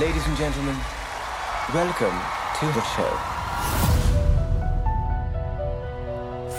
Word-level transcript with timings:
Ladies 0.00 0.24
and 0.28 0.36
gentlemen, 0.36 0.76
welcome 1.74 2.14
to 2.60 2.66
the 2.66 2.82
show. 2.94 3.18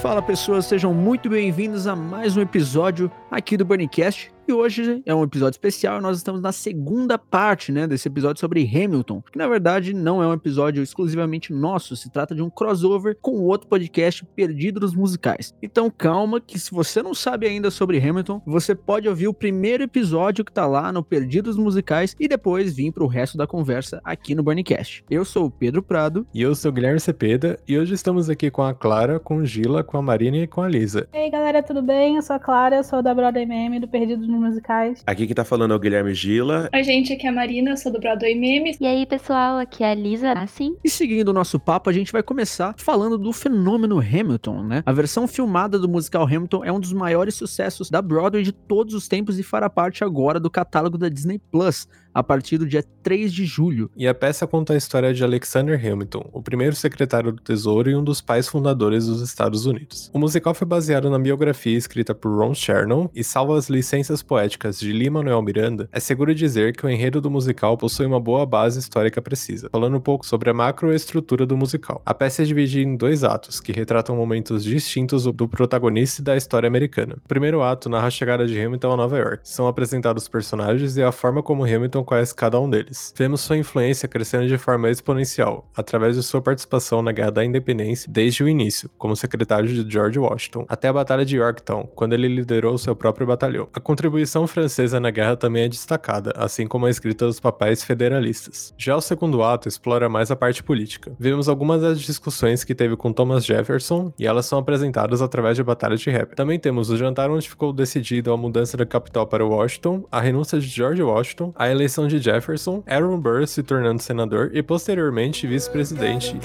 Fala 0.01 0.21
pessoas, 0.21 0.65
sejam 0.65 0.93
muito 0.93 1.29
bem-vindos 1.29 1.87
a 1.87 1.95
mais 1.95 2.35
um 2.35 2.41
episódio 2.41 3.09
aqui 3.29 3.57
do 3.57 3.65
Burnicast. 3.65 4.31
E 4.47 4.51
hoje 4.51 5.03
é 5.05 5.13
um 5.13 5.23
episódio 5.23 5.57
especial, 5.57 6.01
nós 6.01 6.17
estamos 6.17 6.41
na 6.41 6.51
segunda 6.51 7.19
parte, 7.19 7.71
né, 7.71 7.85
desse 7.85 8.07
episódio 8.07 8.39
sobre 8.39 8.63
Hamilton, 8.63 9.21
que 9.31 9.37
na 9.37 9.47
verdade 9.47 9.93
não 9.93 10.23
é 10.23 10.27
um 10.27 10.33
episódio 10.33 10.81
exclusivamente 10.81 11.53
nosso, 11.53 11.95
se 11.95 12.09
trata 12.09 12.33
de 12.33 12.41
um 12.41 12.49
crossover 12.49 13.15
com 13.21 13.43
outro 13.43 13.67
podcast 13.67 14.25
Perdido 14.25 14.79
dos 14.79 14.95
Musicais. 14.95 15.53
Então 15.61 15.91
calma, 15.95 16.41
que 16.41 16.57
se 16.57 16.71
você 16.71 17.03
não 17.03 17.13
sabe 17.13 17.45
ainda 17.45 17.69
sobre 17.69 17.99
Hamilton, 17.99 18.41
você 18.43 18.73
pode 18.73 19.07
ouvir 19.07 19.27
o 19.27 19.35
primeiro 19.35 19.83
episódio 19.83 20.43
que 20.43 20.51
tá 20.51 20.65
lá 20.65 20.91
no 20.91 21.03
Perdidos 21.03 21.55
Musicais 21.55 22.15
e 22.19 22.27
depois 22.27 22.75
vir 22.75 22.91
pro 22.91 23.05
resto 23.05 23.37
da 23.37 23.45
conversa 23.45 24.01
aqui 24.03 24.33
no 24.33 24.41
Burnicast. 24.41 25.05
Eu 25.11 25.23
sou 25.23 25.45
o 25.45 25.51
Pedro 25.51 25.83
Prado. 25.83 26.25
E 26.33 26.41
eu 26.41 26.55
sou 26.55 26.71
o 26.71 26.73
Guilherme 26.73 26.99
Cepeda, 26.99 27.59
e 27.67 27.77
hoje 27.77 27.93
estamos 27.93 28.31
aqui 28.31 28.49
com 28.49 28.63
a 28.63 28.73
Clara, 28.73 29.19
com 29.19 29.37
o 29.37 29.45
Gila, 29.45 29.83
com 29.83 29.95
a 29.95 30.01
Marina 30.01 30.37
e 30.37 30.47
com 30.47 30.63
a 30.63 30.67
Lisa. 30.67 31.07
E 31.13 31.17
aí 31.17 31.29
galera, 31.29 31.61
tudo 31.61 31.83
bem? 31.83 32.15
Eu 32.15 32.23
sou 32.23 32.35
a 32.35 32.39
Clara, 32.39 32.77
eu 32.77 32.83
sou 32.83 33.03
da 33.03 33.18
Broadway 33.19 33.45
Meme 33.45 33.81
do 33.81 33.87
Perdidos 33.87 34.29
nos 34.29 34.39
Musicais. 34.39 35.03
Aqui 35.05 35.27
quem 35.27 35.35
tá 35.35 35.43
falando 35.43 35.73
é 35.73 35.75
o 35.75 35.79
Guilherme 35.79 36.13
Gila. 36.13 36.69
Oi, 36.73 36.83
gente, 36.85 37.11
aqui 37.11 37.27
é 37.27 37.29
a 37.29 37.33
Marina, 37.33 37.71
eu 37.71 37.77
sou 37.77 37.91
do 37.91 37.99
Broadway 37.99 38.33
Memes. 38.33 38.77
E 38.79 38.87
aí, 38.87 39.05
pessoal, 39.05 39.57
aqui 39.57 39.83
é 39.83 39.91
a 39.91 39.93
Lisa 39.93 40.31
Assim. 40.31 40.77
E 40.81 40.89
seguindo 40.89 41.27
o 41.27 41.33
nosso 41.33 41.59
papo, 41.59 41.89
a 41.89 41.93
gente 41.93 42.13
vai 42.13 42.23
começar 42.23 42.73
falando 42.77 43.17
do 43.17 43.33
fenômeno 43.33 43.99
Hamilton, 43.99 44.63
né? 44.63 44.83
A 44.85 44.93
versão 44.93 45.27
filmada 45.27 45.77
do 45.77 45.89
musical 45.89 46.23
Hamilton 46.23 46.63
é 46.63 46.71
um 46.71 46.79
dos 46.79 46.93
maiores 46.93 47.35
sucessos 47.35 47.89
da 47.89 48.01
Broadway 48.01 48.41
de 48.41 48.53
todos 48.53 48.93
os 48.93 49.09
tempos 49.09 49.37
e 49.37 49.43
fará 49.43 49.69
parte 49.69 50.01
agora 50.01 50.39
do 50.39 50.49
catálogo 50.49 50.97
da 50.97 51.09
Disney 51.09 51.41
Plus, 51.51 51.89
a 52.13 52.23
partir 52.23 52.57
do 52.57 52.65
dia 52.65 52.83
3 53.03 53.31
de 53.31 53.45
julho. 53.45 53.89
E 53.95 54.07
a 54.07 54.13
peça 54.13 54.47
conta 54.47 54.73
a 54.73 54.77
história 54.77 55.13
de 55.13 55.23
Alexander 55.23 55.79
Hamilton, 55.79 56.29
o 56.31 56.41
primeiro 56.41 56.75
secretário 56.75 57.31
do 57.31 57.41
Tesouro 57.41 57.89
e 57.89 57.95
um 57.95 58.03
dos 58.03 58.21
pais 58.21 58.47
fundadores 58.47 59.05
dos 59.05 59.21
Estados 59.21 59.65
Unidos. 59.65 60.09
O 60.13 60.19
musical 60.19 60.53
foi 60.53 60.67
baseado 60.67 61.09
na 61.09 61.19
biografia 61.19 61.77
escrita 61.77 62.13
por 62.15 62.37
Ron 62.37 62.53
Chernow 62.53 63.09
e 63.13 63.23
salvo 63.23 63.53
as 63.53 63.69
licenças 63.69 64.21
poéticas 64.21 64.79
de 64.79 64.91
Lin-Manuel 64.91 65.41
Miranda, 65.41 65.89
é 65.91 65.99
seguro 65.99 66.33
dizer 66.33 66.75
que 66.75 66.85
o 66.85 66.89
enredo 66.89 67.21
do 67.21 67.29
musical 67.29 67.77
possui 67.77 68.05
uma 68.05 68.19
boa 68.19 68.45
base 68.45 68.79
histórica 68.79 69.21
precisa, 69.21 69.69
falando 69.71 69.97
um 69.97 70.01
pouco 70.01 70.25
sobre 70.25 70.49
a 70.49 70.53
macroestrutura 70.53 71.45
do 71.45 71.57
musical. 71.57 72.01
A 72.05 72.13
peça 72.13 72.41
é 72.41 72.45
dividida 72.45 72.89
em 72.89 72.95
dois 72.95 73.23
atos, 73.23 73.59
que 73.59 73.71
retratam 73.71 74.15
momentos 74.15 74.63
distintos 74.63 75.25
do 75.25 75.47
protagonista 75.47 76.21
e 76.21 76.23
da 76.23 76.35
história 76.35 76.67
americana. 76.67 77.17
O 77.23 77.27
primeiro 77.27 77.61
ato 77.61 77.89
narra 77.89 78.07
a 78.07 78.11
chegada 78.11 78.45
de 78.45 78.59
Hamilton 78.59 78.91
a 78.91 78.97
Nova 78.97 79.17
York. 79.17 79.41
São 79.43 79.67
apresentados 79.67 80.23
os 80.23 80.29
personagens 80.29 80.97
e 80.97 81.03
a 81.03 81.11
forma 81.11 81.43
como 81.43 81.63
Hamilton 81.63 81.98
conhece 82.03 82.33
cada 82.33 82.59
um 82.59 82.69
deles. 82.69 83.13
Vemos 83.15 83.41
sua 83.41 83.57
influência 83.57 84.07
crescendo 84.07 84.47
de 84.47 84.57
forma 84.57 84.89
exponencial, 84.89 85.69
através 85.75 86.15
de 86.15 86.23
sua 86.23 86.41
participação 86.41 87.01
na 87.01 87.11
Guerra 87.11 87.31
da 87.31 87.45
Independência 87.45 88.09
desde 88.11 88.43
o 88.43 88.49
início, 88.49 88.89
como 88.97 89.15
secretário 89.15 89.67
de 89.67 89.91
George 89.91 90.19
Washington, 90.19 90.65
até 90.67 90.87
a 90.87 90.93
Batalha 90.93 91.25
de 91.25 91.37
Yorktown, 91.37 91.87
quando 91.95 92.13
ele 92.13 92.27
liderou 92.27 92.77
seu 92.77 92.95
próprio 92.95 93.27
batalhão. 93.27 93.67
A 93.73 93.79
contribuição 93.79 94.47
francesa 94.47 94.99
na 94.99 95.11
guerra 95.11 95.35
também 95.35 95.63
é 95.63 95.69
destacada, 95.69 96.33
assim 96.35 96.67
como 96.67 96.85
a 96.85 96.89
escrita 96.89 97.25
dos 97.25 97.39
papéis 97.39 97.83
federalistas. 97.83 98.73
Já 98.77 98.95
o 98.95 99.01
segundo 99.01 99.43
ato 99.43 99.67
explora 99.67 100.09
mais 100.09 100.31
a 100.31 100.35
parte 100.35 100.63
política. 100.63 101.11
Vemos 101.19 101.49
algumas 101.49 101.81
das 101.81 101.99
discussões 101.99 102.63
que 102.63 102.75
teve 102.75 102.95
com 102.95 103.11
Thomas 103.11 103.45
Jefferson 103.45 104.13
e 104.17 104.25
elas 104.25 104.45
são 104.45 104.59
apresentadas 104.59 105.21
através 105.21 105.55
de 105.55 105.63
batalhas 105.63 106.01
de 106.01 106.09
rap. 106.09 106.35
Também 106.35 106.59
temos 106.59 106.89
o 106.89 106.97
jantar 106.97 107.29
onde 107.29 107.49
ficou 107.49 107.73
decidido 107.73 108.31
a 108.31 108.37
mudança 108.37 108.77
da 108.77 108.85
capital 108.85 109.27
para 109.27 109.45
Washington, 109.45 110.05
a 110.11 110.19
renúncia 110.19 110.59
de 110.59 110.67
George 110.67 111.01
Washington, 111.01 111.53
a 111.55 111.69
eleição 111.69 111.88
de 112.07 112.19
Jefferson, 112.19 112.83
Aaron 112.87 113.19
Burr 113.19 113.47
se 113.47 113.63
tornando 113.63 114.01
senador 114.01 114.51
e 114.53 114.61
posteriormente 114.61 115.47
vice-presidente. 115.47 116.39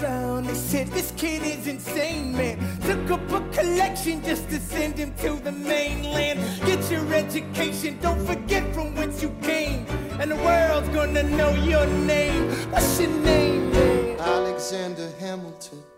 And 14.74 14.96
the 14.96 15.93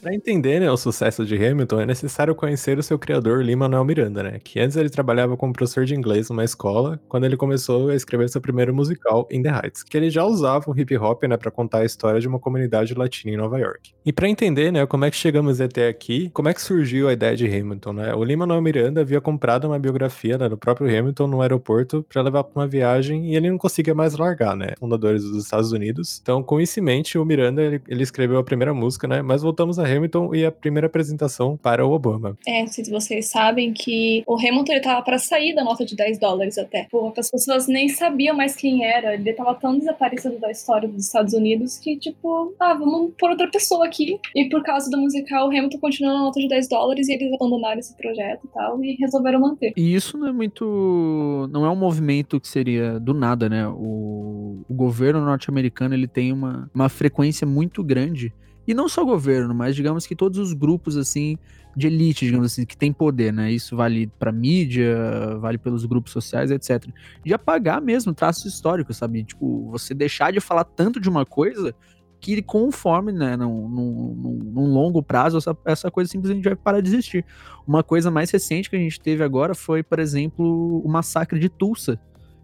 Para 0.00 0.14
entender 0.14 0.60
né, 0.60 0.70
o 0.70 0.76
sucesso 0.76 1.24
de 1.24 1.36
Hamilton, 1.36 1.80
é 1.80 1.86
necessário 1.86 2.34
conhecer 2.34 2.78
o 2.78 2.82
seu 2.82 2.98
criador, 2.98 3.44
Lin-Manuel 3.44 3.84
Miranda, 3.84 4.22
né? 4.22 4.40
Que 4.42 4.58
antes 4.58 4.76
ele 4.76 4.88
trabalhava 4.88 5.36
como 5.36 5.52
professor 5.52 5.84
de 5.84 5.94
inglês 5.94 6.30
numa 6.30 6.44
escola, 6.44 7.00
quando 7.08 7.24
ele 7.24 7.36
começou 7.36 7.90
a 7.90 7.94
escrever 7.94 8.28
seu 8.28 8.40
primeiro 8.40 8.74
musical, 8.74 9.28
In 9.30 9.42
the 9.42 9.50
Heights, 9.50 9.82
que 9.82 9.96
ele 9.96 10.10
já 10.10 10.24
usava 10.24 10.70
o 10.70 10.78
hip 10.78 10.96
hop, 10.96 11.24
né, 11.24 11.36
para 11.36 11.50
contar 11.50 11.78
a 11.78 11.84
história 11.84 12.20
de 12.20 12.26
uma 12.26 12.38
comunidade 12.38 12.94
latina 12.94 13.34
em 13.34 13.36
Nova 13.36 13.58
York. 13.58 13.92
E 14.04 14.12
para 14.12 14.28
entender, 14.28 14.72
né, 14.72 14.86
como 14.86 15.04
é 15.04 15.10
que 15.10 15.16
chegamos 15.16 15.60
até 15.60 15.88
aqui, 15.88 16.30
como 16.30 16.48
é 16.48 16.54
que 16.54 16.62
surgiu 16.62 17.08
a 17.08 17.12
ideia 17.12 17.36
de 17.36 17.46
Hamilton, 17.46 17.92
né? 17.92 18.14
O 18.14 18.24
Lin-Manuel 18.24 18.62
Miranda 18.62 19.00
havia 19.02 19.20
comprado 19.20 19.66
uma 19.66 19.78
biografia 19.78 20.38
né, 20.38 20.48
do 20.48 20.56
próprio 20.56 20.86
Hamilton 20.88 21.26
no 21.26 21.42
aeroporto 21.42 22.04
para 22.08 22.22
levar 22.22 22.44
para 22.44 22.62
uma 22.62 22.66
viagem 22.66 23.32
e 23.32 23.36
ele 23.36 23.50
não 23.50 23.58
conseguia 23.58 23.94
mais 23.94 24.16
largar, 24.16 24.56
né? 24.56 24.74
Fundadores 24.78 25.22
dos 25.22 25.44
Estados 25.44 25.72
Unidos. 25.72 26.18
Então, 26.22 26.42
com 26.42 26.60
isso 26.60 26.80
em 26.80 26.82
mente, 26.82 27.18
o 27.18 27.24
Miranda 27.24 27.73
ele, 27.74 27.82
ele 27.88 28.02
escreveu 28.02 28.38
a 28.38 28.44
primeira 28.44 28.72
música, 28.72 29.06
né? 29.06 29.22
Mas 29.22 29.42
voltamos 29.42 29.78
a 29.78 29.84
Hamilton 29.84 30.34
e 30.34 30.44
a 30.44 30.52
primeira 30.52 30.86
apresentação 30.86 31.56
para 31.56 31.86
o 31.86 31.92
Obama. 31.92 32.36
É, 32.46 32.66
se 32.66 32.88
vocês 32.90 33.26
sabem 33.26 33.72
que 33.72 34.22
o 34.26 34.36
Hamilton 34.36 34.72
ele 34.72 34.80
tava 34.80 35.02
para 35.02 35.18
sair 35.18 35.54
da 35.54 35.64
nota 35.64 35.84
de 35.84 35.96
10 35.96 36.18
dólares 36.18 36.58
até. 36.58 36.86
Pô, 36.90 37.12
as 37.16 37.30
pessoas 37.30 37.66
nem 37.66 37.88
sabiam 37.88 38.36
mais 38.36 38.54
quem 38.54 38.84
era. 38.84 39.14
Ele 39.14 39.32
tava 39.32 39.54
tão 39.54 39.78
desaparecido 39.78 40.38
da 40.38 40.50
história 40.50 40.88
dos 40.88 41.06
Estados 41.06 41.32
Unidos 41.32 41.78
que, 41.78 41.96
tipo, 41.96 42.54
ah, 42.60 42.74
vamos 42.74 43.12
pôr 43.18 43.30
outra 43.30 43.50
pessoa 43.50 43.86
aqui. 43.86 44.18
E 44.34 44.48
por 44.48 44.62
causa 44.62 44.90
do 44.90 44.98
musical, 44.98 45.48
o 45.48 45.50
Hamilton 45.50 45.78
continuou 45.78 46.14
na 46.14 46.24
nota 46.24 46.40
de 46.40 46.48
10 46.48 46.68
dólares 46.68 47.08
e 47.08 47.12
eles 47.14 47.32
abandonaram 47.32 47.78
esse 47.78 47.96
projeto 47.96 48.44
e 48.44 48.48
tal 48.48 48.84
e 48.84 48.96
resolveram 48.96 49.40
manter. 49.40 49.72
E 49.76 49.94
isso 49.94 50.16
não 50.18 50.28
é 50.28 50.32
muito. 50.32 51.48
Não 51.50 51.64
é 51.64 51.70
um 51.70 51.76
movimento 51.76 52.40
que 52.40 52.48
seria 52.48 52.98
do 52.98 53.14
nada, 53.14 53.48
né? 53.48 53.66
O, 53.66 54.64
o 54.68 54.74
governo 54.74 55.24
norte-americano 55.24 55.94
ele 55.94 56.06
tem 56.06 56.32
uma, 56.32 56.70
uma 56.74 56.88
frequência 56.88 57.46
muito 57.46 57.63
grande. 57.82 58.32
E 58.66 58.74
não 58.74 58.88
só 58.88 59.02
o 59.02 59.06
governo, 59.06 59.54
mas 59.54 59.76
digamos 59.76 60.06
que 60.06 60.16
todos 60.16 60.38
os 60.38 60.52
grupos 60.52 60.96
assim 60.96 61.38
de 61.76 61.86
elite, 61.86 62.24
digamos 62.24 62.52
assim, 62.52 62.64
que 62.64 62.76
tem 62.76 62.92
poder, 62.92 63.32
né? 63.32 63.50
Isso 63.50 63.76
vale 63.76 64.06
para 64.18 64.30
mídia, 64.30 65.36
vale 65.40 65.58
pelos 65.58 65.84
grupos 65.84 66.12
sociais, 66.12 66.50
etc. 66.50 66.86
De 67.24 67.34
apagar 67.34 67.82
mesmo 67.82 68.14
traços 68.14 68.44
históricos, 68.44 68.96
sabe? 68.96 69.24
Tipo, 69.24 69.70
você 69.70 69.92
deixar 69.92 70.32
de 70.32 70.40
falar 70.40 70.64
tanto 70.64 71.00
de 71.00 71.08
uma 71.08 71.26
coisa 71.26 71.74
que 72.20 72.40
conforme, 72.40 73.12
né, 73.12 73.36
num, 73.36 73.68
num, 73.68 74.50
num 74.54 74.72
longo 74.72 75.02
prazo, 75.02 75.36
essa, 75.36 75.56
essa 75.66 75.90
coisa 75.90 76.10
simplesmente 76.10 76.44
vai 76.44 76.56
parar 76.56 76.80
de 76.80 76.88
existir. 76.88 77.24
Uma 77.66 77.82
coisa 77.82 78.10
mais 78.10 78.30
recente 78.30 78.70
que 78.70 78.76
a 78.76 78.78
gente 78.78 78.98
teve 78.98 79.22
agora 79.22 79.54
foi, 79.54 79.82
por 79.82 79.98
exemplo, 79.98 80.80
o 80.82 80.88
massacre 80.88 81.38
de 81.38 81.50
Tulsa, 81.50 82.00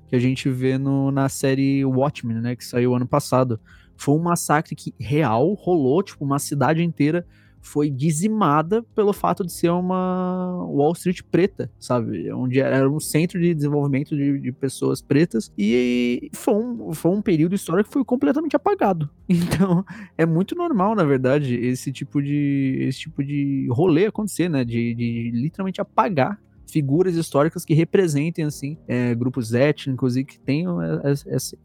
que 0.08 0.16
a 0.16 0.18
gente 0.18 0.50
vê 0.50 0.76
no, 0.76 1.10
na 1.10 1.30
série 1.30 1.82
Watchmen, 1.84 2.42
né, 2.42 2.56
que 2.56 2.64
saiu 2.64 2.94
ano 2.94 3.06
passado. 3.06 3.58
Foi 4.00 4.14
um 4.14 4.22
massacre 4.22 4.74
que 4.74 4.94
real 4.98 5.52
rolou, 5.52 6.02
tipo, 6.02 6.24
uma 6.24 6.38
cidade 6.38 6.82
inteira 6.82 7.26
foi 7.60 7.90
dizimada 7.90 8.82
pelo 8.94 9.12
fato 9.12 9.44
de 9.44 9.52
ser 9.52 9.68
uma 9.68 10.64
Wall 10.64 10.92
Street 10.92 11.20
preta, 11.30 11.70
sabe? 11.78 12.32
Onde 12.32 12.60
era 12.60 12.90
um 12.90 12.98
centro 12.98 13.38
de 13.38 13.54
desenvolvimento 13.54 14.16
de, 14.16 14.40
de, 14.40 14.52
pessoas 14.52 15.02
pretas 15.02 15.52
e 15.58 16.30
foi 16.32 16.54
um, 16.54 16.94
foi 16.94 17.10
um 17.10 17.20
período 17.20 17.54
histórico 17.54 17.88
que 17.88 17.92
foi 17.92 18.04
completamente 18.04 18.56
apagado. 18.56 19.10
Então, 19.52 19.84
é 20.16 20.24
muito 20.24 20.54
normal, 20.54 20.94
na 20.94 21.04
verdade, 21.04 21.54
esse 21.54 21.92
tipo 21.92 22.22
de, 22.22 22.78
esse 22.88 23.00
tipo 23.00 23.22
de 23.22 23.68
rolê 23.70 24.06
acontecer, 24.06 24.48
né? 24.48 24.64
De, 24.64 24.94
de 24.94 25.30
literalmente 25.34 25.80
apagar 25.80 26.40
figuras 26.70 27.14
históricas 27.14 27.64
que 27.64 27.74
representem 27.74 28.44
assim 28.44 28.78
é, 28.86 29.14
grupos 29.14 29.52
étnicos 29.52 30.16
e 30.16 30.24
que 30.24 30.38
tenham 30.38 30.78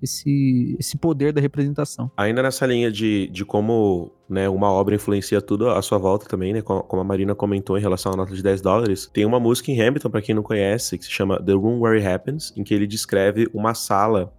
esse, 0.01 0.75
esse 0.79 0.97
poder 0.97 1.31
da 1.31 1.41
representação. 1.41 2.11
Ainda 2.17 2.41
nessa 2.43 2.65
linha 2.65 2.91
de, 2.91 3.27
de 3.27 3.45
como 3.45 4.11
né, 4.29 4.49
uma 4.49 4.71
obra 4.71 4.95
influencia 4.95 5.41
tudo 5.41 5.69
à 5.69 5.81
sua 5.81 5.97
volta 5.97 6.25
também, 6.27 6.53
né, 6.53 6.61
como 6.61 7.01
a 7.01 7.03
Marina 7.03 7.35
comentou 7.35 7.77
em 7.77 7.81
relação 7.81 8.13
à 8.13 8.15
nota 8.15 8.33
de 8.33 8.41
10 8.41 8.61
dólares, 8.61 9.09
tem 9.13 9.25
uma 9.25 9.39
música 9.39 9.71
em 9.71 9.81
Hamilton, 9.81 10.09
para 10.09 10.21
quem 10.21 10.35
não 10.35 10.43
conhece, 10.43 10.97
que 10.97 11.05
se 11.05 11.11
chama 11.11 11.41
The 11.41 11.53
Room 11.53 11.79
Where 11.79 11.97
It 11.97 12.07
Happens, 12.07 12.53
em 12.55 12.63
que 12.63 12.73
ele 12.73 12.87
descreve 12.87 13.47
uma 13.53 13.73
sala 13.73 14.33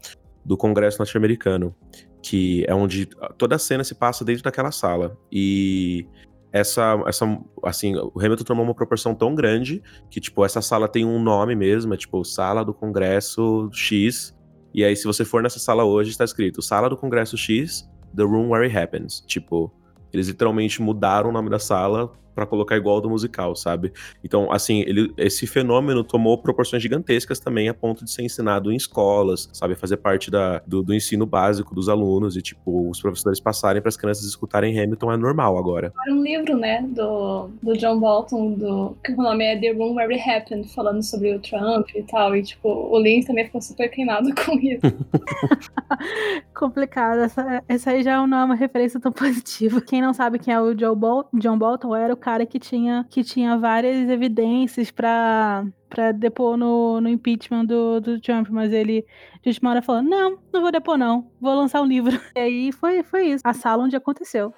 do 0.44 0.56
Congresso 0.56 0.98
norte-americano, 0.98 1.74
que 2.22 2.64
é 2.66 2.74
onde 2.74 3.08
toda 3.38 3.56
a 3.56 3.58
cena 3.58 3.84
se 3.84 3.94
passa 3.94 4.24
dentro 4.24 4.42
daquela 4.42 4.72
sala. 4.72 5.16
E 5.30 6.06
essa, 6.52 7.02
essa, 7.06 7.38
assim, 7.62 7.94
o 7.96 8.20
Hamilton 8.20 8.44
tomou 8.44 8.64
uma 8.64 8.74
proporção 8.74 9.14
tão 9.14 9.34
grande 9.34 9.82
que, 10.10 10.20
tipo, 10.20 10.44
essa 10.44 10.62
sala 10.62 10.88
tem 10.88 11.04
um 11.04 11.20
nome 11.22 11.54
mesmo, 11.54 11.92
é 11.92 11.96
tipo, 11.96 12.24
Sala 12.24 12.64
do 12.64 12.72
Congresso 12.72 13.68
X, 13.72 14.34
e 14.72 14.84
aí 14.84 14.94
se 14.96 15.04
você 15.04 15.24
for 15.24 15.42
nessa 15.42 15.58
sala 15.58 15.84
hoje, 15.84 16.10
está 16.10 16.24
escrito 16.24 16.62
Sala 16.62 16.88
do 16.88 16.96
Congresso 16.96 17.36
X, 17.36 17.88
The 18.14 18.22
Room 18.22 18.50
Where 18.50 18.66
It 18.66 18.76
Happens, 18.76 19.20
tipo, 19.26 19.72
eles 20.12 20.28
literalmente 20.28 20.80
mudaram 20.80 21.30
o 21.30 21.32
nome 21.32 21.50
da 21.50 21.58
sala 21.58 22.12
pra 22.36 22.46
colocar 22.46 22.76
igual 22.76 22.96
ao 22.96 23.00
do 23.00 23.08
musical, 23.08 23.56
sabe? 23.56 23.92
Então, 24.22 24.52
assim, 24.52 24.80
ele, 24.82 25.12
esse 25.16 25.46
fenômeno 25.46 26.04
tomou 26.04 26.36
proporções 26.36 26.82
gigantescas 26.82 27.40
também 27.40 27.68
a 27.70 27.74
ponto 27.74 28.04
de 28.04 28.10
ser 28.10 28.22
ensinado 28.22 28.70
em 28.70 28.76
escolas, 28.76 29.48
sabe? 29.54 29.74
Fazer 29.74 29.96
parte 29.96 30.30
da, 30.30 30.62
do, 30.66 30.82
do 30.82 30.94
ensino 30.94 31.24
básico 31.24 31.74
dos 31.74 31.88
alunos 31.88 32.36
e, 32.36 32.42
tipo, 32.42 32.90
os 32.90 33.00
professores 33.00 33.40
passarem 33.40 33.80
para 33.80 33.88
as 33.88 33.96
crianças 33.96 34.26
escutarem 34.26 34.78
Hamilton 34.78 35.12
é 35.12 35.16
normal 35.16 35.56
agora. 35.56 35.92
Era 36.06 36.14
um 36.14 36.22
livro, 36.22 36.58
né, 36.58 36.84
do, 36.90 37.48
do 37.62 37.76
John 37.78 37.98
Bolton, 37.98 38.52
do, 38.52 38.96
que 39.02 39.12
o 39.12 39.16
nome 39.16 39.42
é 39.42 39.58
The 39.58 39.72
Room 39.72 39.94
Where 39.94 40.14
It 40.14 40.30
Happened, 40.30 40.68
falando 40.74 41.02
sobre 41.02 41.34
o 41.34 41.40
Trump 41.40 41.88
e 41.94 42.02
tal, 42.02 42.36
e, 42.36 42.42
tipo, 42.42 42.68
o 42.68 42.98
Link 43.00 43.26
também 43.26 43.46
ficou 43.46 43.62
super 43.62 43.88
queimado 43.88 44.28
com 44.44 44.52
isso. 44.58 44.82
Complicado. 46.54 47.20
Essa, 47.20 47.64
essa 47.66 47.90
aí 47.92 48.02
já 48.02 48.26
não 48.26 48.38
é 48.38 48.44
uma 48.44 48.54
referência 48.54 49.00
tão 49.00 49.10
positiva. 49.10 49.80
Quem 49.80 50.02
não 50.02 50.12
sabe 50.12 50.38
quem 50.38 50.52
é 50.52 50.60
o 50.60 50.78
Joe 50.78 50.94
Bol 50.94 51.26
John 51.34 51.56
Bolton 51.56 51.94
era 51.94 52.12
o 52.12 52.16
cara 52.26 52.44
que 52.44 52.58
tinha, 52.58 53.06
que 53.08 53.22
tinha 53.22 53.56
várias 53.56 54.10
evidências 54.10 54.90
pra, 54.90 55.64
pra 55.88 56.10
depor 56.10 56.56
no, 56.56 57.00
no 57.00 57.08
impeachment 57.08 57.64
do, 57.64 58.00
do 58.00 58.20
Trump, 58.20 58.48
mas 58.50 58.72
ele 58.72 59.06
de 59.40 59.50
última 59.50 59.70
hora 59.70 59.80
falou: 59.80 60.02
não, 60.02 60.36
não 60.52 60.60
vou 60.60 60.72
depor, 60.72 60.98
não. 60.98 61.30
Vou 61.40 61.54
lançar 61.54 61.80
um 61.80 61.86
livro. 61.86 62.20
E 62.34 62.40
aí 62.40 62.72
foi, 62.72 63.04
foi 63.04 63.28
isso. 63.28 63.42
A 63.46 63.54
sala 63.54 63.84
onde 63.84 63.94
aconteceu. 63.94 64.52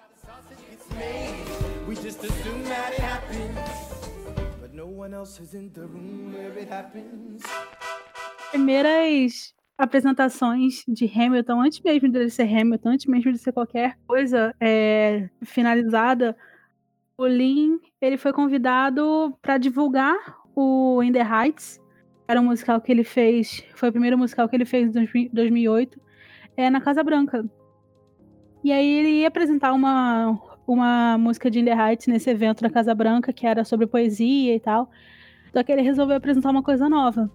Primeiras 8.51 9.55
apresentações 9.77 10.83
de 10.89 11.05
Hamilton, 11.05 11.61
antes 11.61 11.81
mesmo 11.81 12.11
dele 12.11 12.31
ser 12.31 12.45
Hamilton, 12.45 12.89
antes 12.89 13.07
mesmo 13.07 13.31
de 13.31 13.39
ser 13.39 13.53
qualquer 13.53 13.99
coisa 14.07 14.55
é, 14.59 15.29
finalizada, 15.45 16.35
o 17.19 17.27
Lin 17.27 17.81
ele 18.01 18.17
foi 18.17 18.33
convidado 18.33 19.37
para 19.43 19.59
divulgar 19.59 20.17
o 20.55 21.03
In 21.03 21.13
the 21.13 21.21
Heights, 21.23 21.81
era 22.29 22.41
um 22.41 22.45
musical 22.45 22.81
que 22.81 22.93
ele 22.93 23.03
fez, 23.03 23.65
foi 23.75 23.89
o 23.89 23.93
primeiro 23.93 24.17
musical 24.17 24.49
que 24.49 24.55
ele 24.55 24.65
fez 24.65 24.95
em 24.95 25.29
2008, 25.33 26.01
é, 26.57 26.71
na 26.71 26.81
Casa 26.81 27.03
Branca. 27.03 27.45
E 28.63 28.71
aí 28.71 28.87
ele 28.87 29.09
ia 29.21 29.29
apresentar 29.29 29.73
uma, 29.73 30.39
uma 30.67 31.19
música 31.19 31.51
de 31.51 31.59
In 31.59 31.65
the 31.65 31.73
Heights 31.73 32.07
nesse 32.07 32.31
evento 32.31 32.63
na 32.63 32.71
Casa 32.71 32.95
Branca, 32.95 33.33
que 33.33 33.47
era 33.47 33.65
sobre 33.65 33.87
poesia 33.87 34.55
e 34.55 34.61
tal. 34.61 34.91
Só 35.53 35.63
que 35.63 35.73
ele 35.73 35.83
resolveu 35.83 36.17
apresentar 36.17 36.51
uma 36.51 36.63
coisa 36.63 36.89
nova. 36.89 37.31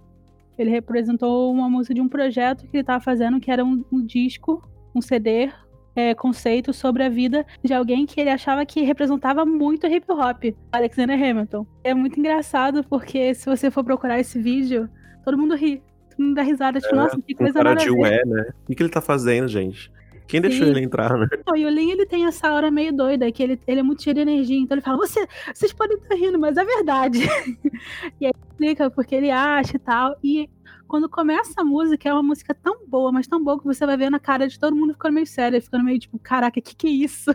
Ele 0.58 0.70
representou 0.70 1.52
uma 1.52 1.70
música 1.70 1.94
de 1.94 2.02
um 2.02 2.08
projeto 2.08 2.68
que 2.68 2.78
ele 2.78 2.82
estava 2.82 3.04
fazendo, 3.04 3.40
que 3.40 3.50
era 3.50 3.66
um, 3.66 3.84
um 3.92 4.06
disco, 4.06 4.64
um 4.94 5.02
CD, 5.02 5.52
é, 5.96 6.14
conceito 6.14 6.74
sobre 6.74 7.04
a 7.04 7.10
vida 7.10 7.46
de 7.64 7.74
alguém 7.74 8.06
que 8.06 8.20
ele 8.20 8.30
achava 8.30 8.66
que 8.66 8.82
representava 8.82 9.46
muito 9.46 9.88
hip 9.88 10.06
hop, 10.10 10.44
Alexander 10.72 11.22
Hamilton. 11.22 11.66
É 11.84 11.94
muito 11.94 12.20
engraçado 12.20 12.84
porque 12.84 13.34
se 13.34 13.46
você 13.46 13.70
for 13.70 13.84
procurar 13.84 14.20
esse 14.20 14.40
vídeo, 14.42 14.90
todo 15.24 15.38
mundo 15.38 15.56
ri. 15.56 15.82
Todo 16.10 16.26
mundo 16.26 16.36
dá 16.36 16.44
risada, 16.44 16.80
tipo, 16.80 16.94
É, 16.94 16.98
nossa, 16.98 17.22
que 17.22 17.34
Um 17.34 17.38
coisa 17.38 17.60
ué, 17.98 18.22
né? 18.26 18.50
O 18.70 18.76
que, 18.76 18.84
ele 18.84 18.90
tá 18.90 19.02
fazendo, 19.02 19.48
gente? 19.48 19.92
Quem 20.28 20.40
deixou 20.40 20.66
Sim. 20.66 20.72
ele 20.72 20.82
entrar, 20.82 21.18
né? 21.18 21.28
E 21.56 21.66
o 21.66 21.70
Lin, 21.70 21.92
ele 21.92 22.06
tem 22.06 22.26
essa 22.26 22.52
hora 22.54 22.72
meio 22.72 22.94
doida, 22.94 23.32
que 23.32 23.44
ele, 23.44 23.60
ele 23.68 23.80
é 23.82 23.84
muito 23.84 24.04
cheio 24.04 24.14
de 24.14 24.22
energia. 24.22 24.58
Então 24.58 24.76
ele 24.76 24.82
fala, 24.82 24.98
Você, 24.98 25.28
vocês 25.54 25.74
podem 25.74 25.98
estar 25.98 26.16
rindo, 26.16 26.40
mas 26.40 26.56
é 26.56 26.64
verdade. 26.64 27.20
e 28.22 28.26
aí 28.26 28.32
explica 28.50 28.90
porque 28.90 29.16
ele 29.16 29.30
acha 29.30 29.76
e 29.76 29.80
tal. 29.80 30.16
E 30.24 30.50
quando 30.88 31.10
começa 31.10 31.62
a 31.62 31.64
música, 31.64 32.10
é 32.10 32.14
uma 32.14 32.24
música 32.24 32.54
tão 32.54 32.86
boa, 32.88 33.12
mas 33.12 33.28
tão 33.28 33.44
boa 33.44 33.60
que 33.60 33.66
você 33.66 33.86
vai 33.86 33.98
ver 33.98 34.10
na 34.10 34.20
cara 34.20 34.48
de 34.48 34.60
todo 34.60 34.76
mundo 34.76 34.94
ficando 34.94 35.14
meio 35.14 35.28
sério, 35.28 35.62
ficando 35.62 35.84
meio 35.84 36.00
tipo, 36.00 36.20
caraca, 36.20 36.62
que 36.62 36.76
que 36.76 36.88
é 36.88 36.92
isso? 36.92 37.32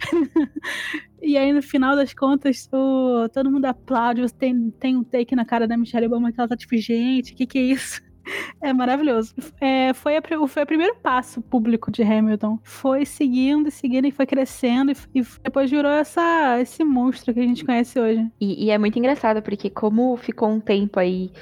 e 1.20 1.36
aí, 1.36 1.52
no 1.52 1.62
final 1.62 1.94
das 1.96 2.14
contas, 2.14 2.68
o, 2.72 3.28
todo 3.28 3.50
mundo 3.50 3.66
aplaude, 3.66 4.22
você 4.22 4.34
tem, 4.34 4.70
tem 4.70 4.96
um 4.96 5.04
take 5.04 5.36
na 5.36 5.44
cara 5.44 5.66
da 5.66 5.76
Michelle 5.76 6.06
Obama 6.06 6.32
que 6.32 6.40
ela 6.40 6.48
tá 6.48 6.56
tipo, 6.56 6.76
gente, 6.76 7.34
que 7.34 7.46
que 7.46 7.58
é 7.58 7.62
isso? 7.62 8.00
É 8.60 8.72
maravilhoso. 8.72 9.34
É, 9.60 9.92
foi, 9.92 10.16
a, 10.16 10.22
foi 10.46 10.62
o 10.62 10.66
primeiro 10.66 10.94
passo 10.96 11.42
público 11.42 11.90
de 11.90 12.02
Hamilton. 12.02 12.58
Foi 12.62 13.04
seguindo 13.04 13.68
e 13.68 13.72
seguindo 13.72 14.06
e 14.06 14.12
foi 14.12 14.26
crescendo 14.26 14.92
e, 14.92 14.96
e 15.14 15.24
depois 15.42 15.70
virou 15.70 15.90
essa, 15.90 16.60
esse 16.60 16.84
monstro 16.84 17.34
que 17.34 17.40
a 17.40 17.46
gente 17.46 17.64
conhece 17.64 17.98
hoje. 17.98 18.30
E, 18.40 18.66
e 18.66 18.70
é 18.70 18.78
muito 18.78 18.98
engraçado, 18.98 19.42
porque 19.42 19.68
como 19.68 20.16
ficou 20.16 20.48
um 20.48 20.60
tempo 20.60 21.00
aí, 21.00 21.32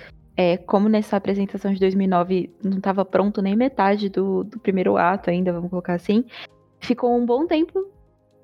é, 0.41 0.57
como 0.57 0.89
nessa 0.89 1.19
apresentação 1.19 1.71
de 1.71 1.79
2009 1.79 2.51
não 2.65 2.79
estava 2.79 3.05
pronto 3.05 3.43
nem 3.43 3.55
metade 3.55 4.09
do, 4.09 4.43
do 4.43 4.59
primeiro 4.59 4.97
ato 4.97 5.29
ainda, 5.29 5.53
vamos 5.53 5.69
colocar 5.69 5.93
assim, 5.93 6.25
ficou 6.81 7.15
um 7.15 7.27
bom 7.27 7.47
tempo 7.47 7.87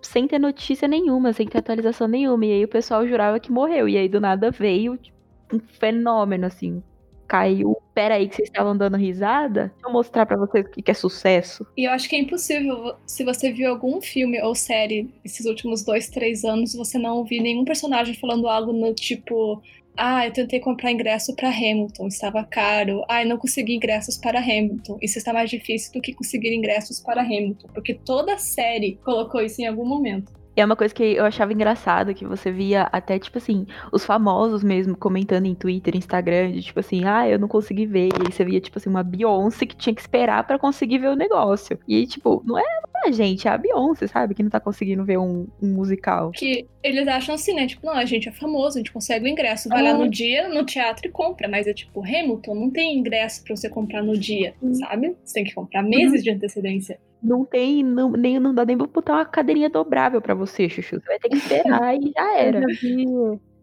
sem 0.03 0.29
ter 0.29 0.39
notícia 0.39 0.87
nenhuma, 0.87 1.33
sem 1.33 1.47
ter 1.47 1.57
atualização 1.57 2.07
nenhuma. 2.07 2.45
E 2.45 2.53
aí 2.53 2.65
o 2.65 2.69
pessoal 2.69 3.07
jurava 3.07 3.41
que 3.41 3.51
morreu. 3.51 3.89
E 3.89 3.97
aí 3.97 4.11
do 4.11 4.21
nada 4.21 4.51
veio 4.51 4.99
tipo, 4.99 5.17
um 5.51 5.59
fenômeno, 5.59 6.45
assim. 6.45 6.83
Caiu. 7.27 7.75
Pera 7.95 8.17
aí, 8.17 8.29
que 8.29 8.37
vocês 8.37 8.49
estavam 8.49 8.77
dando 8.77 8.99
risada? 8.99 9.73
Deixa 9.73 9.89
eu 9.89 9.93
mostrar 9.93 10.27
pra 10.27 10.37
vocês 10.37 10.67
o 10.67 10.71
que 10.71 10.91
é 10.91 10.95
sucesso. 10.95 11.67
E 11.79 11.89
eu 11.89 11.93
acho 11.93 12.11
que 12.11 12.15
é 12.15 12.21
impossível, 12.21 12.95
se 13.07 13.25
você 13.25 13.51
viu 13.51 13.71
algum 13.71 14.03
filme 14.03 14.41
ou 14.43 14.55
série 14.55 15.11
esses 15.25 15.47
últimos 15.47 15.83
dois, 15.83 16.11
três 16.11 16.45
anos, 16.45 16.75
você 16.75 16.99
não 16.99 17.17
ouvir 17.17 17.41
nenhum 17.41 17.65
personagem 17.65 18.15
falando 18.15 18.47
algo 18.47 18.71
no 18.73 18.93
tipo. 18.95 19.63
Ah, 19.99 20.27
eu 20.27 20.33
tentei 20.33 20.61
comprar 20.61 20.93
ingresso 20.93 21.35
para 21.35 21.49
Hamilton, 21.49 22.09
estava 22.09 22.45
caro. 22.45 23.03
Ah, 23.09 23.23
eu 23.23 23.29
não 23.29 23.39
consegui 23.39 23.77
ingressos 23.77 24.19
para 24.19 24.39
Hamilton. 24.41 24.99
Isso 25.01 25.17
está 25.17 25.33
mais 25.33 25.49
difícil 25.49 25.93
do 25.93 26.03
que 26.03 26.13
conseguir 26.13 26.55
ingressos 26.55 27.01
para 27.01 27.23
Hamilton, 27.23 27.69
porque 27.73 27.95
toda 27.95 28.37
série 28.37 28.97
colocou 29.03 29.41
isso 29.41 29.63
em 29.63 29.67
algum 29.67 29.87
momento. 29.87 30.31
E 30.57 30.61
é 30.61 30.65
uma 30.65 30.75
coisa 30.75 30.95
que 30.95 31.03
eu 31.03 31.25
achava 31.25 31.53
engraçado, 31.53 32.15
que 32.15 32.25
você 32.25 32.51
via 32.51 32.89
até, 32.91 33.19
tipo 33.19 33.37
assim, 33.37 33.67
os 33.93 34.07
famosos 34.07 34.65
mesmo 34.65 34.97
comentando 34.97 35.45
em 35.45 35.55
Twitter, 35.55 35.95
Instagram, 35.95 36.53
de 36.53 36.63
tipo 36.63 36.81
assim, 36.81 37.05
ah, 37.05 37.29
eu 37.29 37.39
não 37.39 37.47
consegui 37.47 37.85
ver. 37.85 38.09
E 38.09 38.27
aí 38.27 38.33
você 38.33 38.45
via, 38.45 38.61
tipo 38.61 38.79
assim, 38.79 38.89
uma 38.89 39.03
Beyoncé 39.03 39.67
que 39.67 39.77
tinha 39.77 39.95
que 39.95 40.01
esperar 40.01 40.47
pra 40.47 40.59
conseguir 40.59 40.99
ver 40.99 41.09
o 41.09 41.17
negócio. 41.17 41.79
E 41.87 42.07
tipo, 42.07 42.43
não 42.47 42.59
é 42.59 42.65
a 43.05 43.11
gente, 43.11 43.47
é 43.47 43.51
a 43.51 43.59
Beyoncé, 43.59 44.07
sabe? 44.07 44.35
Que 44.35 44.43
não 44.43 44.49
tá 44.49 44.59
conseguindo 44.59 45.05
ver 45.05 45.19
um, 45.19 45.47
um 45.63 45.69
musical. 45.69 46.31
Que 46.31 46.67
eles 46.83 47.07
acham 47.07 47.35
assim, 47.35 47.53
né? 47.53 47.67
Tipo, 47.67 47.87
não, 47.87 47.95
a 47.95 48.05
gente 48.07 48.29
é 48.29 48.33
famoso, 48.33 48.79
a 48.79 48.81
gente 48.81 48.93
consegue 48.93 49.27
o 49.27 49.29
ingresso. 49.29 49.69
Vai 49.69 49.83
lá 49.83 49.93
no 49.93 50.09
dia, 50.09 50.49
no 50.49 50.65
teatro 50.65 51.07
e 51.07 51.11
compra. 51.11 51.49
Mas 51.49 51.67
é 51.67 51.75
tipo, 51.75 52.01
Hamilton 52.01 52.55
não 52.55 52.71
tem 52.71 52.99
ingresso 52.99 53.45
pra 53.45 53.55
você 53.55 53.69
comprar 53.69 54.03
no 54.03 54.17
dia, 54.17 54.55
sabe? 54.73 55.15
Você 55.23 55.35
tem 55.35 55.45
que 55.45 55.55
comprar 55.55 55.83
meses 55.83 56.25
de 56.25 56.31
antecedência. 56.31 56.99
Não 57.23 57.45
tem, 57.45 57.83
não, 57.83 58.11
nem, 58.11 58.39
não 58.39 58.55
dá 58.55 58.65
nem 58.65 58.77
pra 58.77 58.87
botar 58.87 59.15
uma 59.15 59.25
cadeirinha 59.25 59.71
dobrável 59.71 60.21
pra 60.21 60.35
você, 60.35 60.69
Chuchu. 60.69 61.01
Você 61.01 61.07
vai 61.07 61.19
ter 61.19 61.29
que 61.29 61.37
esperar 61.37 61.97
e 61.97 62.13
já 62.15 62.37
era. 62.37 62.61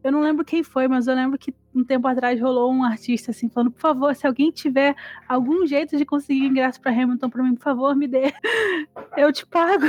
Eu, 0.04 0.12
não 0.12 0.20
lembro 0.20 0.44
quem 0.44 0.64
foi, 0.64 0.88
mas 0.88 1.08
eu 1.08 1.16
lembro 1.16 1.38
que 1.38 1.54
um 1.74 1.84
tempo 1.84 2.08
atrás 2.08 2.40
rolou 2.42 2.72
um 2.72 2.84
artista 2.84 3.32
assim 3.32 3.50
falando: 3.50 3.72
por 3.72 3.80
favor, 3.80 4.14
se 4.16 4.28
alguém 4.28 4.52
tiver 4.52 4.96
algum 5.30 5.66
jeito 5.66 5.96
de 5.96 6.06
conseguir 6.06 6.46
ingresso 6.46 6.82
pra 6.82 6.92
Hamilton 6.92 7.30
pra 7.30 7.44
mim, 7.44 7.56
por 7.56 7.64
favor, 7.64 7.96
me 7.96 8.08
dê. 8.08 8.34
Eu 9.18 9.32
te 9.32 9.46
pago. 9.46 9.86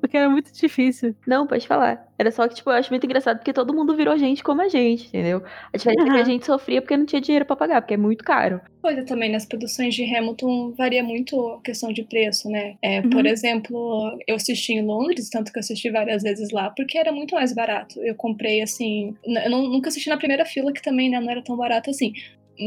Porque 0.00 0.16
era 0.16 0.28
muito 0.28 0.52
difícil. 0.52 1.14
Não, 1.26 1.46
pode 1.46 1.66
falar. 1.66 2.06
Era 2.18 2.30
só 2.30 2.46
que, 2.46 2.54
tipo, 2.54 2.68
eu 2.70 2.74
acho 2.74 2.90
muito 2.90 3.04
engraçado 3.04 3.38
porque 3.38 3.52
todo 3.52 3.72
mundo 3.74 3.96
virou 3.96 4.16
gente 4.18 4.42
como 4.42 4.60
a 4.60 4.68
gente, 4.68 5.06
entendeu? 5.06 5.42
A 5.72 5.76
diferença 5.76 6.08
é 6.08 6.12
que 6.12 6.18
a 6.20 6.24
gente 6.24 6.44
sofria 6.44 6.82
porque 6.82 6.96
não 6.96 7.06
tinha 7.06 7.20
dinheiro 7.20 7.46
pra 7.46 7.56
pagar, 7.56 7.80
porque 7.80 7.94
é 7.94 7.96
muito 7.96 8.22
caro. 8.24 8.60
Coisa 8.82 9.04
também 9.04 9.30
nas 9.30 9.46
produções 9.46 9.94
de 9.94 10.04
Hamilton 10.04 10.72
varia 10.76 11.02
muito 11.02 11.38
a 11.54 11.60
questão 11.62 11.92
de 11.92 12.02
preço, 12.02 12.48
né? 12.50 12.74
É, 12.82 13.00
Uhum. 13.00 13.10
Por 13.10 13.24
exemplo, 13.26 14.18
eu 14.26 14.36
assisti 14.36 14.72
em 14.74 14.82
Londres, 14.82 15.30
tanto 15.30 15.50
que 15.52 15.58
eu 15.58 15.60
assisti 15.60 15.90
várias 15.90 16.22
vezes 16.22 16.50
lá, 16.50 16.70
porque 16.70 16.98
era 16.98 17.12
muito 17.12 17.34
mais 17.34 17.54
barato. 17.54 17.98
Eu 18.02 18.14
comprei 18.14 18.60
assim. 18.62 19.14
Eu 19.24 19.50
não- 19.50 19.68
nunca 19.68 19.88
assisti 19.88 20.08
na 20.10 20.16
primeira 20.18 20.44
fila, 20.44 20.72
que 20.72 20.82
também 20.82 21.08
né, 21.10 21.18
não 21.20 21.30
era 21.30 21.42
tão 21.42 21.56
barato 21.56 21.88
assim. 21.90 22.12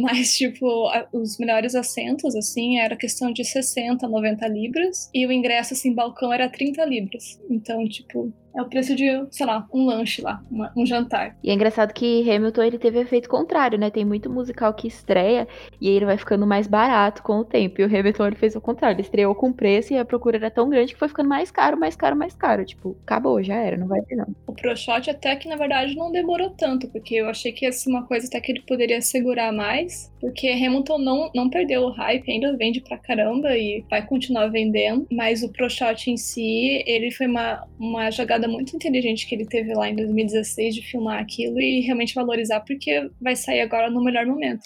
Mas, 0.02 0.36
tipo, 0.38 0.88
a- 0.88 1.08
os 1.14 1.38
melhores 1.38 1.76
assentos, 1.76 2.36
assim, 2.36 2.80
era 2.80 2.96
questão 2.96 3.32
de 3.32 3.44
60, 3.46 4.08
90 4.08 4.48
libras. 4.48 5.10
E 5.14 5.26
o 5.28 5.32
ingresso, 5.32 5.74
assim, 5.74 5.94
balcão 5.94 6.34
era 6.34 6.50
30 6.50 6.84
libras. 6.86 7.40
Então, 7.50 7.88
tipo, 7.88 8.34
é 8.56 8.62
o 8.62 8.66
preço 8.70 8.96
de, 8.96 9.06
sei 9.32 9.46
lá, 9.46 9.68
um 9.74 9.86
lanche 9.86 10.22
lá, 10.22 10.42
uma- 10.50 10.72
um 10.76 10.86
jantar. 10.86 11.36
E 11.44 11.50
é 11.50 11.54
engraçado 11.54 11.94
que 11.94 12.30
Hamilton 12.30 12.64
ele 12.64 12.78
teve 12.78 13.00
efeito 13.00 13.28
contrário, 13.30 13.78
né? 13.78 13.90
Tem 13.90 14.06
muito 14.06 14.30
musical 14.30 14.74
que 14.74 14.88
estreia 14.88 15.48
e 15.82 15.90
ele 15.90 16.06
vai 16.06 16.18
ficando 16.18 16.46
mais 16.46 16.68
barato 16.68 17.24
com 17.24 17.40
o 17.40 17.46
tempo. 17.46 17.82
E 17.82 17.84
o 17.84 17.88
Hamilton 17.88 18.28
ele 18.28 18.36
fez 18.36 18.56
o 18.56 18.62
contrário, 18.62 18.96
ele 18.96 19.02
estreou 19.02 19.34
com 19.36 19.52
preço 19.52 19.94
e 19.94 19.98
a 19.98 20.06
procura 20.06 20.38
era 20.38 20.52
tão 20.52 20.70
grande 20.70 20.94
que 20.94 21.00
foi 21.00 21.08
ficando 21.08 21.30
mais 21.30 21.50
caro, 21.52 21.78
mais 21.80 21.96
caro, 21.96 22.16
mais 22.16 22.34
caro. 22.36 22.66
Tipo, 22.66 22.96
acabou, 23.04 23.42
já 23.44 23.56
era, 23.56 23.78
não 23.78 23.88
vai 23.88 24.02
ter 24.02 24.16
não. 24.16 24.28
O 24.48 24.54
ProShot 24.54 25.10
até 25.10 25.36
que, 25.36 25.50
na 25.50 25.56
verdade, 25.56 25.96
não 25.96 26.12
demorou 26.12 26.52
tanto, 26.52 26.88
porque 26.90 27.16
eu 27.16 27.28
achei 27.28 27.52
que 27.52 27.66
ia 27.66 27.72
ser 27.72 27.90
uma 27.90 28.06
coisa 28.06 28.28
até 28.28 28.40
que 28.40 28.52
ele 28.52 28.62
poderia 28.62 29.02
segurar 29.02 29.52
mais, 29.52 30.12
porque 30.22 30.48
Hamilton 30.50 30.98
não, 31.00 31.32
não 31.36 31.50
perdeu 31.50 31.82
o 31.84 31.92
hype, 31.92 32.32
ainda 32.32 32.56
vende 32.56 32.82
pra 32.82 32.98
caramba 32.98 33.58
e 33.58 33.84
vai 33.90 34.06
continuar 34.06 34.48
vendendo, 34.48 35.08
mas 35.12 35.44
o 35.44 35.52
ProShot 35.52 36.10
em 36.10 36.18
si, 36.18 36.84
ele 36.86 37.12
foi 37.12 37.28
uma, 37.28 37.66
uma 37.80 38.12
jogada 38.12 38.43
muito 38.48 38.76
inteligente 38.76 39.28
que 39.28 39.36
ele 39.36 39.46
teve 39.46 39.74
lá 39.74 39.90
em 39.90 39.96
2016 39.96 40.76
de 40.76 40.82
filmar 40.82 41.20
aquilo 41.20 41.60
e 41.60 41.82
realmente 41.82 42.14
valorizar, 42.14 42.62
porque 42.62 43.10
vai 43.22 43.36
sair 43.36 43.62
agora 43.62 43.90
no 43.90 44.04
melhor 44.04 44.26
momento. 44.26 44.64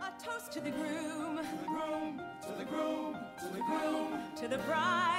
A 0.00 0.10
toast. 0.12 0.52
To 0.52 0.60
the 0.60 0.70
groom, 0.70 1.36
to 1.36 2.52
the 2.58 2.64
groom, 2.64 3.14
to 3.38 3.48
the 3.48 3.60
groom, 3.60 4.34
to 4.36 4.48
the 4.48 4.58
bride. 4.58 5.11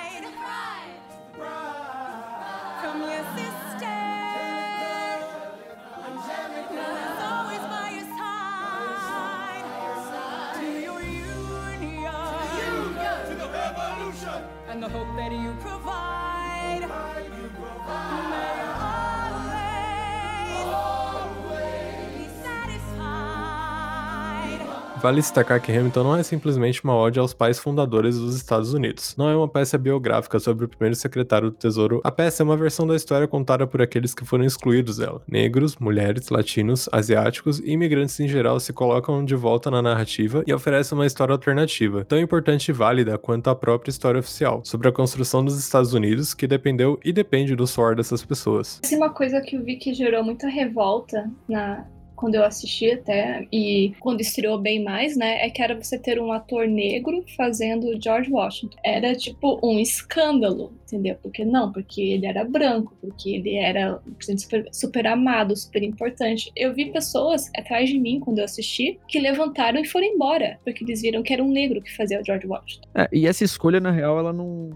Vale 25.03 25.19
destacar 25.19 25.61
que 25.61 25.69
Hamilton 25.69 26.01
não 26.01 26.15
é 26.15 26.23
simplesmente 26.23 26.81
uma 26.81 26.95
ode 26.95 27.19
aos 27.19 27.33
pais 27.33 27.59
fundadores 27.59 28.17
dos 28.17 28.37
Estados 28.37 28.73
Unidos. 28.73 29.15
Não 29.17 29.27
é 29.27 29.35
uma 29.35 29.49
peça 29.49 29.77
biográfica 29.77 30.39
sobre 30.39 30.63
o 30.63 30.67
primeiro 30.69 30.95
secretário 30.95 31.51
do 31.51 31.57
Tesouro. 31.57 31.99
A 32.05 32.09
peça 32.09 32.41
é 32.41 32.45
uma 32.45 32.55
versão 32.55 32.87
da 32.87 32.95
história 32.95 33.27
contada 33.27 33.67
por 33.67 33.81
aqueles 33.81 34.15
que 34.15 34.23
foram 34.23 34.45
excluídos 34.45 34.99
dela. 34.99 35.21
Negros, 35.27 35.75
mulheres, 35.75 36.29
latinos, 36.29 36.87
asiáticos 36.89 37.59
e 37.59 37.71
imigrantes 37.71 38.17
em 38.21 38.29
geral 38.29 38.61
se 38.61 38.71
colocam 38.71 39.25
de 39.25 39.35
volta 39.35 39.69
na 39.69 39.81
narrativa 39.81 40.41
e 40.47 40.53
oferecem 40.53 40.97
uma 40.97 41.05
história 41.05 41.33
alternativa, 41.33 42.05
tão 42.05 42.17
importante 42.17 42.69
e 42.69 42.71
válida 42.71 43.17
quanto 43.17 43.49
a 43.49 43.55
própria 43.55 43.91
história 43.91 44.21
oficial, 44.21 44.61
sobre 44.63 44.87
a 44.87 44.91
construção 44.93 45.43
dos 45.43 45.59
Estados 45.59 45.93
Unidos 45.93 46.33
que 46.33 46.47
dependeu 46.47 46.97
e 47.03 47.11
depende 47.11 47.57
do 47.57 47.67
suor 47.67 47.93
dessas 47.93 48.23
pessoas. 48.23 48.79
Essa 48.81 48.95
é 48.95 48.97
uma 48.97 49.09
coisa 49.09 49.41
que 49.41 49.57
eu 49.57 49.63
vi 49.65 49.75
que 49.75 49.93
gerou 49.93 50.23
muita 50.23 50.47
revolta 50.47 51.29
na 51.45 51.85
quando 52.15 52.35
eu 52.35 52.43
assisti 52.43 52.91
até 52.91 53.47
e 53.51 53.93
quando 53.99 54.21
estreou 54.21 54.57
bem 54.57 54.83
mais, 54.83 55.15
né, 55.15 55.45
é 55.45 55.49
que 55.49 55.61
era 55.61 55.75
você 55.75 55.97
ter 55.97 56.19
um 56.19 56.31
ator 56.31 56.67
negro 56.67 57.23
fazendo 57.35 57.99
George 58.01 58.31
Washington. 58.31 58.77
Era 58.83 59.15
tipo 59.15 59.59
um 59.63 59.79
escândalo, 59.79 60.73
entendeu? 60.83 61.15
Porque 61.21 61.43
não, 61.43 61.71
porque 61.71 62.01
ele 62.01 62.25
era 62.25 62.43
branco, 62.43 62.95
porque 63.01 63.31
ele 63.31 63.55
era 63.55 63.99
super, 64.37 64.67
super 64.71 65.07
amado, 65.07 65.55
super 65.55 65.83
importante. 65.83 66.51
Eu 66.55 66.73
vi 66.73 66.91
pessoas 66.91 67.49
atrás 67.57 67.89
de 67.89 67.99
mim 67.99 68.19
quando 68.19 68.39
eu 68.39 68.45
assisti 68.45 68.99
que 69.07 69.19
levantaram 69.19 69.79
e 69.79 69.85
foram 69.85 70.07
embora, 70.07 70.59
porque 70.63 70.83
eles 70.83 71.01
viram 71.01 71.23
que 71.23 71.33
era 71.33 71.43
um 71.43 71.51
negro 71.51 71.81
que 71.81 71.95
fazia 71.95 72.21
o 72.21 72.25
George 72.25 72.47
Washington. 72.47 72.87
É, 72.95 73.07
e 73.11 73.27
essa 73.27 73.43
escolha, 73.43 73.79
na 73.79 73.91
real, 73.91 74.17
ela 74.17 74.33
não, 74.33 74.69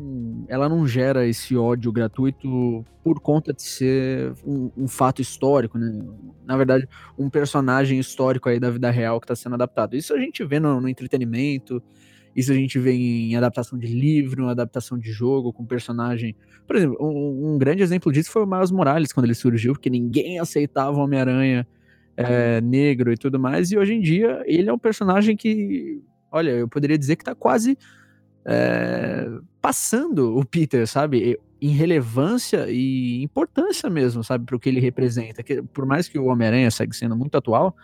ela 0.48 0.68
não 0.68 0.88
gera 0.88 1.28
esse 1.28 1.56
ódio 1.56 1.92
gratuito 1.92 2.86
por 3.08 3.22
conta 3.22 3.54
de 3.54 3.62
ser 3.62 4.34
um, 4.46 4.70
um 4.76 4.88
fato 4.88 5.22
histórico, 5.22 5.78
né? 5.78 6.04
Na 6.46 6.58
verdade, 6.58 6.86
um 7.18 7.30
personagem 7.30 7.98
histórico 7.98 8.50
aí 8.50 8.60
da 8.60 8.70
vida 8.70 8.92
real 8.92 9.18
que 9.22 9.24
está 9.24 9.36
sendo 9.36 9.56
adaptado. 9.56 9.96
Isso 9.96 10.14
a 10.14 10.20
gente 10.20 10.44
vê 10.44 10.60
no, 10.60 10.82
no 10.82 10.90
entretenimento, 10.90 11.82
isso 12.36 12.52
a 12.52 12.56
gente 12.56 12.78
vê 12.78 12.92
em 12.92 13.34
adaptação 13.38 13.80
de 13.80 13.88
livro, 13.88 14.50
adaptação 14.50 15.00
de 15.00 15.10
jogo, 15.10 15.54
com 15.54 15.66
personagem. 15.66 16.36
Por 16.68 16.76
exemplo, 16.76 16.98
um, 17.00 17.54
um 17.54 17.58
grande 17.58 17.82
exemplo 17.82 18.12
disso 18.12 18.30
foi 18.30 18.44
o 18.44 18.46
Miles 18.46 18.72
Morales, 18.72 19.14
quando 19.14 19.26
ele 19.26 19.36
surgiu, 19.36 19.72
porque 19.72 19.90
ninguém 19.90 20.38
aceitava 20.38 20.98
o 20.98 21.02
Homem-Aranha 21.02 21.66
é, 22.18 22.60
negro 22.60 23.14
e 23.14 23.16
tudo 23.16 23.40
mais, 23.40 23.72
e 23.72 23.78
hoje 23.78 23.94
em 23.94 24.02
dia 24.02 24.44
ele 24.46 24.70
é 24.70 24.74
um 24.74 24.78
personagem 24.78 25.38
que, 25.38 26.02
olha, 26.30 26.52
eu 26.52 26.68
poderia 26.68 26.98
dizer 26.98 27.16
que 27.16 27.24
tá 27.24 27.34
quase 27.34 27.78
é, 28.44 29.30
passando 29.68 30.38
o 30.38 30.46
Peter, 30.46 30.88
sabe? 30.88 31.38
Em 31.62 31.72
relevância 31.72 32.68
e 32.70 33.22
importância 33.22 33.90
mesmo, 33.90 34.24
sabe? 34.24 34.46
Para 34.46 34.56
o 34.56 34.60
que 34.62 34.70
ele 34.70 34.80
representa. 34.80 35.44
Que, 35.44 35.62
por 35.62 35.86
mais 35.86 36.08
que 36.08 36.18
o 36.18 36.28
Homem-Aranha 36.28 36.72
segue 36.72 36.96
sendo 36.96 37.18
muito 37.18 37.36
atual, 37.36 37.76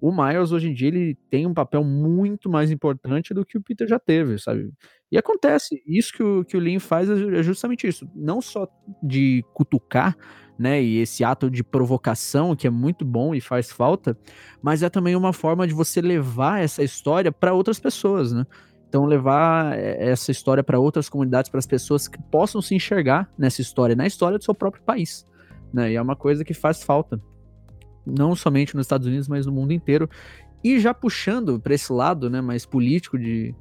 o 0.00 0.10
Miles 0.10 0.50
hoje 0.50 0.70
em 0.70 0.72
dia 0.72 0.88
ele 0.88 1.14
tem 1.28 1.46
um 1.46 1.52
papel 1.52 1.84
muito 1.84 2.48
mais 2.48 2.70
importante 2.70 3.34
do 3.34 3.44
que 3.44 3.58
o 3.58 3.60
Peter 3.60 3.86
já 3.86 3.98
teve, 3.98 4.38
sabe? 4.38 4.70
E 5.12 5.18
acontece, 5.18 5.82
isso 5.86 6.10
que 6.14 6.22
o, 6.22 6.42
que 6.42 6.56
o 6.56 6.60
Lin 6.60 6.78
faz 6.78 7.10
é 7.10 7.42
justamente 7.42 7.86
isso, 7.86 8.08
não 8.14 8.40
só 8.40 8.66
de 9.02 9.44
cutucar, 9.52 10.16
né, 10.58 10.82
e 10.82 11.00
esse 11.00 11.22
ato 11.22 11.50
de 11.50 11.62
provocação 11.62 12.56
que 12.56 12.66
é 12.66 12.70
muito 12.70 13.04
bom 13.04 13.34
e 13.34 13.42
faz 13.42 13.70
falta, 13.70 14.16
mas 14.62 14.82
é 14.82 14.88
também 14.88 15.14
uma 15.14 15.34
forma 15.34 15.66
de 15.66 15.74
você 15.74 16.00
levar 16.00 16.62
essa 16.62 16.82
história 16.82 17.30
para 17.30 17.52
outras 17.52 17.78
pessoas, 17.78 18.32
né? 18.32 18.46
Então 18.88 19.04
levar 19.04 19.76
eh, 19.78 20.10
essa 20.10 20.30
história 20.30 20.62
para 20.62 20.78
outras 20.78 21.08
comunidades, 21.08 21.50
para 21.50 21.58
as 21.58 21.66
pessoas 21.66 22.08
que 22.08 22.20
possam 22.22 22.62
se 22.62 22.74
enxergar 22.74 23.30
nessa 23.36 23.60
história, 23.60 23.96
na 23.96 24.06
história 24.06 24.38
do 24.38 24.44
seu 24.44 24.54
próprio 24.54 24.82
país, 24.82 25.26
né? 25.72 25.92
E 25.92 25.96
é 25.96 26.02
uma 26.02 26.16
coisa 26.16 26.44
que 26.44 26.54
faz 26.54 26.82
falta, 26.82 27.20
não 28.06 28.34
somente 28.36 28.74
nos 28.76 28.86
Estados 28.86 29.06
Unidos, 29.06 29.28
mas 29.28 29.46
no 29.46 29.52
mundo 29.52 29.72
inteiro. 29.72 30.08
E 30.62 30.78
já 30.78 30.94
puxando 30.94 31.60
para 31.60 31.74
esse 31.74 31.92
lado, 31.92 32.30
né, 32.30 32.40
mais 32.40 32.64
político 32.64 33.18
de, 33.18 33.54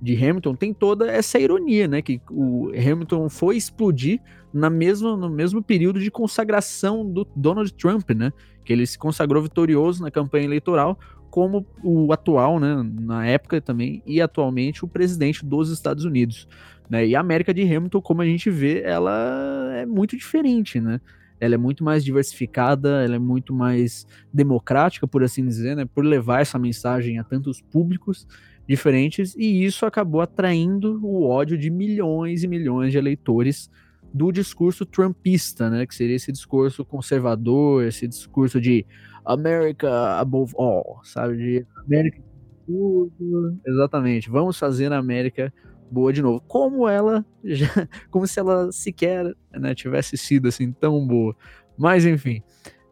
de 0.00 0.14
Hamilton, 0.16 0.54
tem 0.54 0.74
toda 0.74 1.10
essa 1.10 1.38
ironia, 1.38 1.86
né, 1.86 2.02
que 2.02 2.20
o 2.30 2.70
Hamilton 2.70 3.28
foi 3.28 3.56
explodir 3.56 4.20
na 4.52 4.68
mesma, 4.68 5.16
no 5.16 5.30
mesmo 5.30 5.62
período 5.62 6.00
de 6.00 6.10
consagração 6.10 7.08
do 7.08 7.26
Donald 7.36 7.72
Trump, 7.74 8.10
né, 8.10 8.32
que 8.64 8.72
ele 8.72 8.86
se 8.86 8.98
consagrou 8.98 9.42
vitorioso 9.42 10.02
na 10.02 10.10
campanha 10.10 10.44
eleitoral 10.44 10.98
como 11.30 11.64
o 11.82 12.12
atual, 12.12 12.58
né, 12.58 12.82
na 13.00 13.26
época 13.26 13.60
também, 13.60 14.02
e 14.04 14.20
atualmente 14.20 14.84
o 14.84 14.88
presidente 14.88 15.44
dos 15.44 15.70
Estados 15.70 16.04
Unidos. 16.04 16.48
Né? 16.88 17.06
E 17.06 17.14
a 17.14 17.20
América 17.20 17.54
de 17.54 17.62
Hamilton, 17.62 18.02
como 18.02 18.20
a 18.20 18.26
gente 18.26 18.50
vê, 18.50 18.82
ela 18.82 19.72
é 19.74 19.86
muito 19.86 20.16
diferente, 20.16 20.80
né? 20.80 21.00
Ela 21.38 21.54
é 21.54 21.58
muito 21.58 21.82
mais 21.82 22.04
diversificada, 22.04 23.02
ela 23.02 23.14
é 23.14 23.18
muito 23.18 23.54
mais 23.54 24.06
democrática, 24.32 25.06
por 25.06 25.22
assim 25.22 25.46
dizer, 25.46 25.76
né? 25.76 25.86
Por 25.86 26.04
levar 26.04 26.40
essa 26.42 26.58
mensagem 26.58 27.18
a 27.18 27.24
tantos 27.24 27.62
públicos 27.62 28.26
diferentes, 28.68 29.34
e 29.38 29.64
isso 29.64 29.86
acabou 29.86 30.20
atraindo 30.20 31.00
o 31.02 31.26
ódio 31.26 31.56
de 31.56 31.70
milhões 31.70 32.42
e 32.42 32.48
milhões 32.48 32.92
de 32.92 32.98
eleitores 32.98 33.70
do 34.12 34.32
discurso 34.32 34.84
trumpista, 34.84 35.70
né? 35.70 35.86
Que 35.86 35.94
seria 35.94 36.16
esse 36.16 36.32
discurso 36.32 36.84
conservador, 36.84 37.84
esse 37.84 38.06
discurso 38.06 38.60
de 38.60 38.84
America 39.24 40.18
above 40.18 40.54
all, 40.56 41.00
sabe? 41.02 41.36
De 41.36 41.66
América 41.86 42.30
tudo. 42.70 43.58
Exatamente. 43.66 44.30
Vamos 44.30 44.58
fazer 44.58 44.92
a 44.92 44.98
América 44.98 45.52
boa 45.90 46.12
de 46.12 46.22
novo. 46.22 46.40
Como 46.46 46.88
ela 46.88 47.24
já, 47.44 47.66
como 48.10 48.26
se 48.26 48.38
ela 48.38 48.70
sequer 48.70 49.34
né, 49.52 49.74
tivesse 49.74 50.16
sido 50.16 50.48
assim 50.48 50.72
tão 50.72 51.04
boa. 51.06 51.34
Mas 51.76 52.06
enfim, 52.06 52.42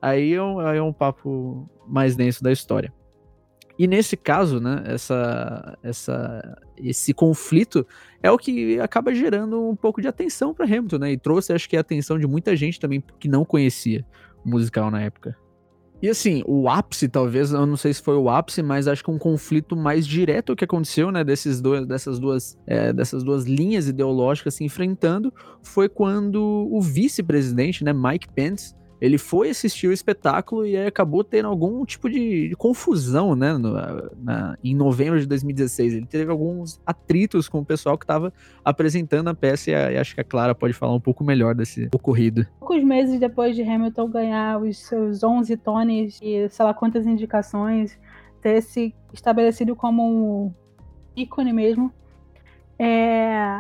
aí 0.03 0.35
é 0.35 0.43
um, 0.43 0.59
aí 0.59 0.79
é 0.79 0.83
um 0.83 0.93
papo 0.93 1.69
mais 1.87 2.17
denso 2.17 2.43
da 2.43 2.51
história. 2.51 2.93
E 3.79 3.87
nesse 3.87 4.17
caso, 4.17 4.59
né, 4.59 4.83
essa, 4.87 5.79
essa, 5.85 6.59
esse 6.77 7.15
conflito 7.15 7.87
é 8.21 8.29
o 8.29 8.37
que 8.37 8.81
acaba 8.81 9.15
gerando 9.15 9.69
um 9.69 9.77
pouco 9.77 10.03
de 10.03 10.09
atenção 10.09 10.53
para 10.53 10.65
Hamilton, 10.65 10.99
né? 10.99 11.13
E 11.13 11.17
trouxe, 11.17 11.53
acho 11.53 11.69
que, 11.69 11.77
a 11.77 11.81
atenção 11.81 12.19
de 12.19 12.27
muita 12.27 12.57
gente 12.57 12.81
também 12.81 13.01
que 13.21 13.29
não 13.29 13.45
conhecia 13.45 14.05
o 14.45 14.51
musical 14.51 14.91
na 14.91 15.01
época. 15.01 15.37
E 16.01 16.09
assim, 16.09 16.45
o 16.47 16.69
ápice, 16.69 17.09
talvez, 17.09 17.53
eu 17.53 17.67
não 17.67 17.77
sei 17.77 17.93
se 17.93 18.01
foi 18.01 18.15
o 18.15 18.31
ápice, 18.31 18.63
mas 18.63 18.87
acho 18.87 19.03
que 19.03 19.11
um 19.11 19.19
conflito 19.19 19.77
mais 19.77 20.07
direto 20.07 20.55
que 20.55 20.65
aconteceu, 20.65 21.11
né, 21.11 21.25
desses 21.25 21.61
dois, 21.61 21.85
dessas, 21.87 22.21
duas, 22.21 22.57
é, 22.69 22.93
dessas 22.93 23.25
duas 23.25 23.45
linhas 23.45 23.89
ideológicas 23.89 24.55
se 24.55 24.65
enfrentando, 24.65 25.33
foi 25.61 25.89
quando 25.89 26.69
o 26.71 26.81
vice-presidente, 26.81 27.83
né, 27.83 27.93
Mike 27.93 28.29
Pence, 28.33 28.75
ele 29.01 29.19
foi 29.19 29.51
assistir 29.51 29.87
o 29.87 29.93
espetáculo 29.93 30.67
e 30.67 30.77
acabou 30.77 31.23
tendo 31.23 31.49
algum 31.49 31.85
tipo 31.85 32.09
de, 32.09 32.49
de 32.49 32.57
confusão, 32.57 33.35
né, 33.35 33.53
no, 33.57 33.73
na, 34.23 34.59
em 34.63 34.75
novembro 34.75 35.21
de 35.21 35.27
2016. 35.27 35.95
Ele 35.95 36.07
teve 36.07 36.31
alguns 36.31 36.81
atritos 36.85 37.49
com 37.49 37.61
o 37.61 37.65
pessoal 37.65 37.97
que 37.97 38.05
estava 38.05 38.33
apresentando 38.65 39.29
a 39.29 39.35
peça 39.35 39.71
e, 39.71 39.75
a, 39.75 39.93
e 39.93 39.97
acho 39.97 40.15
que 40.15 40.21
a 40.21 40.25
Clara 40.25 40.55
pode 40.55 40.73
falar 40.73 40.95
um 40.95 41.01
pouco 41.01 41.23
melhor 41.23 41.55
desse 41.55 41.89
ocorrido. 41.95 42.47
Poucos 42.59 42.83
meses 42.83 43.21
depois 43.21 43.55
de 43.55 43.63
Hamilton 43.63 44.09
ganhar 44.11 44.61
os 44.61 44.79
seus 44.79 45.23
11 45.23 45.57
Tonys 45.59 46.19
e 46.23 46.49
sei 46.49 46.65
lá 46.65 46.75
quantas 46.75 47.07
indicações, 47.07 47.99
ter 48.41 48.61
se 48.63 48.95
estabelecido 49.13 49.75
como 49.75 50.47
um 50.47 50.55
ícone 51.17 51.53
mesmo, 51.53 51.93
é, 52.79 53.59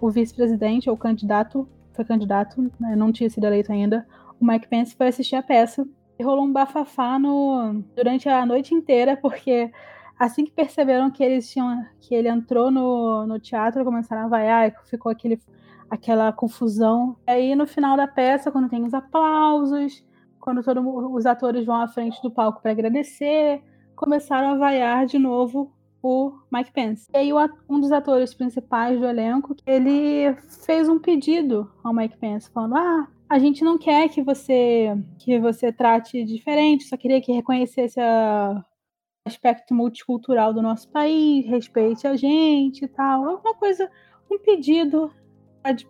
o 0.00 0.10
vice-presidente 0.10 0.90
ou 0.90 0.96
candidato, 0.96 1.68
foi 1.92 2.04
candidato, 2.04 2.70
né, 2.78 2.96
não 2.96 3.12
tinha 3.12 3.28
sido 3.30 3.46
eleito 3.46 3.72
ainda, 3.72 4.06
o 4.42 4.44
Mike 4.44 4.66
Pence 4.66 4.96
foi 4.96 5.06
assistir 5.06 5.36
a 5.36 5.42
peça 5.42 5.86
e 6.18 6.24
rolou 6.24 6.44
um 6.44 6.52
bafafá 6.52 7.16
no, 7.16 7.80
durante 7.94 8.28
a 8.28 8.44
noite 8.44 8.74
inteira, 8.74 9.16
porque 9.16 9.70
assim 10.18 10.44
que 10.44 10.50
perceberam 10.50 11.12
que 11.12 11.22
eles 11.22 11.48
tinham 11.48 11.86
que 12.00 12.12
ele 12.12 12.28
entrou 12.28 12.70
no, 12.70 13.24
no 13.24 13.38
teatro, 13.38 13.84
começaram 13.84 14.24
a 14.24 14.28
vaiar, 14.28 14.74
ficou 14.86 15.12
aquele, 15.12 15.40
aquela 15.88 16.32
confusão. 16.32 17.16
Aí 17.24 17.54
no 17.54 17.68
final 17.68 17.96
da 17.96 18.08
peça, 18.08 18.50
quando 18.50 18.68
tem 18.68 18.84
os 18.84 18.92
aplausos, 18.92 20.04
quando 20.40 20.60
todos 20.62 20.84
os 20.84 21.24
atores 21.24 21.64
vão 21.64 21.76
à 21.76 21.86
frente 21.86 22.20
do 22.20 22.30
palco 22.30 22.60
para 22.60 22.72
agradecer, 22.72 23.62
começaram 23.94 24.48
a 24.48 24.56
vaiar 24.56 25.06
de 25.06 25.20
novo 25.20 25.72
o 26.02 26.32
Mike 26.50 26.72
Pence. 26.72 27.08
E 27.14 27.16
aí 27.16 27.30
um 27.68 27.78
dos 27.78 27.92
atores 27.92 28.34
principais 28.34 28.98
do 28.98 29.06
elenco, 29.06 29.54
ele 29.64 30.34
fez 30.66 30.88
um 30.88 30.98
pedido 30.98 31.70
ao 31.84 31.94
Mike 31.94 32.16
Pence, 32.16 32.50
falando: 32.50 32.74
"Ah, 32.74 33.06
a 33.32 33.38
gente 33.38 33.64
não 33.64 33.78
quer 33.78 34.10
que 34.10 34.22
você 34.22 34.94
que 35.18 35.38
você 35.40 35.72
trate 35.72 36.22
diferente, 36.22 36.84
só 36.84 36.98
queria 36.98 37.18
que 37.18 37.32
reconhecesse 37.32 37.98
o 37.98 38.62
aspecto 39.26 39.72
multicultural 39.74 40.52
do 40.52 40.60
nosso 40.60 40.86
país, 40.90 41.46
respeite 41.46 42.06
a 42.06 42.14
gente 42.14 42.84
e 42.84 42.88
tal. 42.88 43.26
Alguma 43.26 43.54
coisa, 43.54 43.90
um 44.30 44.38
pedido 44.38 45.10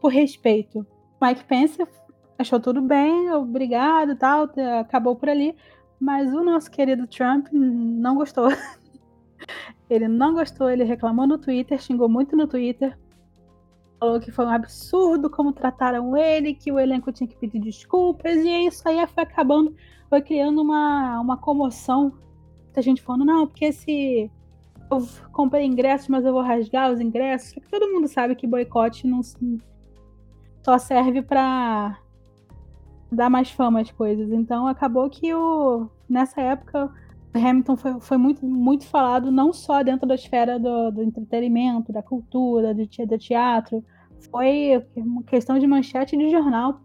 por 0.01 0.13
respeito. 0.13 0.87
Mike 1.21 1.45
Pence 1.45 1.85
achou 2.39 2.61
tudo 2.61 2.81
bem, 2.81 3.33
obrigado 3.33 4.15
tal, 4.15 4.49
acabou 4.79 5.17
por 5.17 5.29
ali. 5.29 5.57
Mas 5.99 6.33
o 6.33 6.45
nosso 6.45 6.71
querido 6.71 7.09
Trump 7.09 7.49
não 7.53 8.15
gostou. 8.15 8.51
ele 9.91 10.07
não 10.07 10.33
gostou, 10.33 10.71
ele 10.71 10.85
reclamou 10.85 11.27
no 11.27 11.39
Twitter, 11.39 11.83
xingou 11.83 12.09
muito 12.09 12.37
no 12.37 12.47
Twitter, 12.47 12.97
falou 14.03 14.19
que 14.19 14.33
foi 14.33 14.45
um 14.45 14.51
absurdo 14.51 15.31
como 15.31 15.53
trataram 15.53 16.17
ele, 16.17 16.55
que 16.55 16.73
o 16.73 16.79
elenco 16.79 17.13
tinha 17.13 17.29
que 17.29 17.37
pedir 17.37 17.61
desculpas, 17.61 18.37
e 18.39 18.67
isso 18.67 18.87
aí 18.89 19.07
foi 19.07 19.23
acabando, 19.23 19.77
foi 20.11 20.21
criando 20.21 20.61
uma, 20.61 21.21
uma 21.21 21.37
comoção. 21.37 22.13
Muita 22.65 22.83
gente 22.83 23.01
falando, 23.01 23.25
não, 23.25 23.47
porque 23.47 23.67
esse. 23.67 24.29
Eu 24.91 25.09
comprei 25.31 25.65
ingressos, 25.65 26.09
mas 26.09 26.25
eu 26.25 26.33
vou 26.33 26.43
rasgar 26.43 26.91
os 26.93 27.01
ingressos. 27.01 27.51
Só 27.51 27.61
que 27.61 27.69
todo 27.69 27.91
mundo 27.93 28.09
sabe 28.09 28.35
que 28.35 28.47
boicote 28.47 29.07
não 29.07 29.21
só 30.63 30.79
serve 30.79 31.23
para 31.23 31.99
dar 33.11 33.31
mais 33.31 33.51
fama 33.51 33.81
às 33.81 33.91
coisas. 33.91 34.33
Então 34.33 34.67
acabou 34.67 35.09
que 35.09 35.33
o 35.33 35.89
nessa 36.09 36.41
época 36.41 36.93
Hamilton 37.35 37.77
foi, 37.77 38.01
foi 38.01 38.17
muito, 38.17 38.45
muito 38.45 38.87
falado 38.87 39.31
não 39.31 39.53
só 39.53 39.83
dentro 39.83 40.07
da 40.07 40.15
esfera 40.15 40.59
do, 40.59 40.91
do 40.91 41.03
entretenimento, 41.03 41.93
da 41.93 42.03
cultura, 42.03 42.75
do, 42.75 42.85
do 42.85 43.19
teatro. 43.19 43.85
Foi 44.31 44.85
uma 44.95 45.23
questão 45.23 45.59
de 45.59 45.67
manchete 45.67 46.17
de 46.17 46.31
jornal 46.31 46.81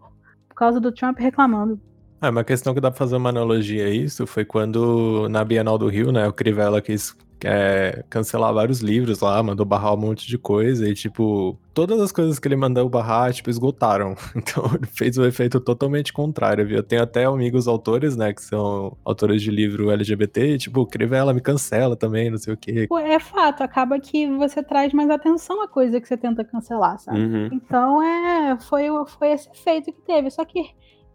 por 0.48 0.54
causa 0.54 0.80
do 0.80 0.90
Trump 0.90 1.18
reclamando. 1.18 1.80
É, 2.20 2.28
uma 2.28 2.42
questão 2.42 2.74
que 2.74 2.80
dá 2.80 2.90
pra 2.90 2.98
fazer 2.98 3.16
uma 3.16 3.28
analogia 3.28 3.86
a 3.86 3.90
isso 3.90 4.26
foi 4.26 4.44
quando 4.44 5.28
na 5.28 5.44
Bienal 5.44 5.78
do 5.78 5.86
Rio, 5.86 6.10
né, 6.10 6.26
o 6.26 6.32
Crivella 6.32 6.82
quis 6.82 7.16
é, 7.44 8.04
cancelar 8.10 8.52
vários 8.52 8.80
livros 8.80 9.20
lá, 9.20 9.42
mandou 9.42 9.64
barrar 9.64 9.94
um 9.94 9.96
monte 9.96 10.26
de 10.26 10.36
coisa 10.36 10.88
e, 10.88 10.94
tipo, 10.94 11.58
todas 11.72 12.00
as 12.00 12.10
coisas 12.10 12.38
que 12.38 12.48
ele 12.48 12.56
mandou 12.56 12.88
barrar, 12.88 13.32
tipo, 13.32 13.50
esgotaram. 13.50 14.14
Então, 14.38 14.64
ele 14.74 14.86
fez 14.86 15.18
o 15.18 15.24
efeito 15.24 15.60
totalmente 15.60 16.12
contrário, 16.12 16.66
viu? 16.66 16.76
Eu 16.78 16.82
tenho 16.82 17.02
até 17.02 17.24
amigos 17.24 17.68
autores, 17.68 18.16
né, 18.16 18.32
que 18.32 18.42
são 18.42 18.96
autores 19.04 19.42
de 19.42 19.50
livro 19.50 19.90
LGBT 19.90 20.54
e, 20.54 20.58
tipo, 20.58 20.86
Crivella 20.86 21.34
me 21.34 21.40
cancela 21.40 21.96
também, 21.96 22.30
não 22.30 22.38
sei 22.38 22.54
o 22.54 22.56
quê. 22.56 22.88
É 23.02 23.18
fato, 23.18 23.62
acaba 23.62 23.98
que 23.98 24.26
você 24.36 24.62
traz 24.62 24.92
mais 24.92 25.10
atenção 25.10 25.62
à 25.62 25.68
coisa 25.68 26.00
que 26.00 26.08
você 26.08 26.16
tenta 26.16 26.44
cancelar, 26.44 26.98
sabe? 26.98 27.20
Uhum. 27.20 27.48
Então, 27.52 28.02
é, 28.02 28.58
foi, 28.60 28.86
foi 29.06 29.32
esse 29.32 29.50
efeito 29.50 29.92
que 29.92 30.00
teve. 30.02 30.30
Só 30.30 30.44
que 30.44 30.62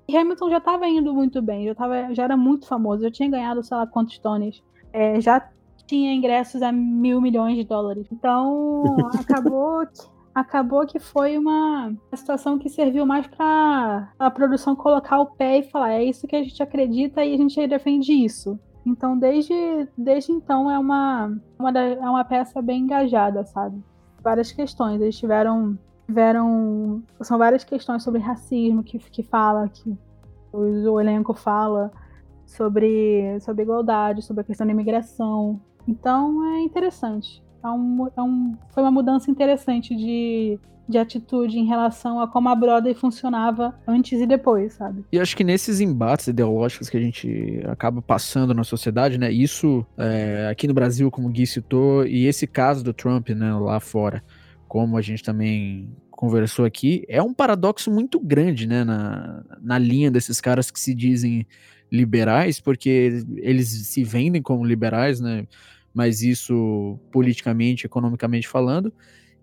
Hamilton 0.10 0.50
já 0.50 0.58
estava 0.58 0.88
indo 0.88 1.14
muito 1.14 1.42
bem, 1.42 1.66
já, 1.66 1.76
tava, 1.76 2.14
já 2.14 2.24
era 2.24 2.38
muito 2.38 2.68
famoso, 2.68 3.04
já 3.04 3.12
tinha 3.12 3.30
ganhado, 3.30 3.64
sei 3.64 3.78
lá, 3.78 3.88
quantos 3.88 4.20
Tonys. 4.20 4.62
É, 4.92 5.20
já 5.20 5.50
tinha 5.88 6.14
ingressos 6.14 6.62
a 6.62 6.72
mil 6.72 7.22
milhões 7.22 7.56
de 7.56 7.64
dólares. 7.64 8.08
Então, 8.12 8.84
acabou 9.20 9.86
que, 9.86 10.02
acabou 10.34 10.86
que 10.86 11.00
foi 11.00 11.38
uma 11.38 11.94
situação 12.14 12.58
que 12.58 12.70
serviu 12.70 13.06
mais 13.06 13.28
para 13.28 14.12
a 14.18 14.32
produção 14.32 14.76
colocar 14.76 15.20
o 15.20 15.28
pé 15.28 15.60
e 15.60 15.64
falar: 15.64 15.94
é 15.94 16.04
isso 16.04 16.28
que 16.28 16.36
a 16.36 16.44
gente 16.44 16.62
acredita 16.62 17.24
e 17.24 17.34
a 17.34 17.38
gente 17.38 17.68
defende 17.68 18.14
isso. 18.14 18.60
Então, 18.86 19.18
desde, 19.18 19.54
desde 19.98 20.32
então, 20.32 20.70
é 20.70 20.78
uma, 20.78 21.38
uma, 21.58 21.72
é 21.80 22.10
uma 22.10 22.26
peça 22.26 22.62
bem 22.62 22.82
engajada, 22.82 23.46
sabe? 23.46 23.82
Várias 24.22 24.52
questões. 24.52 25.02
Eles 25.02 25.18
tiveram. 25.18 25.78
tiveram 26.06 27.02
são 27.22 27.38
várias 27.38 27.64
questões 27.64 28.04
sobre 28.04 28.20
racismo 28.20 28.84
que, 28.84 29.00
que 29.00 29.24
fala, 29.24 29.70
que 29.70 29.98
o, 30.52 30.92
o 30.92 31.00
elenco 31.00 31.34
fala 31.34 31.92
sobre, 32.46 33.40
sobre 33.40 33.64
igualdade, 33.64 34.22
sobre 34.22 34.42
a 34.42 34.44
questão 34.44 34.68
da 34.68 34.74
imigração. 34.74 35.62
Então 35.88 36.56
é 36.56 36.62
interessante. 36.62 37.44
É 37.64 37.68
um, 37.70 38.08
é 38.16 38.22
um, 38.22 38.58
foi 38.70 38.84
uma 38.84 38.92
mudança 38.92 39.32
interessante 39.32 39.96
de, 39.96 40.60
de 40.88 40.98
atitude 40.98 41.58
em 41.58 41.66
relação 41.66 42.20
a 42.20 42.28
como 42.28 42.50
a 42.50 42.56
Broadway 42.56 42.94
funcionava 42.94 43.74
antes 43.88 44.20
e 44.20 44.26
depois, 44.26 44.74
sabe? 44.74 45.06
E 45.12 45.20
acho 45.20 45.36
que 45.36 45.44
nesses 45.44 45.80
embates 45.80 46.28
ideológicos 46.28 46.90
que 46.90 46.98
a 46.98 47.02
gente 47.02 47.64
acaba 47.68 48.02
passando 48.02 48.54
na 48.54 48.66
sociedade, 48.66 49.18
né? 49.18 49.32
Isso 49.32 49.86
é, 49.98 50.50
aqui 50.52 50.68
no 50.68 50.74
Brasil, 50.74 51.10
como 51.10 51.30
o 51.30 51.32
Gui 51.32 51.48
citou, 51.48 52.06
e 52.06 52.26
esse 52.26 52.46
caso 52.46 52.84
do 52.84 52.94
Trump, 52.94 53.30
né, 53.30 53.54
lá 53.54 53.80
fora, 53.80 54.22
como 54.68 54.98
a 54.98 55.02
gente 55.02 55.24
também 55.24 55.90
conversou 56.12 56.66
aqui, 56.66 57.06
é 57.08 57.22
um 57.22 57.34
paradoxo 57.34 57.92
muito 57.92 58.20
grande, 58.20 58.68
né, 58.68 58.84
na, 58.84 59.44
na 59.62 59.78
linha 59.78 60.12
desses 60.12 60.40
caras 60.40 60.70
que 60.70 60.80
se 60.80 60.94
dizem 60.94 61.46
liberais, 61.94 62.60
porque 62.60 63.24
eles 63.38 63.68
se 63.70 64.04
vendem 64.04 64.42
como 64.42 64.66
liberais, 64.66 65.20
né? 65.20 65.48
Mas 65.94 66.24
isso 66.24 67.00
politicamente, 67.12 67.86
economicamente 67.86 68.48
falando. 68.48 68.92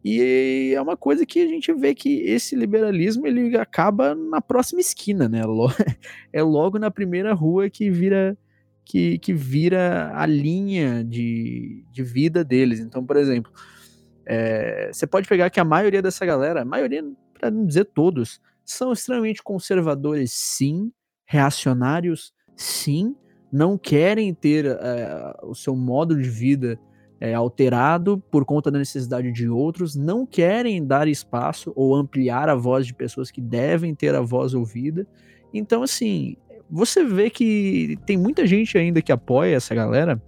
E 0.05 0.73
é 0.75 0.81
uma 0.83 0.97
coisa 0.97 1.25
que 1.25 1.41
a 1.41 1.47
gente 1.47 1.73
vê 1.73 1.95
que 1.95 2.23
esse 2.23 2.57
liberalismo 2.57 3.25
ele 3.25 3.57
acaba 3.57 4.17
na 4.17 4.41
próxima 4.41 4.81
esquina, 4.81 5.29
né? 5.29 5.43
É 6.33 6.43
logo 6.43 6.77
na 6.77 6.91
primeira 6.91 7.33
rua 7.33 7.71
que 7.71 7.89
vira 7.89 8.37
que, 8.85 9.19
que 9.19 9.33
vira 9.33 10.11
a 10.17 10.27
linha 10.27 11.05
de, 11.05 11.85
de 11.93 12.03
vida 12.03 12.43
deles. 12.43 12.81
Então, 12.81 13.07
por 13.07 13.17
exemplo, 13.17 13.53
é, 14.27 14.91
você 14.93 15.07
pode 15.07 15.29
pegar 15.29 15.51
que 15.51 15.61
a 15.61 15.65
maioria 15.65 16.03
dessa 16.03 16.27
galera, 16.27 16.63
a 16.63 16.65
maioria, 16.65 17.05
para 17.39 17.49
não 17.53 17.65
dizer 17.65 17.85
todos, 17.85 18.41
são 18.65 18.93
extremamente 18.93 19.41
conservadores, 19.41 20.33
sim, 20.33 20.91
reacionários, 21.31 22.33
sim, 22.63 23.17
não 23.51 23.79
querem 23.79 24.33
ter 24.35 24.67
é, 24.67 25.35
o 25.43 25.55
seu 25.55 25.75
modo 25.75 26.21
de 26.21 26.29
vida 26.29 26.79
é, 27.19 27.35
alterado 27.35 28.23
por 28.31 28.45
conta 28.45 28.71
da 28.71 28.79
necessidade 28.79 29.33
de 29.33 29.49
outros, 29.49 29.97
não 29.97 30.27
querem 30.27 30.85
dar 30.85 31.09
espaço 31.09 31.73
ou 31.75 31.95
ampliar 31.95 32.49
a 32.49 32.55
voz 32.55 32.87
de 32.87 32.95
pessoas 32.95 33.31
que 33.31 33.41
devem 33.41 33.95
ter 33.95 34.15
a 34.15 34.21
voz 34.21 34.55
ouvida. 34.55 35.07
Então, 35.53 35.83
assim, 35.83 36.37
você 36.71 37.03
vê 37.03 37.31
que 37.31 37.99
tem 38.07 38.17
muita 38.17 38.47
gente 38.47 38.77
ainda 38.79 39.03
que 39.03 39.11
apoia 39.11 39.57
essa 39.57 39.75
galera, 39.75 40.23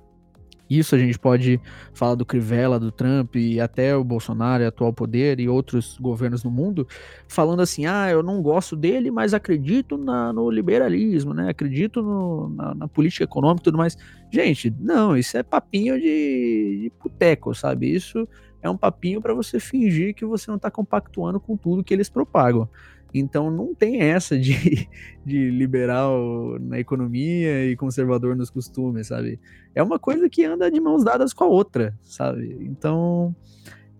isso 0.79 0.95
a 0.95 0.99
gente 0.99 1.19
pode 1.19 1.61
falar 1.93 2.15
do 2.15 2.25
Crivella, 2.25 2.79
do 2.79 2.91
Trump 2.91 3.37
e 3.37 3.61
até 3.61 3.97
o 3.97 4.05
Bolsonaro, 4.05 4.67
atual 4.67 4.93
poder 4.93 5.41
e 5.41 5.49
outros 5.49 5.99
governos 6.01 6.45
no 6.45 6.51
mundo, 6.51 6.87
falando 7.29 7.61
assim: 7.61 7.87
ah, 7.87 8.11
eu 8.11 8.23
não 8.23 8.43
gosto 8.43 8.77
dele, 8.77 9.11
mas 9.11 9.35
acredito 9.35 9.97
na, 9.97 10.33
no 10.33 10.51
liberalismo, 10.51 11.35
né? 11.35 11.49
Acredito 11.49 12.03
no, 12.03 12.49
na, 12.51 12.75
na, 12.75 12.89
política 12.89 13.25
econômica 13.25 13.63
e 13.63 13.65
tudo 13.65 13.79
mais. 13.79 13.97
Gente, 14.31 14.75
não, 14.79 15.17
isso 15.17 15.37
é 15.37 15.43
papinho 15.43 15.99
de, 15.99 16.83
de 16.83 16.93
boteco, 17.03 17.55
sabe? 17.55 17.95
Isso 17.95 18.29
é 18.63 18.71
um 18.71 18.77
papinho 18.77 19.21
para 19.21 19.35
você 19.35 19.59
fingir 19.59 20.15
que 20.15 20.25
você 20.25 20.51
não 20.51 20.57
está 20.57 20.71
compactuando 20.71 21.41
com 21.41 21.57
tudo 21.57 21.83
que 21.83 21.93
eles 21.93 22.09
propagam. 22.09 22.69
Então 23.15 23.51
não 23.51 23.75
tem 23.75 24.01
essa 24.01 24.39
de, 24.39 24.89
de 25.25 25.51
liberal 25.51 26.59
na 26.61 26.79
economia 26.79 27.67
e 27.67 27.77
conservador 27.77 28.35
nos 28.35 28.51
costumes, 28.51 29.09
sabe? 29.09 29.39
É 29.75 29.83
uma 29.83 29.99
coisa 29.99 30.29
que 30.29 30.45
anda 30.45 30.71
de 30.71 30.81
mãos 30.81 31.05
dadas 31.05 31.33
com 31.33 31.45
a 31.45 31.49
outra, 31.49 31.95
sabe? 32.03 32.57
Então 32.61 33.35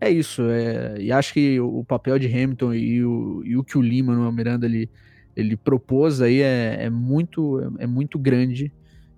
é 0.01 0.11
isso. 0.11 0.43
É, 0.49 0.97
e 1.01 1.13
acho 1.13 1.33
que 1.33 1.61
o 1.61 1.85
papel 1.85 2.19
de 2.19 2.27
Hamilton 2.27 2.75
e 2.75 3.05
o, 3.05 3.43
e 3.45 3.57
o 3.57 3.65
que 3.65 3.79
o 3.79 3.83
Lima 3.83 4.15
no 4.15 4.33
Miranda 4.33 4.67
ele, 4.67 4.91
ele 5.37 5.57
propôs 5.57 6.21
aí 6.21 6.41
é, 6.41 6.85
é 6.85 6.91
muito, 6.91 7.61
é, 7.61 7.85
é 7.85 7.87
muito 7.87 8.19
grande 8.19 8.73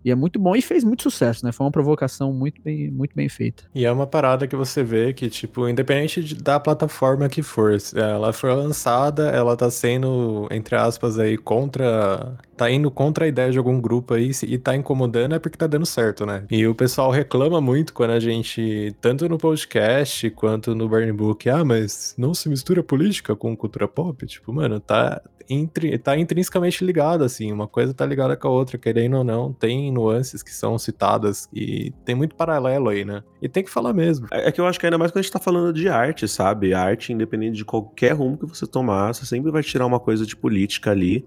e 0.04 0.10
é 0.10 0.14
muito 0.14 0.38
bom 0.38 0.54
e 0.54 0.60
fez 0.60 0.84
muito 0.84 1.02
sucesso, 1.02 1.44
né? 1.46 1.50
Foi 1.50 1.64
uma 1.64 1.72
provocação 1.72 2.32
muito 2.32 2.60
bem, 2.62 2.90
muito 2.90 3.14
bem 3.16 3.28
feita. 3.28 3.64
E 3.74 3.86
é 3.86 3.90
uma 3.90 4.06
parada 4.06 4.46
que 4.46 4.54
você 4.54 4.82
vê 4.82 5.14
que, 5.14 5.30
tipo, 5.30 5.66
independente 5.66 6.22
de, 6.22 6.34
da 6.34 6.60
plataforma 6.60 7.28
que 7.28 7.42
for, 7.42 7.76
ela 7.94 8.32
foi 8.32 8.52
lançada, 8.54 9.30
ela 9.30 9.56
tá 9.56 9.70
sendo, 9.70 10.46
entre 10.50 10.76
aspas, 10.76 11.18
aí, 11.18 11.38
contra. 11.38 12.36
Tá 12.56 12.70
indo 12.70 12.88
contra 12.88 13.24
a 13.24 13.28
ideia 13.28 13.50
de 13.50 13.58
algum 13.58 13.80
grupo 13.80 14.14
aí 14.14 14.30
e 14.46 14.56
tá 14.58 14.76
incomodando 14.76 15.34
é 15.34 15.40
porque 15.40 15.58
tá 15.58 15.66
dando 15.66 15.84
certo, 15.84 16.24
né? 16.24 16.44
E 16.48 16.64
o 16.68 16.74
pessoal 16.74 17.10
reclama 17.10 17.60
muito 17.60 17.92
quando 17.92 18.10
a 18.10 18.20
gente, 18.20 18.94
tanto 19.00 19.28
no 19.28 19.38
podcast 19.38 20.30
quanto 20.30 20.72
no 20.72 20.88
Burn 20.88 21.12
Book, 21.12 21.50
ah, 21.50 21.64
mas 21.64 22.14
não 22.16 22.32
se 22.32 22.48
mistura 22.48 22.80
política 22.80 23.34
com 23.34 23.56
cultura 23.56 23.88
pop? 23.88 24.24
Tipo, 24.24 24.52
mano, 24.52 24.78
tá, 24.78 25.20
intri 25.48 25.98
tá 25.98 26.16
intrinsecamente 26.16 26.84
ligado, 26.84 27.24
assim, 27.24 27.52
uma 27.52 27.66
coisa 27.66 27.92
tá 27.92 28.04
ligada 28.06 28.36
com 28.36 28.48
a 28.48 28.50
outra, 28.50 28.78
querendo 28.78 29.18
ou 29.18 29.24
não, 29.24 29.52
tem 29.52 29.92
nuances 29.94 30.42
que 30.42 30.52
são 30.52 30.78
citadas 30.78 31.48
e 31.52 31.92
tem 32.04 32.14
muito 32.14 32.34
paralelo 32.34 32.88
aí, 32.88 33.04
né? 33.04 33.22
E 33.40 33.48
tem 33.48 33.64
que 33.64 33.70
falar 33.70 33.92
mesmo. 33.92 34.26
É, 34.32 34.48
é 34.48 34.52
que 34.52 34.60
eu 34.60 34.66
acho 34.66 34.78
que 34.78 34.86
ainda 34.86 34.98
mais 34.98 35.10
quando 35.10 35.20
a 35.20 35.22
gente 35.22 35.32
tá 35.32 35.38
falando 35.38 35.72
de 35.72 35.88
arte, 35.88 36.28
sabe? 36.28 36.74
arte, 36.74 37.12
independente 37.12 37.56
de 37.56 37.64
qualquer 37.64 38.12
rumo 38.12 38.36
que 38.36 38.46
você 38.46 38.66
tomar, 38.66 39.14
você 39.14 39.24
sempre 39.24 39.50
vai 39.50 39.62
tirar 39.62 39.86
uma 39.86 40.00
coisa 40.00 40.26
de 40.26 40.36
política 40.36 40.90
ali, 40.90 41.24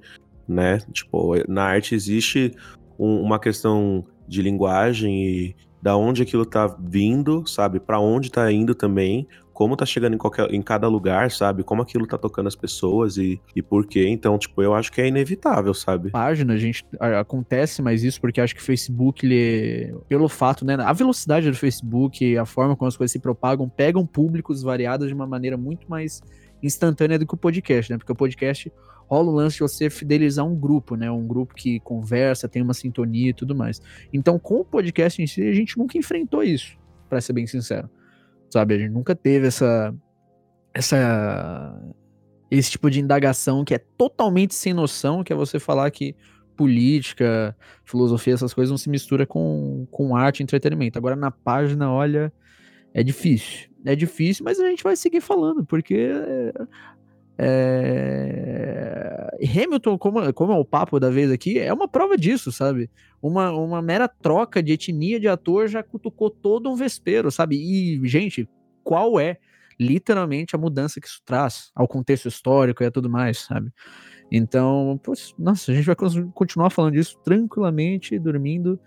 né? 0.47 0.79
Tipo, 0.91 1.33
na 1.47 1.63
arte 1.63 1.95
existe 1.95 2.53
um, 2.99 3.21
uma 3.21 3.39
questão 3.39 4.05
de 4.27 4.41
linguagem 4.41 5.25
e 5.25 5.55
da 5.81 5.95
onde 5.95 6.21
aquilo 6.21 6.45
tá 6.45 6.67
vindo, 6.79 7.45
sabe? 7.47 7.79
Para 7.79 7.99
onde 7.99 8.31
tá 8.31 8.51
indo 8.51 8.75
também, 8.75 9.27
como 9.57 9.75
tá 9.75 9.87
chegando 9.87 10.13
em, 10.13 10.19
qualquer, 10.19 10.53
em 10.53 10.61
cada 10.61 10.87
lugar, 10.87 11.31
sabe? 11.31 11.63
Como 11.63 11.81
aquilo 11.81 12.05
tá 12.05 12.15
tocando 12.15 12.45
as 12.45 12.55
pessoas 12.55 13.17
e, 13.17 13.41
e 13.55 13.61
por 13.63 13.87
quê. 13.87 14.07
Então, 14.07 14.37
tipo, 14.37 14.61
eu 14.61 14.75
acho 14.75 14.91
que 14.91 15.01
é 15.01 15.07
inevitável, 15.07 15.73
sabe? 15.73 16.11
Página, 16.11 16.53
a 16.53 16.57
gente 16.57 16.85
acontece 16.99 17.81
mais 17.81 18.03
isso 18.03 18.21
porque 18.21 18.39
acho 18.39 18.53
que 18.53 18.61
o 18.61 18.63
Facebook, 18.63 19.25
ele, 19.25 19.95
pelo 20.07 20.29
fato, 20.29 20.63
né? 20.63 20.75
A 20.75 20.93
velocidade 20.93 21.49
do 21.49 21.57
Facebook, 21.57 22.37
a 22.37 22.45
forma 22.45 22.75
como 22.75 22.87
as 22.87 22.95
coisas 22.95 23.11
se 23.11 23.17
propagam, 23.17 23.67
pegam 23.67 24.05
públicos 24.05 24.61
variados 24.61 25.07
de 25.07 25.13
uma 25.15 25.25
maneira 25.25 25.57
muito 25.57 25.89
mais 25.89 26.21
instantânea 26.61 27.17
do 27.17 27.25
que 27.25 27.33
o 27.33 27.37
podcast, 27.37 27.91
né? 27.91 27.97
Porque 27.97 28.11
o 28.11 28.15
podcast 28.15 28.71
rola 29.07 29.31
o 29.31 29.33
lance 29.33 29.55
de 29.55 29.61
você 29.61 29.89
fidelizar 29.89 30.45
um 30.45 30.55
grupo, 30.55 30.95
né? 30.95 31.09
Um 31.09 31.25
grupo 31.25 31.55
que 31.55 31.79
conversa, 31.79 32.47
tem 32.47 32.61
uma 32.61 32.75
sintonia 32.75 33.31
e 33.31 33.33
tudo 33.33 33.55
mais. 33.55 33.81
Então, 34.13 34.37
com 34.37 34.59
o 34.59 34.65
podcast 34.65 35.19
em 35.19 35.25
si, 35.25 35.41
a 35.41 35.53
gente 35.53 35.79
nunca 35.79 35.97
enfrentou 35.97 36.43
isso, 36.43 36.77
para 37.09 37.19
ser 37.19 37.33
bem 37.33 37.47
sincero 37.47 37.89
sabe? 38.49 38.75
A 38.75 38.77
gente 38.77 38.91
nunca 38.91 39.15
teve 39.15 39.47
essa 39.47 39.93
essa 40.73 41.79
esse 42.49 42.71
tipo 42.71 42.89
de 42.89 42.99
indagação 42.99 43.65
que 43.65 43.73
é 43.73 43.77
totalmente 43.97 44.55
sem 44.55 44.73
noção, 44.73 45.23
que 45.23 45.33
é 45.33 45.35
você 45.35 45.59
falar 45.59 45.91
que 45.91 46.15
política, 46.55 47.55
filosofia, 47.85 48.33
essas 48.33 48.53
coisas 48.53 48.71
não 48.71 48.77
se 48.77 48.89
mistura 48.89 49.25
com, 49.27 49.87
com 49.91 50.15
arte 50.15 50.39
e 50.39 50.43
entretenimento. 50.43 50.97
Agora 50.97 51.15
na 51.15 51.29
página, 51.29 51.91
olha, 51.91 52.33
é 52.93 53.03
difícil. 53.03 53.69
É 53.85 53.95
difícil, 53.95 54.43
mas 54.43 54.59
a 54.59 54.67
gente 54.67 54.83
vai 54.83 54.95
seguir 54.95 55.21
falando, 55.21 55.63
porque 55.63 56.09
é... 57.37 59.37
Hamilton, 59.43 59.97
como, 59.97 60.33
como 60.33 60.53
é 60.53 60.55
o 60.55 60.65
papo 60.65 60.99
da 60.99 61.09
vez 61.09 61.31
aqui, 61.31 61.59
é 61.59 61.71
uma 61.71 61.87
prova 61.87 62.17
disso, 62.17 62.51
sabe? 62.51 62.89
Uma, 63.21 63.51
uma 63.51 63.81
mera 63.81 64.07
troca 64.07 64.61
de 64.63 64.73
etnia 64.73 65.19
de 65.19 65.27
ator 65.27 65.67
já 65.67 65.83
cutucou 65.83 66.29
todo 66.29 66.71
um 66.71 66.75
vespeiro, 66.75 67.31
sabe? 67.31 67.55
E, 67.55 68.07
gente, 68.07 68.49
qual 68.83 69.19
é 69.19 69.37
literalmente 69.79 70.55
a 70.55 70.59
mudança 70.59 70.99
que 70.99 71.07
isso 71.07 71.21
traz 71.23 71.71
ao 71.75 71.87
contexto 71.87 72.27
histórico 72.27 72.83
e 72.83 72.87
a 72.87 72.91
tudo 72.91 73.09
mais, 73.09 73.39
sabe? 73.39 73.71
Então, 74.31 74.99
pois, 75.03 75.33
nossa, 75.37 75.71
a 75.71 75.75
gente 75.75 75.85
vai 75.85 75.95
continuar 76.33 76.69
falando 76.69 76.93
disso 76.93 77.17
tranquilamente, 77.23 78.17
dormindo 78.19 78.79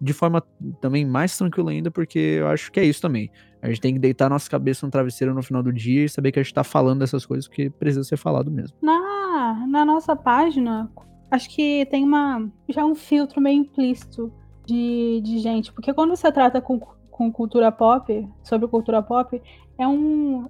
de 0.00 0.12
forma 0.12 0.42
também 0.80 1.04
mais 1.04 1.36
tranquila 1.36 1.70
ainda, 1.70 1.90
porque 1.90 2.18
eu 2.18 2.48
acho 2.48 2.70
que 2.70 2.80
é 2.80 2.84
isso 2.84 3.00
também. 3.00 3.30
A 3.66 3.68
gente 3.70 3.80
tem 3.80 3.94
que 3.94 3.98
deitar 3.98 4.30
nossa 4.30 4.48
cabeça 4.48 4.86
no 4.86 4.92
travesseiro 4.92 5.34
no 5.34 5.42
final 5.42 5.60
do 5.60 5.72
dia 5.72 6.04
e 6.04 6.08
saber 6.08 6.30
que 6.30 6.38
a 6.38 6.42
gente 6.42 6.54
tá 6.54 6.62
falando 6.62 7.00
dessas 7.00 7.26
coisas 7.26 7.48
que 7.48 7.68
precisa 7.68 8.04
ser 8.04 8.16
falado 8.16 8.48
mesmo. 8.50 8.76
Na, 8.80 9.66
na 9.66 9.84
nossa 9.84 10.14
página, 10.14 10.88
acho 11.30 11.50
que 11.50 11.84
tem 11.86 12.04
uma 12.04 12.48
já 12.68 12.84
um 12.84 12.94
filtro 12.94 13.40
meio 13.40 13.60
implícito 13.60 14.32
de, 14.64 15.20
de 15.24 15.38
gente, 15.38 15.72
porque 15.72 15.92
quando 15.92 16.14
você 16.14 16.30
trata 16.30 16.60
com, 16.60 16.78
com 17.10 17.32
cultura 17.32 17.72
pop, 17.72 18.28
sobre 18.44 18.68
cultura 18.68 19.02
pop, 19.02 19.42
é 19.76 19.86
um, 19.86 20.46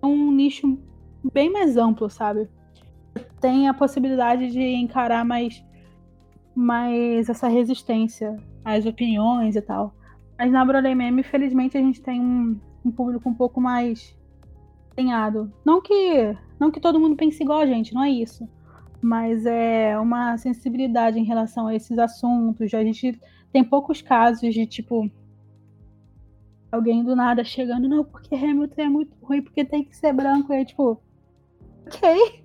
é 0.00 0.06
um 0.06 0.32
nicho 0.32 0.78
bem 1.32 1.52
mais 1.52 1.76
amplo, 1.76 2.08
sabe? 2.08 2.48
Tem 3.40 3.68
a 3.68 3.74
possibilidade 3.74 4.50
de 4.50 4.62
encarar 4.62 5.22
mais, 5.22 5.62
mais 6.54 7.28
essa 7.28 7.46
resistência 7.46 8.36
às 8.64 8.86
opiniões 8.86 9.54
e 9.54 9.60
tal. 9.60 9.94
Mas 10.38 10.50
na 10.50 10.64
Broadway 10.64 10.94
Meme, 10.94 11.22
felizmente, 11.22 11.78
a 11.78 11.80
gente 11.80 12.02
tem 12.02 12.20
um, 12.20 12.58
um 12.84 12.90
público 12.90 13.28
um 13.28 13.34
pouco 13.34 13.60
mais 13.60 14.16
alinhado. 14.96 15.52
Não 15.64 15.80
que, 15.80 16.36
não 16.58 16.70
que 16.70 16.80
todo 16.80 17.00
mundo 17.00 17.16
pense 17.16 17.42
igual 17.42 17.60
a 17.60 17.66
gente, 17.66 17.94
não 17.94 18.02
é 18.02 18.10
isso. 18.10 18.48
Mas 19.00 19.44
é 19.46 19.98
uma 19.98 20.36
sensibilidade 20.38 21.18
em 21.18 21.24
relação 21.24 21.66
a 21.66 21.74
esses 21.74 21.98
assuntos. 21.98 22.72
A 22.72 22.82
gente 22.82 23.20
tem 23.52 23.62
poucos 23.62 24.00
casos 24.00 24.52
de, 24.52 24.66
tipo, 24.66 25.10
alguém 26.72 27.04
do 27.04 27.14
nada 27.14 27.44
chegando, 27.44 27.88
não, 27.88 28.04
porque 28.04 28.34
Hamilton 28.34 28.82
é 28.82 28.88
muito 28.88 29.14
ruim, 29.22 29.42
porque 29.42 29.64
tem 29.64 29.84
que 29.84 29.96
ser 29.96 30.12
branco. 30.12 30.52
E 30.52 30.56
é 30.56 30.64
tipo, 30.64 31.00
ok. 31.86 32.42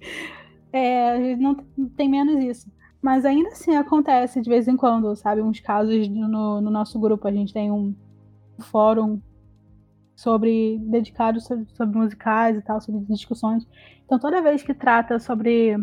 É, 0.71 1.35
não, 1.37 1.55
tem 1.95 2.09
menos 2.09 2.43
isso. 2.43 2.78
Mas 3.01 3.25
ainda 3.25 3.49
assim 3.49 3.75
acontece 3.75 4.41
de 4.41 4.49
vez 4.49 4.67
em 4.67 4.75
quando, 4.75 5.15
sabe? 5.15 5.41
Uns 5.41 5.59
casos 5.59 6.07
no, 6.09 6.61
no 6.61 6.69
nosso 6.69 6.99
grupo. 6.99 7.27
A 7.27 7.31
gente 7.31 7.53
tem 7.53 7.71
um 7.71 7.95
fórum 8.59 9.21
sobre 10.15 10.77
dedicado 10.79 11.39
sobre, 11.39 11.65
sobre, 11.73 11.97
musicais 11.97 12.57
e 12.57 12.61
tal, 12.61 12.81
sobre 12.81 13.05
discussões. 13.05 13.65
Então 14.05 14.19
toda 14.19 14.41
vez 14.41 14.61
que 14.61 14.73
trata 14.73 15.17
sobre, 15.17 15.77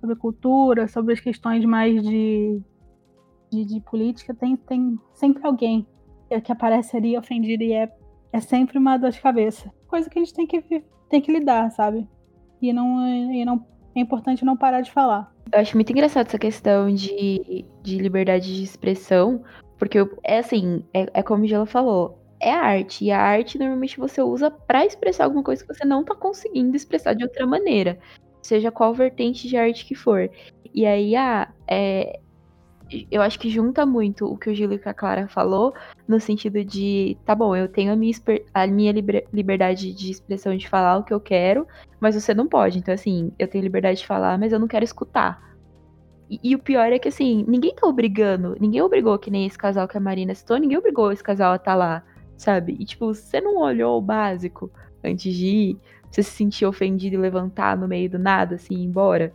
sobre 0.00 0.16
cultura, 0.16 0.88
sobre 0.88 1.12
as 1.12 1.20
questões 1.20 1.62
mais 1.66 2.02
de, 2.02 2.62
de, 3.50 3.64
de 3.66 3.80
política, 3.80 4.34
tem, 4.34 4.56
tem 4.56 4.98
sempre 5.12 5.46
alguém 5.46 5.86
que 6.42 6.50
aparece 6.50 6.96
ali 6.96 7.16
ofendido 7.18 7.62
e 7.62 7.74
é, 7.74 7.94
é 8.32 8.40
sempre 8.40 8.78
uma 8.78 8.96
dor 8.96 9.10
de 9.10 9.20
cabeça. 9.20 9.70
Coisa 9.86 10.08
que 10.08 10.18
a 10.18 10.24
gente 10.24 10.32
tem 10.32 10.46
que, 10.46 10.82
tem 11.10 11.20
que 11.20 11.30
lidar, 11.30 11.70
sabe? 11.72 12.08
E 12.60 12.72
não, 12.72 13.06
e 13.06 13.44
não 13.44 13.66
é 13.94 14.00
importante 14.00 14.44
não 14.44 14.56
parar 14.56 14.80
de 14.80 14.90
falar. 14.90 15.31
Eu 15.52 15.60
acho 15.60 15.76
muito 15.76 15.92
engraçado 15.92 16.26
essa 16.26 16.38
questão 16.38 16.92
de, 16.92 17.66
de 17.82 17.98
liberdade 17.98 18.56
de 18.56 18.62
expressão, 18.62 19.44
porque 19.78 19.98
é 20.24 20.38
assim, 20.38 20.82
é, 20.94 21.06
é 21.12 21.22
como 21.22 21.46
Gelo 21.46 21.66
falou, 21.66 22.18
é 22.40 22.50
arte, 22.50 23.04
e 23.04 23.10
a 23.10 23.20
arte 23.20 23.58
normalmente 23.58 23.98
você 23.98 24.22
usa 24.22 24.50
para 24.50 24.86
expressar 24.86 25.24
alguma 25.24 25.44
coisa 25.44 25.62
que 25.62 25.72
você 25.72 25.84
não 25.84 26.04
tá 26.04 26.14
conseguindo 26.14 26.74
expressar 26.74 27.14
de 27.14 27.22
outra 27.22 27.46
maneira, 27.46 27.98
seja 28.42 28.72
qual 28.72 28.94
vertente 28.94 29.46
de 29.46 29.56
arte 29.56 29.84
que 29.84 29.94
for. 29.94 30.30
E 30.74 30.86
aí, 30.86 31.14
ah, 31.14 31.52
é, 31.68 32.18
eu 33.10 33.22
acho 33.22 33.38
que 33.38 33.50
junta 33.50 33.84
muito 33.86 34.26
o 34.26 34.36
que 34.36 34.50
o 34.50 34.54
Gil 34.54 34.72
e 34.72 34.80
a 34.84 34.94
Clara 34.94 35.28
falou, 35.28 35.74
no 36.06 36.20
sentido 36.20 36.64
de, 36.64 37.16
tá 37.24 37.34
bom, 37.34 37.54
eu 37.54 37.68
tenho 37.68 37.92
a 37.92 37.96
minha, 37.96 38.14
a 38.52 38.66
minha 38.66 38.92
liberdade 39.32 39.92
de 39.92 40.10
expressão 40.10 40.56
de 40.56 40.68
falar 40.68 40.98
o 40.98 41.04
que 41.04 41.12
eu 41.12 41.20
quero, 41.20 41.66
mas 42.00 42.14
você 42.14 42.34
não 42.34 42.46
pode. 42.46 42.78
Então, 42.78 42.92
assim, 42.92 43.32
eu 43.38 43.48
tenho 43.48 43.64
liberdade 43.64 44.00
de 44.00 44.06
falar, 44.06 44.38
mas 44.38 44.52
eu 44.52 44.58
não 44.58 44.68
quero 44.68 44.84
escutar. 44.84 45.52
E, 46.30 46.40
e, 46.42 46.54
o 46.54 46.58
pior 46.58 46.92
é 46.92 46.98
que, 46.98 47.08
assim, 47.08 47.44
ninguém 47.46 47.74
tá 47.74 47.86
obrigando, 47.86 48.56
ninguém 48.58 48.80
obrigou, 48.80 49.18
que 49.18 49.30
nem 49.30 49.46
esse 49.46 49.58
casal 49.58 49.86
que 49.86 49.96
a 49.96 50.00
Marina 50.00 50.34
citou, 50.34 50.56
ninguém 50.56 50.78
obrigou 50.78 51.12
esse 51.12 51.22
casal 51.22 51.52
a 51.52 51.58
tá 51.58 51.74
lá, 51.74 52.02
sabe? 52.36 52.76
E, 52.78 52.84
tipo, 52.84 53.14
você 53.14 53.40
não 53.40 53.58
olhou 53.58 53.98
o 53.98 54.02
básico 54.02 54.70
antes 55.04 55.34
de 55.34 55.46
ir, 55.46 55.78
você 56.10 56.22
se 56.22 56.30
sentiu 56.30 56.68
ofendido 56.68 57.16
e 57.16 57.18
levantar 57.18 57.76
no 57.76 57.88
meio 57.88 58.08
do 58.08 58.18
nada, 58.18 58.54
assim, 58.54 58.74
embora. 58.74 59.34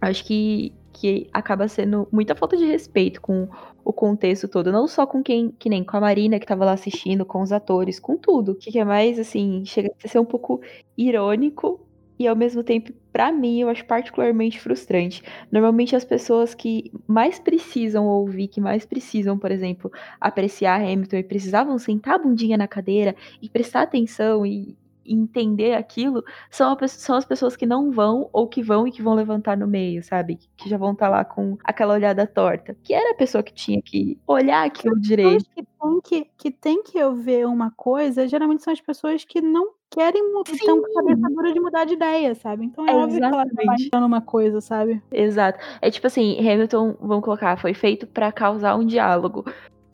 Acho 0.00 0.24
que 0.24 0.74
que 0.96 1.28
acaba 1.32 1.68
sendo 1.68 2.08
muita 2.10 2.34
falta 2.34 2.56
de 2.56 2.64
respeito 2.64 3.20
com 3.20 3.48
o 3.84 3.92
contexto 3.92 4.48
todo, 4.48 4.72
não 4.72 4.88
só 4.88 5.06
com 5.06 5.22
quem, 5.22 5.50
que 5.58 5.68
nem 5.68 5.84
com 5.84 5.96
a 5.96 6.00
Marina 6.00 6.40
que 6.40 6.46
tava 6.46 6.64
lá 6.64 6.72
assistindo, 6.72 7.24
com 7.24 7.42
os 7.42 7.52
atores, 7.52 8.00
com 8.00 8.16
tudo. 8.16 8.52
O 8.52 8.54
que 8.54 8.78
é 8.78 8.84
mais, 8.84 9.18
assim, 9.18 9.62
chega 9.64 9.92
a 10.02 10.08
ser 10.08 10.18
um 10.18 10.24
pouco 10.24 10.60
irônico 10.96 11.86
e 12.18 12.26
ao 12.26 12.34
mesmo 12.34 12.62
tempo, 12.64 12.92
para 13.12 13.30
mim, 13.30 13.60
eu 13.60 13.68
acho 13.68 13.84
particularmente 13.84 14.58
frustrante. 14.58 15.22
Normalmente 15.52 15.94
as 15.94 16.04
pessoas 16.04 16.54
que 16.54 16.90
mais 17.06 17.38
precisam 17.38 18.06
ouvir, 18.06 18.48
que 18.48 18.60
mais 18.60 18.86
precisam, 18.86 19.38
por 19.38 19.50
exemplo, 19.50 19.92
apreciar 20.18 20.80
Hamilton 20.80 21.16
e 21.16 21.24
precisavam 21.24 21.78
sentar 21.78 22.14
a 22.14 22.18
bundinha 22.18 22.56
na 22.56 22.66
cadeira 22.66 23.14
e 23.40 23.50
prestar 23.50 23.82
atenção 23.82 24.46
e, 24.46 24.74
entender 25.08 25.74
aquilo 25.74 26.24
são, 26.50 26.72
a, 26.72 26.88
são 26.88 27.16
as 27.16 27.24
pessoas 27.24 27.56
que 27.56 27.66
não 27.66 27.90
vão 27.90 28.28
ou 28.32 28.48
que 28.48 28.62
vão 28.62 28.86
e 28.86 28.92
que 28.92 29.02
vão 29.02 29.14
levantar 29.14 29.56
no 29.56 29.66
meio, 29.66 30.02
sabe? 30.02 30.38
Que 30.56 30.68
já 30.68 30.76
vão 30.76 30.92
estar 30.92 31.06
tá 31.06 31.10
lá 31.10 31.24
com 31.24 31.56
aquela 31.64 31.94
olhada 31.94 32.26
torta. 32.26 32.76
Que 32.82 32.94
era 32.94 33.12
a 33.12 33.16
pessoa 33.16 33.42
que 33.42 33.52
tinha 33.52 33.80
que 33.82 34.18
olhar 34.26 34.64
aquilo 34.66 34.98
direito. 35.00 35.44
Que 35.54 35.62
tem 35.64 36.00
que, 36.02 36.30
que 36.36 36.50
tem 36.50 36.82
que 36.82 36.98
ver 37.10 37.46
uma 37.46 37.70
coisa, 37.70 38.28
geralmente 38.28 38.62
são 38.62 38.72
as 38.72 38.80
pessoas 38.80 39.24
que 39.24 39.40
não 39.40 39.72
querem 39.90 40.22
estão 40.52 40.80
com 40.80 40.86
a 40.86 40.94
cabeça 40.94 41.28
dura 41.28 41.52
de 41.52 41.60
mudar 41.60 41.84
de 41.84 41.94
ideia, 41.94 42.34
sabe? 42.34 42.64
Então 42.66 42.86
é, 42.86 42.90
é 42.90 42.94
óbvio 42.94 43.18
exatamente. 43.18 43.54
que 43.54 43.90
ela 43.92 44.02
tá 44.02 44.06
uma 44.06 44.20
coisa, 44.20 44.60
sabe? 44.60 45.02
Exato. 45.10 45.58
É 45.80 45.90
tipo 45.90 46.06
assim, 46.06 46.38
Hamilton, 46.38 46.96
vamos 47.00 47.24
colocar, 47.24 47.56
foi 47.56 47.74
feito 47.74 48.06
para 48.06 48.32
causar 48.32 48.76
um 48.76 48.84
diálogo. 48.84 49.44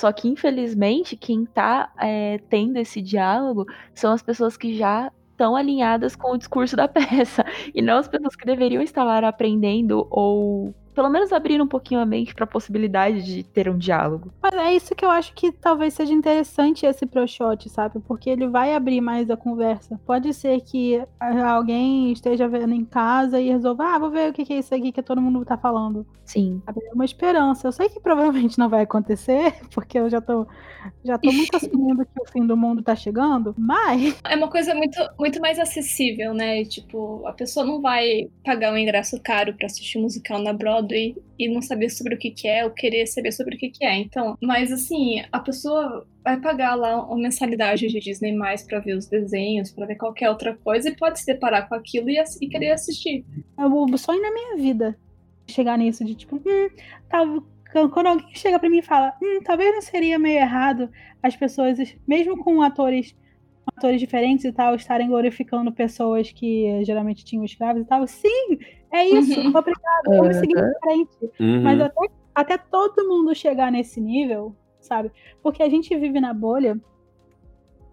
Só 0.02 0.10
que, 0.10 0.26
infelizmente, 0.26 1.16
quem 1.16 1.44
tá 1.46 1.92
é, 1.96 2.38
tendo 2.50 2.76
esse 2.76 3.00
diálogo 3.00 3.64
são 3.94 4.12
as 4.12 4.20
pessoas 4.20 4.56
que 4.56 4.76
já 4.76 5.12
estão 5.30 5.54
alinhadas 5.54 6.16
com 6.16 6.32
o 6.32 6.36
discurso 6.36 6.74
da 6.74 6.88
peça. 6.90 7.44
E 7.72 7.80
não 7.80 7.98
as 7.98 8.08
pessoas 8.08 8.34
que 8.34 8.44
deveriam 8.44 8.82
estar 8.82 9.04
lá 9.04 9.18
aprendendo 9.28 10.04
ou 10.10 10.74
pelo 10.94 11.08
menos 11.08 11.32
abrir 11.32 11.60
um 11.60 11.66
pouquinho 11.66 12.00
a 12.00 12.06
mente 12.06 12.34
para 12.34 12.44
a 12.44 12.46
possibilidade 12.46 13.22
de 13.22 13.42
ter 13.42 13.68
um 13.68 13.76
diálogo. 13.76 14.32
Mas 14.42 14.54
é 14.54 14.74
isso 14.74 14.94
que 14.94 15.04
eu 15.04 15.10
acho 15.10 15.32
que 15.34 15.52
talvez 15.52 15.94
seja 15.94 16.12
interessante 16.12 16.86
esse 16.86 17.06
pro 17.06 17.26
shot, 17.26 17.68
sabe? 17.68 18.00
Porque 18.00 18.28
ele 18.30 18.46
vai 18.48 18.74
abrir 18.74 19.00
mais 19.00 19.30
a 19.30 19.36
conversa. 19.36 20.00
Pode 20.06 20.32
ser 20.34 20.60
que 20.60 21.02
alguém 21.44 22.12
esteja 22.12 22.48
vendo 22.48 22.74
em 22.74 22.84
casa 22.84 23.40
e 23.40 23.48
resolva, 23.48 23.94
ah, 23.94 23.98
vou 23.98 24.10
ver 24.10 24.30
o 24.30 24.32
que 24.32 24.52
é 24.52 24.58
isso 24.58 24.74
aqui 24.74 24.92
que 24.92 25.02
todo 25.02 25.20
mundo 25.20 25.44
tá 25.44 25.56
falando. 25.56 26.06
Sim. 26.24 26.62
É 26.66 26.94
uma 26.94 27.04
esperança. 27.04 27.66
Eu 27.66 27.72
sei 27.72 27.88
que 27.88 28.00
provavelmente 28.00 28.58
não 28.58 28.68
vai 28.68 28.82
acontecer, 28.82 29.54
porque 29.74 29.98
eu 29.98 30.08
já 30.08 30.20
tô, 30.20 30.46
já 31.04 31.18
tô 31.18 31.32
muito 31.32 31.54
assumindo 31.56 32.04
que 32.04 32.22
o 32.22 32.26
fim 32.26 32.46
do 32.46 32.56
mundo 32.56 32.82
tá 32.82 32.94
chegando, 32.94 33.54
mas. 33.58 34.18
É 34.24 34.36
uma 34.36 34.48
coisa 34.48 34.74
muito, 34.74 34.98
muito 35.18 35.40
mais 35.40 35.58
acessível, 35.58 36.32
né? 36.32 36.64
Tipo, 36.64 37.26
a 37.26 37.32
pessoa 37.32 37.66
não 37.66 37.80
vai 37.80 38.30
pagar 38.44 38.72
um 38.72 38.78
ingresso 38.78 39.20
caro 39.20 39.54
para 39.54 39.66
assistir 39.66 39.98
musical 39.98 40.38
na 40.38 40.52
Broadway 40.52 40.81
Broadway 40.82 41.16
e 41.38 41.48
não 41.48 41.62
saber 41.62 41.90
sobre 41.90 42.14
o 42.14 42.18
que, 42.18 42.30
que 42.30 42.46
é, 42.46 42.64
ou 42.64 42.70
querer 42.70 43.06
saber 43.06 43.32
sobre 43.32 43.56
o 43.56 43.58
que, 43.58 43.70
que 43.70 43.84
é. 43.84 43.98
Então, 43.98 44.36
mas 44.40 44.70
assim, 44.72 45.22
a 45.30 45.40
pessoa 45.40 46.06
vai 46.24 46.40
pagar 46.40 46.74
lá 46.74 47.04
uma 47.04 47.16
mensalidade 47.16 47.88
de 47.88 48.00
Disney 48.00 48.32
mais 48.32 48.62
para 48.62 48.80
ver 48.80 48.96
os 48.96 49.06
desenhos, 49.06 49.70
para 49.70 49.86
ver 49.86 49.96
qualquer 49.96 50.30
outra 50.30 50.56
coisa 50.56 50.88
e 50.88 50.96
pode 50.96 51.20
se 51.20 51.26
deparar 51.26 51.68
com 51.68 51.74
aquilo 51.74 52.10
e, 52.10 52.22
e 52.40 52.48
querer 52.48 52.72
assistir. 52.72 53.24
É 53.58 53.64
o 53.64 53.98
sonho 53.98 54.22
na 54.22 54.32
minha 54.32 54.56
vida 54.56 54.96
chegar 55.46 55.76
nisso 55.76 56.04
de 56.04 56.14
tipo, 56.14 56.36
hum, 56.36 56.68
tá, 57.08 57.24
quando 57.88 58.06
alguém 58.06 58.34
chega 58.34 58.58
para 58.58 58.70
mim 58.70 58.78
e 58.78 58.82
fala, 58.82 59.12
hum, 59.22 59.40
talvez 59.44 59.74
não 59.74 59.82
seria 59.82 60.18
meio 60.18 60.38
errado 60.38 60.88
as 61.22 61.36
pessoas, 61.36 61.78
mesmo 62.06 62.42
com 62.42 62.62
atores 62.62 63.14
atores 63.76 64.00
diferentes 64.00 64.44
e 64.44 64.52
tal, 64.52 64.74
estarem 64.74 65.08
glorificando 65.08 65.72
pessoas 65.72 66.30
que 66.32 66.84
geralmente 66.84 67.24
tinham 67.24 67.44
escravos 67.44 67.82
e 67.82 67.84
tal. 67.84 68.06
Sim, 68.06 68.58
é 68.92 69.08
isso. 69.08 69.40
Uhum. 69.40 69.48
Obrigado. 69.48 70.04
Vamos 70.06 70.36
seguir 70.36 70.58
em 70.58 70.80
frente. 70.80 71.32
Uhum. 71.40 71.62
Mas 71.62 71.80
até, 71.80 72.06
até 72.34 72.58
todo 72.58 73.08
mundo 73.08 73.34
chegar 73.34 73.72
nesse 73.72 74.00
nível, 74.00 74.54
sabe? 74.80 75.10
Porque 75.42 75.62
a 75.62 75.68
gente 75.68 75.96
vive 75.96 76.20
na 76.20 76.32
bolha 76.34 76.78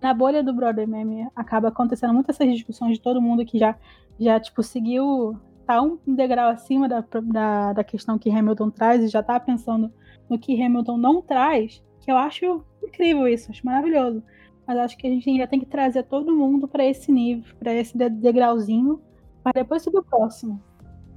Na 0.02 0.14
bolha 0.14 0.42
do 0.42 0.54
Brother 0.54 0.88
Meme 0.88 1.28
acaba 1.36 1.68
acontecendo 1.70 2.14
muitas 2.14 2.40
essas 2.40 2.54
discussões 2.54 2.94
de 2.98 3.02
todo 3.02 3.22
mundo 3.22 3.46
que 3.46 3.58
já, 3.60 3.76
já 4.20 4.40
tipo, 4.40 4.64
seguiu, 4.64 5.38
tá 5.66 5.82
um 5.82 5.98
degrau 6.08 6.50
acima 6.50 6.88
da, 6.88 7.04
da, 7.24 7.74
da 7.74 7.84
questão 7.84 8.18
que 8.18 8.30
Hamilton 8.30 8.70
traz 8.70 9.04
e 9.04 9.08
já 9.08 9.22
tá 9.22 9.40
pensando 9.40 9.92
no 10.30 10.40
que 10.40 10.62
Hamilton 10.62 10.98
não 10.98 11.22
traz, 11.22 11.84
que 12.00 12.10
eu 12.12 12.16
acho 12.18 12.64
incrível 12.84 13.28
isso, 13.28 13.52
acho 13.52 13.66
maravilhoso. 13.66 14.24
Mas 14.66 14.78
acho 14.78 14.98
que 14.98 15.08
a 15.08 15.10
gente 15.10 15.30
ainda 15.30 15.48
tem 15.48 15.60
que 15.60 15.66
trazer 15.66 16.04
todo 16.04 16.36
mundo 16.36 16.68
para 16.68 16.86
esse 16.86 17.12
nível, 17.12 17.54
para 17.60 17.74
esse 17.74 17.98
degrauzinho, 17.98 19.02
para 19.44 19.62
depois 19.62 19.82
subir 19.82 19.98
o 19.98 20.04
próximo. 20.04 20.62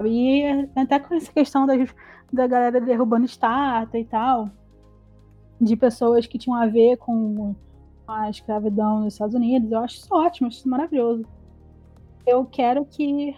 E 0.05 0.69
até 0.75 0.99
com 0.99 1.15
essa 1.15 1.33
questão 1.33 1.67
da, 1.67 1.75
da 2.33 2.47
galera 2.47 2.81
derrubando 2.81 3.25
estátua 3.25 3.99
e 3.99 4.05
tal, 4.05 4.51
de 5.61 5.77
pessoas 5.77 6.27
que 6.27 6.39
tinham 6.39 6.59
a 6.59 6.67
ver 6.67 6.97
com 6.97 7.55
a 8.07 8.29
escravidão 8.29 9.01
nos 9.01 9.15
Estados 9.15 9.35
Unidos, 9.35 9.71
eu 9.71 9.79
acho 9.79 9.97
isso 9.97 10.09
ótimo, 10.15 10.49
acho 10.49 10.59
isso 10.59 10.69
maravilhoso. 10.69 11.25
Eu 12.27 12.45
quero 12.45 12.85
que, 12.85 13.37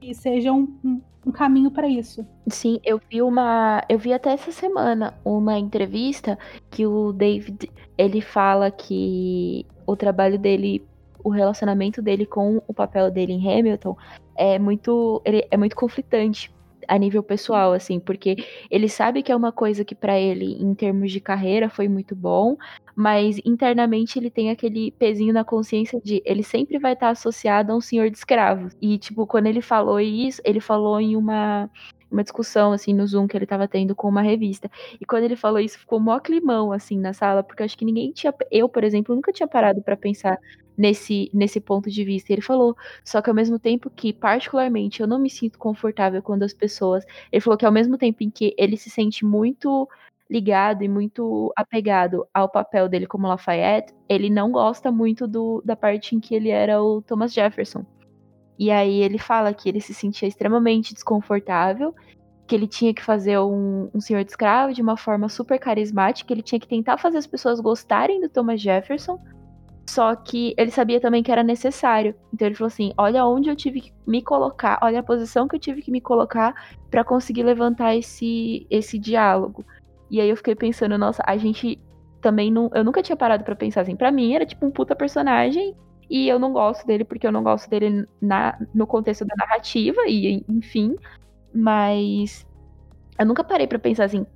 que 0.00 0.14
seja 0.14 0.52
um, 0.52 0.68
um, 0.84 1.00
um 1.26 1.32
caminho 1.32 1.70
para 1.70 1.88
isso. 1.88 2.26
Sim, 2.46 2.78
eu 2.84 3.00
vi 3.10 3.22
uma, 3.22 3.82
eu 3.88 3.98
vi 3.98 4.12
até 4.12 4.32
essa 4.32 4.52
semana 4.52 5.14
uma 5.24 5.58
entrevista 5.58 6.38
que 6.70 6.86
o 6.86 7.12
David, 7.12 7.70
ele 7.96 8.20
fala 8.20 8.70
que 8.70 9.66
o 9.86 9.96
trabalho 9.96 10.38
dele, 10.38 10.86
o 11.24 11.30
relacionamento 11.30 12.02
dele 12.02 12.26
com 12.26 12.62
o 12.68 12.74
papel 12.74 13.10
dele 13.10 13.32
em 13.32 13.50
Hamilton 13.50 13.96
é 14.36 14.58
muito, 14.58 15.22
ele 15.24 15.46
é 15.50 15.56
muito 15.56 15.74
conflitante 15.74 16.54
a 16.86 16.98
nível 16.98 17.22
pessoal, 17.22 17.72
assim, 17.72 17.98
porque 17.98 18.36
ele 18.70 18.88
sabe 18.90 19.22
que 19.22 19.32
é 19.32 19.36
uma 19.36 19.50
coisa 19.50 19.84
que 19.84 19.94
para 19.94 20.18
ele, 20.18 20.52
em 20.62 20.74
termos 20.74 21.10
de 21.10 21.18
carreira, 21.20 21.70
foi 21.70 21.88
muito 21.88 22.14
bom, 22.14 22.56
mas 22.94 23.40
internamente 23.44 24.18
ele 24.18 24.30
tem 24.30 24.50
aquele 24.50 24.92
pezinho 24.92 25.32
na 25.32 25.44
consciência 25.44 26.00
de 26.04 26.22
ele 26.26 26.42
sempre 26.42 26.78
vai 26.78 26.92
estar 26.92 27.08
associado 27.08 27.72
a 27.72 27.76
um 27.76 27.80
senhor 27.80 28.10
de 28.10 28.18
escravos. 28.18 28.76
E, 28.82 28.98
tipo, 28.98 29.26
quando 29.26 29.46
ele 29.46 29.62
falou 29.62 29.98
isso, 29.98 30.42
ele 30.44 30.60
falou 30.60 31.00
em 31.00 31.16
uma 31.16 31.70
uma 32.10 32.22
discussão, 32.22 32.72
assim, 32.72 32.94
no 32.94 33.04
Zoom 33.06 33.26
que 33.26 33.36
ele 33.36 33.44
tava 33.46 33.66
tendo 33.66 33.94
com 33.94 34.08
uma 34.08 34.22
revista. 34.22 34.70
E 35.00 35.04
quando 35.04 35.24
ele 35.24 35.34
falou 35.34 35.58
isso, 35.58 35.78
ficou 35.78 35.98
mó 35.98 36.20
climão, 36.20 36.70
assim, 36.70 36.96
na 36.96 37.12
sala, 37.12 37.42
porque 37.42 37.62
acho 37.64 37.76
que 37.76 37.84
ninguém 37.84 38.12
tinha. 38.12 38.32
Eu, 38.52 38.68
por 38.68 38.84
exemplo, 38.84 39.14
nunca 39.14 39.32
tinha 39.32 39.48
parado 39.48 39.82
para 39.82 39.96
pensar 39.96 40.38
nesse, 40.76 41.30
nesse 41.32 41.60
ponto 41.60 41.90
de 41.90 42.04
vista. 42.04 42.32
Ele 42.32 42.42
falou, 42.42 42.76
só 43.04 43.20
que 43.22 43.30
ao 43.30 43.36
mesmo 43.36 43.58
tempo 43.58 43.90
que, 43.90 44.12
particularmente, 44.12 45.00
eu 45.00 45.06
não 45.06 45.18
me 45.18 45.30
sinto 45.30 45.58
confortável 45.58 46.22
quando 46.22 46.42
as 46.42 46.52
pessoas. 46.52 47.04
Ele 47.30 47.40
falou 47.40 47.56
que 47.56 47.66
ao 47.66 47.72
mesmo 47.72 47.96
tempo 47.96 48.22
em 48.22 48.30
que 48.30 48.54
ele 48.58 48.76
se 48.76 48.90
sente 48.90 49.24
muito 49.24 49.88
ligado 50.28 50.82
e 50.82 50.88
muito 50.88 51.52
apegado 51.54 52.26
ao 52.32 52.48
papel 52.48 52.88
dele 52.88 53.06
como 53.06 53.28
Lafayette, 53.28 53.94
ele 54.08 54.30
não 54.30 54.50
gosta 54.50 54.90
muito 54.90 55.26
do, 55.28 55.62
da 55.64 55.76
parte 55.76 56.16
em 56.16 56.20
que 56.20 56.34
ele 56.34 56.48
era 56.48 56.82
o 56.82 57.02
Thomas 57.02 57.32
Jefferson. 57.32 57.84
E 58.58 58.70
aí 58.70 59.02
ele 59.02 59.18
fala 59.18 59.52
que 59.52 59.68
ele 59.68 59.80
se 59.80 59.92
sentia 59.92 60.28
extremamente 60.28 60.94
desconfortável, 60.94 61.94
que 62.46 62.54
ele 62.54 62.66
tinha 62.66 62.94
que 62.94 63.02
fazer 63.02 63.38
um, 63.38 63.90
um 63.92 64.00
senhor 64.00 64.22
de 64.24 64.30
escravo 64.30 64.72
de 64.72 64.82
uma 64.82 64.96
forma 64.96 65.28
super 65.28 65.58
carismática, 65.58 66.32
ele 66.32 66.42
tinha 66.42 66.60
que 66.60 66.68
tentar 66.68 66.98
fazer 66.98 67.18
as 67.18 67.26
pessoas 67.26 67.60
gostarem 67.60 68.20
do 68.20 68.28
Thomas 68.28 68.60
Jefferson, 68.60 69.18
só 69.86 70.14
que 70.14 70.54
ele 70.56 70.70
sabia 70.70 71.00
também 71.00 71.22
que 71.22 71.30
era 71.30 71.42
necessário. 71.42 72.14
Então 72.32 72.46
ele 72.46 72.54
falou 72.54 72.68
assim: 72.68 72.92
olha 72.96 73.24
onde 73.26 73.50
eu 73.50 73.56
tive 73.56 73.80
que 73.80 73.92
me 74.06 74.22
colocar, 74.22 74.78
olha 74.82 75.00
a 75.00 75.02
posição 75.02 75.46
que 75.46 75.56
eu 75.56 75.60
tive 75.60 75.82
que 75.82 75.90
me 75.90 76.00
colocar 76.00 76.54
para 76.90 77.04
conseguir 77.04 77.42
levantar 77.42 77.94
esse, 77.94 78.66
esse 78.70 78.98
diálogo. 78.98 79.64
E 80.10 80.20
aí 80.20 80.28
eu 80.28 80.36
fiquei 80.36 80.54
pensando, 80.54 80.96
nossa, 80.96 81.22
a 81.26 81.36
gente 81.36 81.80
também 82.20 82.50
não. 82.50 82.70
Eu 82.74 82.84
nunca 82.84 83.02
tinha 83.02 83.16
parado 83.16 83.44
para 83.44 83.54
pensar 83.54 83.82
assim. 83.82 83.96
Para 83.96 84.10
mim 84.10 84.34
era 84.34 84.46
tipo 84.46 84.64
um 84.64 84.70
puta 84.70 84.96
personagem. 84.96 85.74
E 86.08 86.28
eu 86.28 86.38
não 86.38 86.52
gosto 86.52 86.86
dele 86.86 87.02
porque 87.04 87.26
eu 87.26 87.32
não 87.32 87.42
gosto 87.42 87.68
dele 87.68 88.06
na, 88.20 88.58
no 88.74 88.86
contexto 88.86 89.24
da 89.24 89.34
narrativa, 89.36 90.02
e 90.06 90.44
enfim. 90.48 90.96
Mas 91.52 92.46
eu 93.18 93.26
nunca 93.26 93.44
parei 93.44 93.66
para 93.66 93.78
pensar 93.78 94.04
assim. 94.04 94.26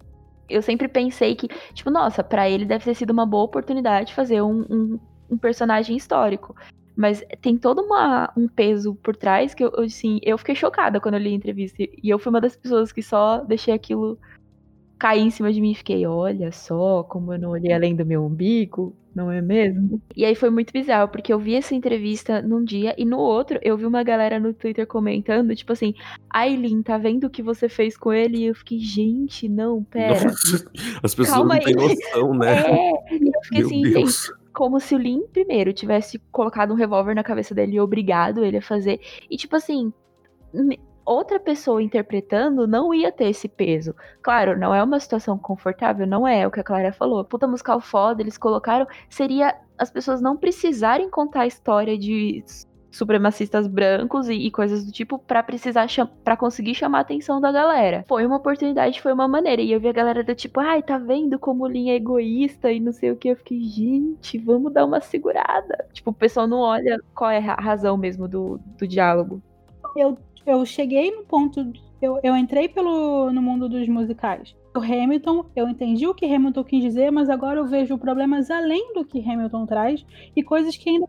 Eu 0.48 0.62
sempre 0.62 0.88
pensei 0.88 1.34
que, 1.36 1.46
tipo, 1.74 1.90
nossa, 1.90 2.24
para 2.24 2.48
ele 2.48 2.64
deve 2.64 2.84
ter 2.84 2.94
sido 2.94 3.10
uma 3.10 3.26
boa 3.26 3.44
oportunidade 3.44 4.14
fazer 4.14 4.40
um, 4.40 4.64
um 4.70 4.98
um 5.30 5.36
personagem 5.36 5.96
histórico. 5.96 6.54
Mas 6.96 7.22
tem 7.40 7.56
todo 7.56 7.80
uma, 7.82 8.32
um 8.36 8.48
peso 8.48 8.94
por 8.96 9.14
trás 9.14 9.54
que 9.54 9.62
eu, 9.62 9.72
assim, 9.78 10.18
eu 10.22 10.36
fiquei 10.36 10.54
chocada 10.54 11.00
quando 11.00 11.14
eu 11.14 11.20
li 11.20 11.28
a 11.28 11.36
entrevista. 11.36 11.76
E 11.80 12.08
eu 12.10 12.18
fui 12.18 12.30
uma 12.30 12.40
das 12.40 12.56
pessoas 12.56 12.90
que 12.90 13.02
só 13.02 13.38
deixei 13.44 13.72
aquilo 13.72 14.18
cair 14.98 15.20
em 15.20 15.30
cima 15.30 15.52
de 15.52 15.60
mim 15.60 15.70
e 15.70 15.76
fiquei, 15.76 16.04
olha 16.06 16.50
só 16.50 17.04
como 17.04 17.32
eu 17.32 17.38
não 17.38 17.50
olhei 17.50 17.72
além 17.72 17.94
do 17.94 18.04
meu 18.04 18.24
umbigo, 18.24 18.96
não 19.14 19.30
é 19.30 19.40
mesmo? 19.40 20.02
E 20.16 20.24
aí 20.24 20.34
foi 20.34 20.50
muito 20.50 20.72
bizarro, 20.72 21.08
porque 21.08 21.32
eu 21.32 21.38
vi 21.38 21.54
essa 21.54 21.74
entrevista 21.74 22.42
num 22.42 22.64
dia 22.64 22.94
e 22.98 23.04
no 23.04 23.18
outro 23.18 23.60
eu 23.62 23.76
vi 23.76 23.86
uma 23.86 24.02
galera 24.02 24.40
no 24.40 24.52
Twitter 24.52 24.86
comentando, 24.86 25.54
tipo 25.54 25.72
assim, 25.72 25.94
Aileen, 26.28 26.82
tá 26.82 26.98
vendo 26.98 27.24
o 27.24 27.30
que 27.30 27.42
você 27.42 27.68
fez 27.68 27.96
com 27.96 28.12
ele? 28.12 28.38
E 28.38 28.46
eu 28.46 28.54
fiquei, 28.56 28.80
gente, 28.80 29.48
não, 29.48 29.84
pera. 29.84 30.24
Nossa, 30.24 30.70
as 31.02 31.14
pessoas 31.14 31.36
Calma 31.36 31.54
não 31.54 31.62
têm 31.62 31.74
noção, 31.74 32.34
né? 32.34 32.60
É, 32.66 33.14
e 33.14 33.28
eu 33.28 33.42
fiquei 33.44 33.58
meu 33.60 33.66
assim, 33.66 33.82
Deus. 33.82 34.26
gente 34.26 34.38
como 34.58 34.80
se 34.80 34.92
o 34.92 34.98
Lin 34.98 35.24
primeiro 35.28 35.72
tivesse 35.72 36.18
colocado 36.32 36.72
um 36.72 36.76
revólver 36.76 37.14
na 37.14 37.22
cabeça 37.22 37.54
dele 37.54 37.76
e 37.76 37.80
obrigado 37.80 38.44
ele 38.44 38.56
a 38.56 38.62
fazer. 38.62 39.00
E 39.30 39.36
tipo 39.36 39.54
assim, 39.54 39.92
outra 41.04 41.38
pessoa 41.38 41.80
interpretando 41.80 42.66
não 42.66 42.92
ia 42.92 43.12
ter 43.12 43.28
esse 43.28 43.48
peso. 43.48 43.94
Claro, 44.20 44.58
não 44.58 44.74
é 44.74 44.82
uma 44.82 44.98
situação 44.98 45.38
confortável, 45.38 46.08
não 46.08 46.26
é, 46.26 46.40
é 46.40 46.46
o 46.48 46.50
que 46.50 46.58
a 46.58 46.64
Clara 46.64 46.92
falou. 46.92 47.24
Puta 47.24 47.46
musical 47.46 47.80
foda, 47.80 48.20
eles 48.20 48.36
colocaram, 48.36 48.84
seria 49.08 49.54
as 49.78 49.92
pessoas 49.92 50.20
não 50.20 50.36
precisarem 50.36 51.08
contar 51.08 51.42
a 51.42 51.46
história 51.46 51.96
de 51.96 52.42
supremacistas 52.98 53.66
brancos 53.66 54.28
e, 54.28 54.34
e 54.34 54.50
coisas 54.50 54.84
do 54.84 54.92
tipo 54.92 55.18
para 55.18 55.42
precisar 55.42 55.86
para 56.24 56.36
conseguir 56.36 56.74
chamar 56.74 56.98
a 56.98 57.00
atenção 57.02 57.40
da 57.40 57.50
galera. 57.50 58.04
Foi 58.08 58.26
uma 58.26 58.36
oportunidade, 58.36 59.00
foi 59.00 59.12
uma 59.12 59.28
maneira. 59.28 59.62
E 59.62 59.72
eu 59.72 59.80
vi 59.80 59.88
a 59.88 59.92
galera 59.92 60.22
do 60.22 60.34
tipo, 60.34 60.60
ai, 60.60 60.82
tá 60.82 60.98
vendo 60.98 61.38
como 61.38 61.66
linha 61.66 61.94
é 61.94 61.96
egoísta 61.96 62.70
e 62.70 62.80
não 62.80 62.92
sei 62.92 63.12
o 63.12 63.16
que. 63.16 63.28
Eu 63.28 63.36
fiquei, 63.36 63.60
gente, 63.60 64.36
vamos 64.38 64.72
dar 64.72 64.84
uma 64.84 65.00
segurada. 65.00 65.86
Tipo, 65.92 66.10
o 66.10 66.14
pessoal 66.14 66.46
não 66.46 66.58
olha 66.58 67.00
qual 67.14 67.30
é 67.30 67.38
a 67.38 67.54
razão 67.54 67.96
mesmo 67.96 68.28
do, 68.28 68.60
do 68.78 68.86
diálogo. 68.86 69.40
Eu, 69.96 70.18
eu 70.44 70.66
cheguei 70.66 71.10
no 71.10 71.22
ponto. 71.24 71.72
Eu, 72.02 72.20
eu 72.22 72.36
entrei 72.36 72.68
pelo, 72.68 73.32
no 73.32 73.40
mundo 73.40 73.68
dos 73.68 73.86
musicais. 73.88 74.54
O 74.74 74.80
Hamilton, 74.80 75.46
eu 75.56 75.68
entendi 75.68 76.06
o 76.06 76.14
que 76.14 76.26
Hamilton 76.26 76.64
quis 76.64 76.82
dizer, 76.82 77.10
mas 77.10 77.28
agora 77.28 77.58
eu 77.58 77.66
vejo 77.66 77.98
problemas 77.98 78.50
além 78.50 78.92
do 78.92 79.04
que 79.04 79.18
Hamilton 79.18 79.66
traz 79.66 80.04
e 80.36 80.42
coisas 80.42 80.76
que 80.76 80.90
ainda 80.90 81.06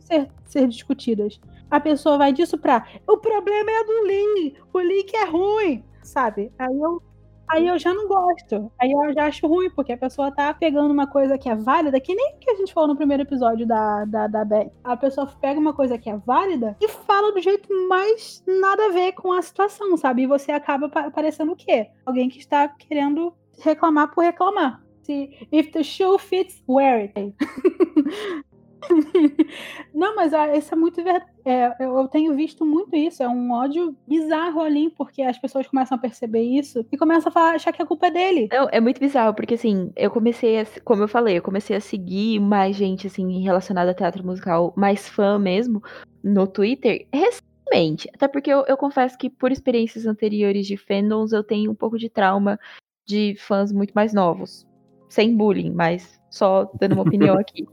ser, 0.00 0.28
ser 0.44 0.68
discutidas. 0.68 1.40
A 1.70 1.80
pessoa 1.80 2.18
vai 2.18 2.32
disso 2.32 2.58
pra. 2.58 2.86
O 3.06 3.16
problema 3.18 3.70
é 3.70 3.84
do 3.84 4.06
link. 4.06 4.54
O 4.72 4.80
link 4.80 5.14
é 5.14 5.24
ruim. 5.24 5.84
Sabe? 6.02 6.52
Aí 6.58 6.78
eu. 6.78 7.02
Aí 7.48 7.66
eu 7.66 7.78
já 7.78 7.92
não 7.92 8.08
gosto. 8.08 8.70
Aí 8.80 8.90
eu 8.90 9.12
já 9.12 9.26
acho 9.26 9.46
ruim, 9.46 9.70
porque 9.70 9.92
a 9.92 9.96
pessoa 9.96 10.30
tá 10.30 10.52
pegando 10.54 10.90
uma 10.90 11.06
coisa 11.06 11.36
que 11.36 11.48
é 11.48 11.54
válida, 11.54 12.00
que 12.00 12.14
nem 12.14 12.36
que 12.40 12.50
a 12.50 12.56
gente 12.56 12.72
falou 12.72 12.88
no 12.88 12.96
primeiro 12.96 13.22
episódio 13.22 13.66
da, 13.66 14.04
da, 14.04 14.26
da 14.26 14.44
Beth. 14.44 14.70
A 14.82 14.96
pessoa 14.96 15.26
pega 15.40 15.60
uma 15.60 15.74
coisa 15.74 15.98
que 15.98 16.08
é 16.08 16.16
válida 16.16 16.76
e 16.80 16.88
fala 16.88 17.32
do 17.32 17.40
jeito 17.40 17.68
mais 17.88 18.42
nada 18.46 18.86
a 18.86 18.90
ver 18.90 19.12
com 19.12 19.32
a 19.32 19.42
situação, 19.42 19.96
sabe? 19.96 20.22
E 20.22 20.26
você 20.26 20.52
acaba 20.52 20.88
parecendo 20.88 21.52
o 21.52 21.56
quê? 21.56 21.88
Alguém 22.06 22.28
que 22.28 22.38
está 22.38 22.68
querendo 22.68 23.34
reclamar 23.60 24.12
por 24.14 24.24
reclamar. 24.24 24.82
Se 25.02 25.46
if 25.50 25.70
the 25.72 25.82
shoe 25.82 26.18
fits, 26.18 26.62
wear 26.68 27.10
it. 27.14 27.34
Não, 29.94 30.16
mas 30.16 30.32
ah, 30.34 30.56
isso 30.56 30.72
é 30.74 30.76
muito 30.76 31.02
verdade. 31.02 31.30
É, 31.44 31.74
eu 31.80 32.06
tenho 32.08 32.34
visto 32.34 32.64
muito 32.64 32.94
isso. 32.94 33.22
É 33.22 33.28
um 33.28 33.50
ódio 33.52 33.96
bizarro 34.06 34.60
ali, 34.60 34.90
porque 34.90 35.22
as 35.22 35.38
pessoas 35.38 35.66
começam 35.66 35.96
a 35.96 36.00
perceber 36.00 36.42
isso 36.42 36.86
e 36.90 36.96
começam 36.96 37.30
a 37.30 37.32
falar, 37.32 37.54
achar 37.54 37.72
que 37.72 37.82
a 37.82 37.86
culpa 37.86 38.06
é 38.06 38.10
dele. 38.10 38.48
Não, 38.50 38.68
é 38.70 38.80
muito 38.80 39.00
bizarro, 39.00 39.34
porque 39.34 39.54
assim, 39.54 39.92
eu 39.96 40.10
comecei 40.10 40.60
a, 40.60 40.66
como 40.84 41.02
eu 41.02 41.08
falei, 41.08 41.38
eu 41.38 41.42
comecei 41.42 41.76
a 41.76 41.80
seguir 41.80 42.40
mais 42.40 42.76
gente, 42.76 43.06
assim, 43.06 43.42
relacionada 43.42 43.90
a 43.90 43.94
teatro 43.94 44.24
musical, 44.24 44.72
mais 44.76 45.08
fã 45.08 45.38
mesmo, 45.38 45.82
no 46.22 46.46
Twitter, 46.46 47.06
recentemente. 47.12 48.08
Até 48.14 48.28
porque 48.28 48.52
eu, 48.52 48.64
eu 48.66 48.76
confesso 48.76 49.16
que, 49.18 49.28
por 49.30 49.50
experiências 49.50 50.06
anteriores 50.06 50.66
de 50.66 50.76
fandoms, 50.76 51.32
eu 51.32 51.42
tenho 51.42 51.70
um 51.70 51.74
pouco 51.74 51.98
de 51.98 52.08
trauma 52.08 52.58
de 53.04 53.34
fãs 53.38 53.72
muito 53.72 53.92
mais 53.92 54.12
novos. 54.12 54.66
Sem 55.08 55.36
bullying, 55.36 55.70
mas 55.70 56.20
só 56.30 56.70
dando 56.80 56.92
uma 56.92 57.02
opinião 57.02 57.36
aqui. 57.38 57.66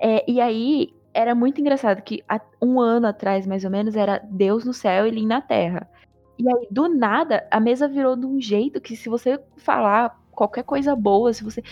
É, 0.00 0.30
e 0.30 0.40
aí 0.40 0.94
era 1.12 1.34
muito 1.34 1.60
engraçado 1.60 2.02
que 2.02 2.22
há 2.28 2.40
um 2.62 2.80
ano 2.80 3.06
atrás, 3.06 3.46
mais 3.46 3.64
ou 3.64 3.70
menos, 3.70 3.96
era 3.96 4.18
Deus 4.30 4.64
no 4.64 4.72
céu 4.72 5.06
e 5.06 5.10
Lin 5.10 5.26
na 5.26 5.40
terra. 5.40 5.88
E 6.38 6.48
aí, 6.48 6.68
do 6.70 6.88
nada, 6.88 7.46
a 7.50 7.58
mesa 7.58 7.88
virou 7.88 8.14
de 8.14 8.24
um 8.24 8.40
jeito 8.40 8.80
que 8.80 8.96
se 8.96 9.08
você 9.08 9.40
falar 9.56 10.16
qualquer 10.30 10.62
coisa 10.62 10.94
boa, 10.94 11.32
se 11.32 11.42
você. 11.42 11.62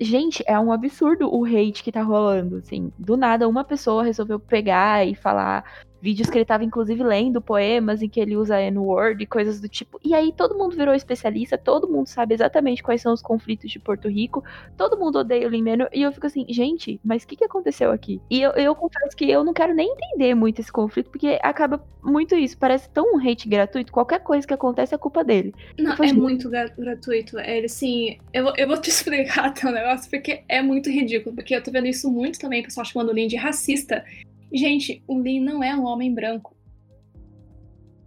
Gente, 0.00 0.42
é 0.46 0.58
um 0.58 0.72
absurdo 0.72 1.32
o 1.32 1.44
hate 1.44 1.84
que 1.84 1.92
tá 1.92 2.02
rolando, 2.02 2.56
assim. 2.56 2.92
Do 2.98 3.16
nada, 3.16 3.48
uma 3.48 3.62
pessoa 3.62 4.02
resolveu 4.02 4.40
pegar 4.40 5.06
e 5.06 5.14
falar 5.14 5.64
vídeos 6.00 6.30
que 6.30 6.38
ele 6.38 6.44
tava 6.44 6.64
inclusive 6.64 7.02
lendo 7.02 7.40
poemas 7.40 8.02
em 8.02 8.08
que 8.08 8.20
ele 8.20 8.36
usa 8.36 8.60
N-word 8.60 9.22
e 9.22 9.26
coisas 9.26 9.60
do 9.60 9.68
tipo. 9.68 10.00
E 10.04 10.14
aí 10.14 10.32
todo 10.32 10.56
mundo 10.56 10.76
virou 10.76 10.94
especialista, 10.94 11.58
todo 11.58 11.88
mundo 11.88 12.06
sabe 12.08 12.34
exatamente 12.34 12.82
quais 12.82 13.02
são 13.02 13.12
os 13.12 13.22
conflitos 13.22 13.70
de 13.70 13.78
Porto 13.78 14.08
Rico, 14.08 14.42
todo 14.76 14.96
mundo 14.98 15.18
odeia 15.18 15.46
o 15.46 15.50
Lin-Manuel 15.50 15.88
e 15.92 16.02
eu 16.02 16.12
fico 16.12 16.26
assim, 16.26 16.44
gente, 16.48 17.00
mas 17.04 17.22
o 17.22 17.26
que, 17.26 17.36
que 17.36 17.44
aconteceu 17.44 17.90
aqui? 17.90 18.20
E 18.30 18.40
eu, 18.40 18.50
eu 18.52 18.74
confesso 18.74 19.16
que 19.16 19.30
eu 19.30 19.44
não 19.44 19.52
quero 19.52 19.74
nem 19.74 19.90
entender 19.92 20.34
muito 20.34 20.60
esse 20.60 20.72
conflito, 20.72 21.10
porque 21.10 21.38
acaba 21.42 21.82
muito 22.02 22.34
isso, 22.34 22.56
parece 22.56 22.88
tão 22.90 23.14
um 23.14 23.18
hate 23.18 23.48
gratuito, 23.48 23.92
qualquer 23.92 24.20
coisa 24.20 24.46
que 24.46 24.54
acontece 24.54 24.94
é 24.94 24.98
culpa 24.98 25.22
dele. 25.22 25.54
Não, 25.78 25.92
é 25.92 25.96
muito- 25.98 26.20
muito 26.20 26.50
gra- 26.50 26.72
gratuito. 26.78 27.38
É, 27.38 27.58
assim, 27.64 28.18
eu, 28.32 28.44
vou- 28.44 28.54
eu 28.56 28.66
vou 28.66 28.78
te 28.78 28.88
explicar 28.90 29.46
até 29.46 29.68
o 29.68 29.72
negócio, 29.72 30.10
porque 30.10 30.42
é 30.48 30.62
muito 30.62 30.88
ridículo. 30.90 31.34
Porque 31.34 31.54
eu 31.54 31.62
tô 31.62 31.70
vendo 31.70 31.86
isso 31.86 32.10
muito 32.10 32.38
também, 32.38 32.62
pessoal 32.62 32.84
chamando 32.86 33.10
o 33.10 33.12
Lin 33.12 33.26
de 33.26 33.36
racista. 33.36 34.04
Gente, 34.52 35.02
o 35.06 35.20
Lin 35.20 35.40
não 35.40 35.62
é 35.62 35.74
um 35.74 35.84
homem 35.84 36.12
branco. 36.12 36.56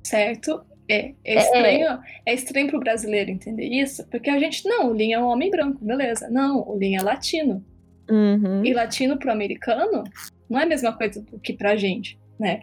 Certo? 0.04 0.66
É, 0.90 1.14
é 1.24 1.36
estranho, 1.36 2.00
é 2.26 2.34
estranho 2.34 2.68
pro 2.68 2.80
brasileiro 2.80 3.32
entender 3.32 3.66
isso, 3.66 4.06
porque 4.10 4.30
a 4.30 4.38
gente, 4.38 4.68
não, 4.68 4.92
o 4.92 4.94
Lin 4.94 5.14
é 5.14 5.20
um 5.20 5.28
homem 5.28 5.50
branco, 5.50 5.84
beleza. 5.84 6.30
Não, 6.30 6.68
o 6.68 6.78
Lin 6.78 6.96
é 6.96 7.02
latino. 7.02 7.64
Uhum. 8.10 8.66
E 8.66 8.74
latino 8.74 9.18
pro 9.18 9.32
americano 9.32 10.04
não 10.50 10.60
é 10.60 10.64
a 10.64 10.68
mesma 10.68 10.92
coisa 10.92 11.22
do 11.22 11.40
que 11.40 11.54
pra 11.54 11.78
gente, 11.78 12.20
né? 12.38 12.62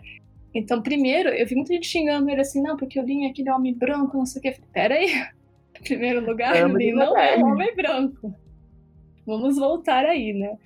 Então, 0.55 0.83
primeiro, 0.83 1.29
eu 1.31 1.47
vi 1.47 1.55
muita 1.55 1.73
gente 1.73 1.87
xingando 1.87 2.29
ele 2.29 2.41
assim, 2.41 2.61
não, 2.61 2.77
porque 2.77 2.99
o 3.01 3.05
Lin 3.05 3.25
é 3.25 3.31
aquele 3.31 3.51
homem 3.51 3.73
branco, 3.73 4.17
não 4.17 4.27
sei 4.27 4.41
o 4.41 4.43
que. 4.43 4.61
Pera 4.73 4.95
aí. 4.95 5.07
Em 5.81 5.83
primeiro 5.83 6.25
lugar, 6.25 6.55
É, 6.55 6.67
o 6.67 6.77
Lin 6.77 6.91
é 6.91 6.95
não 6.95 7.17
é 7.17 7.39
um 7.39 7.53
homem 7.53 7.75
branco. 7.75 8.35
Vamos 9.25 9.57
voltar 9.57 10.05
aí, 10.05 10.33
né? 10.35 10.59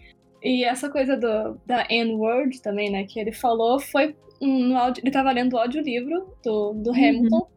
E 0.45 0.63
essa 0.63 0.91
coisa 0.91 1.17
do, 1.17 1.59
da 1.65 1.87
N-word 1.89 2.61
também, 2.61 2.91
né, 2.91 3.05
que 3.05 3.19
ele 3.19 3.33
falou, 3.33 3.81
foi 3.81 4.15
no 4.41 4.77
áudio, 4.77 5.03
ele 5.03 5.11
tava 5.11 5.33
lendo 5.33 5.55
o 5.55 5.59
audiolivro 5.59 6.37
do, 6.45 6.75
do 6.75 6.91
Hamilton, 6.91 7.49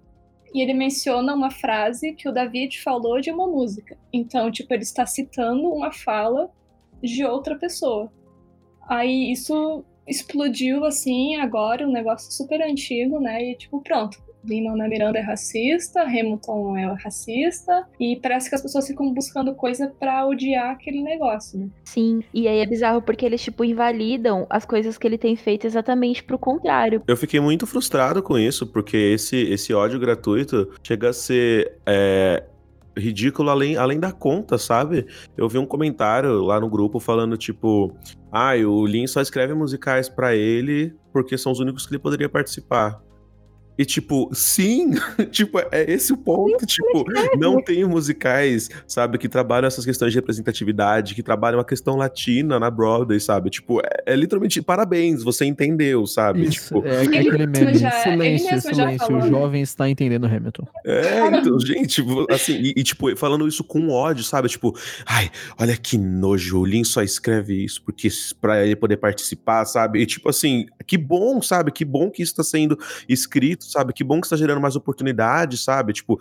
e 0.54 0.62
ele 0.62 0.73
menciona 0.73 1.36
uma 1.36 1.52
frase 1.52 2.13
que 2.13 2.30
o 2.30 2.32
David 2.32 2.82
falou 2.82 3.19
de 3.19 3.30
uma 3.30 3.45
música. 3.45 3.97
Então, 4.13 4.50
tipo, 4.50 4.73
ele 4.73 4.84
está 4.84 5.06
citando 5.06 5.67
uma 5.67 5.91
fala 5.91 6.50
de 7.04 7.26
outra 7.26 7.58
pessoa. 7.58 8.10
Aí 8.88 9.32
isso 9.34 9.84
explodiu 10.08 10.86
assim 10.86 11.36
agora, 11.36 11.88
um 11.88 11.91
negócio 11.91 12.32
super 12.32 12.62
antigo, 12.62 13.20
né? 13.20 13.52
E 13.52 13.56
tipo, 13.56 13.82
pronto. 13.82 14.17
Lin-Manuel 14.48 14.89
Miranda 14.89 15.20
é 15.20 15.22
racista, 15.22 16.02
Hamilton 16.04 16.78
é 16.78 16.86
racista, 17.04 17.86
e 18.00 18.17
parece 18.22 18.50
que 18.50 18.56
as 18.56 18.62
pessoas 18.62 18.88
ficam 18.88 19.13
buscando 19.13 19.54
coisa 19.54 19.91
pra 20.00 20.26
odiar 20.26 20.72
aquele 20.72 21.02
negócio, 21.04 21.60
né? 21.60 21.67
Sim, 21.84 22.24
e 22.34 22.48
aí 22.48 22.60
é 22.60 22.65
bizarro 22.65 23.02
porque 23.02 23.26
eles, 23.26 23.43
tipo, 23.43 23.65
invalidam 23.65 24.48
as 24.50 24.65
coisas 24.65 24.98
que 24.98 25.06
ele 25.06 25.17
tem 25.17 25.36
feito 25.36 25.67
exatamente 25.67 26.24
pro 26.24 26.39
contrário. 26.39 27.04
Eu 27.08 27.17
fiquei 27.17 27.39
muito 27.39 27.67
frustrado 27.67 28.24
com 28.24 28.38
isso, 28.38 28.65
porque 28.65 28.96
esse, 28.96 29.36
esse 29.36 29.74
ódio 29.74 30.00
gratuito 30.00 30.72
chega 30.82 31.10
a 31.10 31.13
ser 31.13 31.74
é, 31.86 32.43
ridículo 32.98 33.50
além, 33.50 33.78
além 33.78 34.00
da 34.00 34.12
conta, 34.12 34.58
sabe? 34.58 35.06
Eu 35.36 35.48
vi 35.48 35.58
um 35.58 35.66
comentário 35.66 36.42
lá 36.44 36.60
no 36.60 36.70
grupo 36.70 37.00
falando, 37.00 37.38
tipo, 37.38 37.96
ah, 38.32 38.54
o 38.56 38.86
Lin 38.86 39.08
só 39.08 39.22
escreve 39.22 39.54
musicais 39.54 40.10
pra 40.10 40.36
ele 40.36 40.96
porque 41.12 41.38
são 41.38 41.52
os 41.52 41.60
únicos 41.60 41.86
que 41.86 41.94
ele 41.94 42.02
poderia 42.02 42.30
participar. 42.30 43.02
E, 43.78 43.86
tipo, 43.86 44.30
sim, 44.34 44.92
tipo, 45.32 45.60
é 45.72 45.92
esse 45.92 46.12
o 46.13 46.18
ponto. 46.18 46.66
tipo, 46.66 47.06
não 47.38 47.62
tem 47.62 47.86
musicais, 47.86 48.70
sabe, 48.88 49.18
que 49.18 49.30
trabalham 49.30 49.68
essas 49.68 49.86
questões 49.86 50.12
de 50.12 50.18
representatividade, 50.18 51.13
que 51.16 51.22
trabalham 51.24 51.60
a 51.60 51.66
questão 51.66 51.96
latina 51.96 52.60
na 52.60 52.70
Broadway, 52.72 53.20
sabe? 53.20 53.50
Tipo, 53.50 53.80
é, 53.82 54.13
é 54.13 54.16
literalmente 54.16 54.62
parabéns, 54.62 55.24
você 55.24 55.46
entendeu, 55.46 56.06
sabe? 56.08 56.44
Isso, 56.46 56.68
Tipo, 56.68 56.86
é, 56.88 57.04
Ele 57.06 57.18
aquele 57.30 57.48
meme. 57.48 57.78
já- 57.78 57.90
ele 57.90 58.02
silêncio, 58.40 58.62
silêncio. 58.62 58.98
falou, 59.08 59.22
O 59.22 59.28
jovem 59.30 59.62
está 59.62 59.90
entendendo 59.90 60.26
Hamilton. 60.26 60.68
É, 60.86 61.28
então, 61.28 61.60
gente, 61.60 62.04
assim, 62.30 62.54
e, 62.54 62.74
e, 62.78 62.84
tipo, 62.84 63.16
falando 63.16 63.48
isso 63.48 63.63
com 63.63 63.90
ódio, 63.90 64.24
sabe? 64.24 64.50
Tipo, 64.50 64.76
ai, 65.06 65.30
olha 65.60 65.76
que 65.78 65.98
nojo, 65.98 66.60
o 66.62 66.66
Lin 66.66 66.84
só 66.84 67.02
escreve 67.04 67.63
isso 67.63 67.82
porque 67.84 68.08
pra 68.42 68.66
ele 68.66 68.76
poder 68.76 68.98
participar, 68.98 69.66
sabe? 69.66 70.02
E 70.02 70.06
tipo 70.06 70.30
assim, 70.30 70.66
que 70.86 70.98
bom, 70.98 71.42
sabe? 71.42 71.72
Que 71.72 71.86
bom 71.86 72.10
que 72.10 72.24
isso 72.24 72.36
tá 72.36 72.44
sendo 72.44 72.78
escrito, 73.08 73.66
sabe? 73.72 73.94
Que 73.94 74.04
bom 74.04 74.20
que 74.20 74.28
está 74.28 74.36
gerando 74.36 74.62
mais 74.62 74.76
oportunidades, 74.76 75.64
sabe? 75.64 75.94
Tipo, 75.94 76.20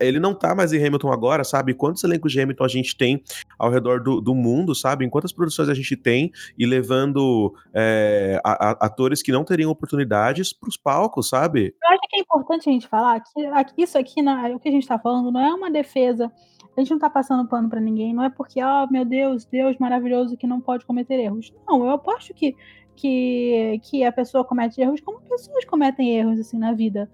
ele 0.00 0.18
não 0.20 0.34
tá 0.34 0.54
mais 0.54 0.72
em 0.72 0.84
Hamilton 0.84 1.12
agora, 1.12 1.44
sabe? 1.44 1.74
Quantos 1.74 2.04
elencos 2.04 2.32
de 2.32 2.40
Hamilton 2.40 2.64
a 2.64 2.68
gente 2.68 2.96
tem 2.96 3.22
ao 3.58 3.70
redor 3.70 4.02
do, 4.02 4.20
do 4.20 4.34
mundo, 4.34 4.74
sabe? 4.74 5.04
Em 5.04 5.10
quantas 5.10 5.32
produções 5.32 5.68
a 5.68 5.74
gente 5.74 5.96
tem 5.96 6.30
e 6.58 6.66
levando 6.66 7.52
é, 7.74 8.40
a- 8.44 8.70
a- 8.70 8.86
atores 8.86 9.22
que 9.22 9.32
não 9.32 9.44
teriam 9.44 9.70
oportunidades 9.70 10.52
pros 10.52 10.76
palcos, 10.76 11.28
sabe? 11.28 11.74
Eu 11.82 11.90
acho 11.90 12.00
que 12.08 12.16
é 12.18 12.20
importante 12.20 12.68
a 12.68 12.72
gente 12.72 12.88
falar 12.88 13.20
que 13.20 13.82
isso 13.82 13.96
aqui, 13.98 14.22
na- 14.22 14.48
o 14.50 14.58
que 14.60 14.68
a 14.68 14.72
gente 14.72 14.86
tá 14.86 14.98
falando, 14.98 15.30
não 15.30 15.40
é 15.40 15.52
uma 15.54 15.70
defesa. 15.70 16.30
A 16.76 16.80
gente 16.80 16.90
não 16.92 16.98
tá 16.98 17.10
passando 17.10 17.48
pano 17.48 17.68
pra 17.68 17.80
ninguém. 17.80 18.14
Não 18.14 18.22
é 18.22 18.30
porque, 18.30 18.62
oh 18.62 18.86
meu 18.90 19.04
Deus, 19.04 19.44
Deus 19.44 19.76
maravilhoso 19.78 20.36
que 20.36 20.46
não 20.46 20.60
pode 20.60 20.86
cometer 20.86 21.14
erros. 21.18 21.52
Não, 21.66 21.84
eu 21.84 21.90
aposto 21.90 22.32
que, 22.32 22.54
que, 22.98 23.80
que 23.84 24.04
a 24.04 24.12
pessoa 24.12 24.44
comete 24.44 24.80
erros 24.80 25.00
como 25.00 25.20
pessoas 25.20 25.64
cometem 25.64 26.16
erros 26.16 26.38
assim 26.40 26.58
na 26.58 26.72
vida. 26.72 27.08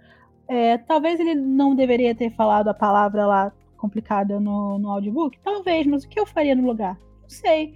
É, 0.48 0.78
talvez 0.78 1.20
ele 1.20 1.34
não 1.34 1.74
deveria 1.74 2.14
ter 2.14 2.30
falado 2.30 2.68
a 2.68 2.74
palavra 2.74 3.26
lá 3.26 3.52
complicada 3.76 4.40
no, 4.40 4.78
no 4.78 4.90
audiobook. 4.90 5.38
Talvez, 5.42 5.86
mas 5.86 6.04
o 6.04 6.08
que 6.08 6.18
eu 6.18 6.26
faria 6.26 6.54
no 6.54 6.66
lugar? 6.66 6.98
Não 7.22 7.28
sei. 7.28 7.74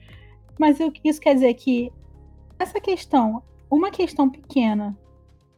Mas 0.58 0.80
eu- 0.80 0.92
isso 1.04 1.20
quer 1.20 1.34
dizer 1.34 1.54
que 1.54 1.92
essa 2.58 2.80
questão, 2.80 3.42
uma 3.70 3.90
questão 3.90 4.28
pequena, 4.28 4.96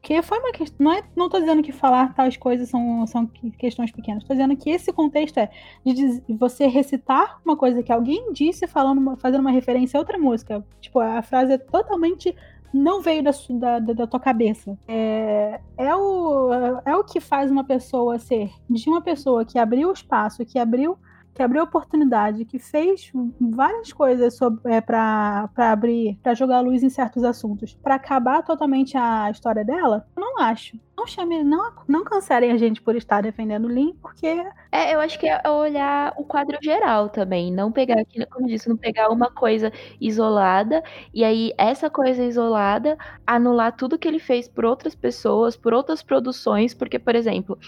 que 0.03 0.21
foi 0.23 0.39
uma 0.39 0.53
questão. 0.53 0.77
Não, 0.85 0.93
é, 0.93 1.03
não 1.15 1.29
tô 1.29 1.39
dizendo 1.39 1.63
que 1.63 1.73
falar 1.73 2.15
tais 2.15 2.37
coisas 2.37 2.69
são, 2.69 3.07
são 3.07 3.27
que- 3.27 3.51
questões 3.53 3.91
pequenas. 3.93 4.25
Tô 4.25 4.33
dizendo 4.33 4.57
que 4.57 4.71
esse 4.71 4.93
contexto 4.93 5.39
é 5.39 5.51
de 5.85 6.23
você 6.37 6.67
recitar 6.67 7.39
uma 7.45 7.57
coisa 7.57 7.83
que 7.83 7.93
alguém 7.93 8.33
disse 8.33 8.67
falando, 8.67 9.17
fazendo 9.17 9.41
uma 9.41 9.51
referência 9.51 9.99
a 9.99 10.01
outra 10.01 10.17
música. 10.19 10.65
Tipo, 10.81 11.01
a 11.01 11.21
frase 11.23 11.53
é 11.53 11.59
totalmente. 11.59 12.35
Não 12.73 13.01
veio 13.03 13.21
da, 13.23 13.33
da, 13.81 13.93
da- 13.93 14.07
tua 14.07 14.21
cabeça. 14.21 14.79
É, 14.87 15.61
é, 15.77 15.95
o, 15.95 16.51
é 16.85 16.97
o 16.97 17.03
que 17.03 17.19
faz 17.19 17.51
uma 17.51 17.65
pessoa 17.65 18.17
ser. 18.19 18.51
De 18.71 18.89
uma 18.89 19.01
pessoa 19.03 19.45
que 19.45 19.59
abriu 19.59 19.91
espaço, 19.93 20.47
que 20.47 20.57
abriu 20.57 20.97
que 21.35 21.43
abriu 21.43 21.63
oportunidade, 21.63 22.45
que 22.45 22.59
fez 22.59 23.13
várias 23.41 23.93
coisas 23.93 24.39
é, 24.65 24.81
para 24.81 25.49
abrir, 25.57 26.19
para 26.23 26.35
jogar 26.35 26.61
luz 26.61 26.83
em 26.83 26.91
certos 26.91 27.25
assuntos, 27.25 27.75
para 27.83 27.95
acabar 27.97 28.43
totalmente 28.43 28.97
a 28.97 29.31
história 29.31 29.65
dela, 29.65 30.07
eu 30.17 30.21
não 30.21 30.39
acho. 30.41 30.79
Não 30.97 31.07
chame, 31.07 31.43
não, 31.43 31.73
não 31.89 32.05
cancelem 32.05 32.53
a 32.53 32.59
gente 32.59 32.83
por 32.83 32.95
estar 32.95 33.23
defendendo 33.23 33.65
o 33.65 33.69
Lin, 33.69 33.95
porque 34.03 34.27
É, 34.71 34.95
eu 34.95 35.01
acho 35.01 35.19
que 35.19 35.27
é 35.27 35.41
olhar 35.49 36.13
o 36.17 36.25
quadro 36.25 36.59
geral 36.63 37.09
também, 37.09 37.53
não 37.53 37.73
pegar, 37.73 38.05
como 38.31 38.47
disse, 38.47 38.69
não 38.69 38.77
pegar 38.77 39.09
uma 39.09 39.31
coisa 39.31 39.73
isolada 40.01 40.83
e 41.15 41.25
aí 41.25 41.53
essa 41.59 41.89
coisa 41.91 42.23
isolada 42.25 42.97
anular 43.27 43.75
tudo 43.77 43.99
que 43.99 44.07
ele 44.07 44.19
fez 44.19 44.49
por 44.49 44.65
outras 44.65 44.95
pessoas, 44.95 45.57
por 45.57 45.73
outras 45.73 46.03
produções, 46.03 46.75
porque, 46.75 46.99
por 46.99 47.15
exemplo, 47.15 47.59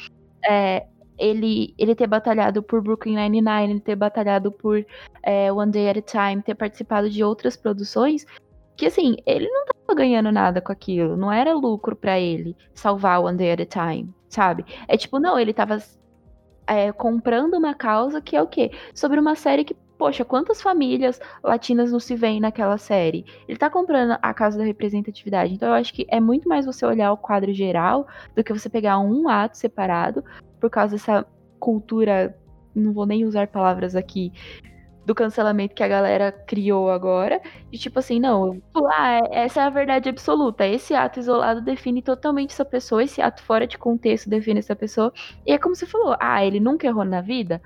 é, 0.45 0.87
ele, 1.23 1.73
ele 1.79 1.95
ter 1.95 2.09
batalhado 2.09 2.63
por 2.63 2.83
Brooklyn 2.83 3.15
Nine-Nine, 3.15 3.73
ele 3.73 3.81
ter 3.81 3.95
batalhado 3.95 4.51
por 4.51 4.85
é, 5.23 5.53
One 5.53 5.71
Day 5.71 5.89
at 5.89 5.99
a 5.99 6.03
Time, 6.03 6.43
ter 6.43 6.57
participado 6.57 7.09
de 7.09 7.23
outras 7.23 7.57
produções, 7.57 8.27
que 8.77 8.87
assim, 8.87 9.17
ele 9.25 9.49
não 9.49 9.65
tava 9.67 9.97
ganhando 9.97 10.33
nada 10.33 10.61
com 10.61 10.73
aquilo, 10.73 11.17
não 11.17 11.31
era 11.31 11.55
lucro 11.55 11.95
pra 11.95 12.19
ele 12.19 12.57
salvar 12.75 13.23
One 13.23 13.39
Day 13.39 13.53
at 13.53 13.61
a 13.61 13.67
Time, 13.67 14.13
sabe? 14.29 14.65
É 14.89 14.97
tipo, 14.97 15.21
não, 15.21 15.39
ele 15.39 15.53
tava 15.53 15.79
é, 16.67 16.91
comprando 16.91 17.55
uma 17.55 17.73
causa 17.73 18.21
que 18.21 18.35
é 18.35 18.43
o 18.43 18.47
quê? 18.49 18.73
Sobre 18.93 19.21
uma 19.21 19.37
série 19.37 19.65
que, 19.65 19.77
poxa, 20.03 20.25
quantas 20.25 20.61
famílias 20.61 21.21
latinas 21.45 21.93
não 21.93 22.01
se 22.01 22.17
veem 22.17 22.41
naquela 22.41 22.77
série? 22.77 23.25
Ele 23.47 23.57
tá 23.57 23.71
comprando 23.71 24.19
a 24.21 24.35
causa 24.35 24.59
da 24.59 24.65
representatividade. 24.65 25.55
Então 25.55 25.69
eu 25.69 25.75
acho 25.75 25.95
que 25.95 26.05
é 26.09 26.19
muito 26.19 26.49
mais 26.49 26.67
você 26.67 26.85
olhar 26.85 27.13
o 27.13 27.17
quadro 27.17 27.55
geral 27.55 28.09
do 28.35 28.43
que 28.43 28.53
você 28.53 28.69
pegar 28.69 28.99
um 28.99 29.29
ato 29.29 29.57
separado 29.57 30.25
por 30.61 30.69
causa 30.71 30.97
dessa 30.97 31.25
cultura, 31.61 32.37
não 32.75 32.93
vou 32.93 33.07
nem 33.07 33.25
usar 33.25 33.47
palavras 33.47 33.95
aqui, 33.95 34.33
do 35.07 35.15
cancelamento 35.15 35.73
que 35.73 35.85
a 35.85 35.89
galera 35.89 36.33
criou 36.33 36.91
agora, 36.91 37.41
de 37.71 37.79
tipo 37.79 38.01
assim, 38.01 38.19
não, 38.19 38.61
ah, 38.75 39.21
essa 39.31 39.61
é 39.61 39.65
a 39.67 39.71
verdade 39.71 40.09
absoluta, 40.09 40.67
esse 40.67 40.95
ato 40.95 41.21
isolado 41.21 41.61
define 41.61 42.03
totalmente 42.03 42.51
essa 42.51 42.65
pessoa, 42.65 43.05
esse 43.05 43.23
ato 43.23 43.41
fora 43.41 43.69
de 43.69 43.79
contexto 43.79 44.29
define 44.29 44.59
essa 44.59 44.75
pessoa, 44.75 45.13
e 45.47 45.53
é 45.53 45.59
como 45.59 45.77
você 45.77 45.87
falou, 45.87 46.17
ah, 46.19 46.45
ele 46.45 46.59
nunca 46.59 46.89
errou 46.89 47.05
na 47.05 47.21
vida? 47.21 47.63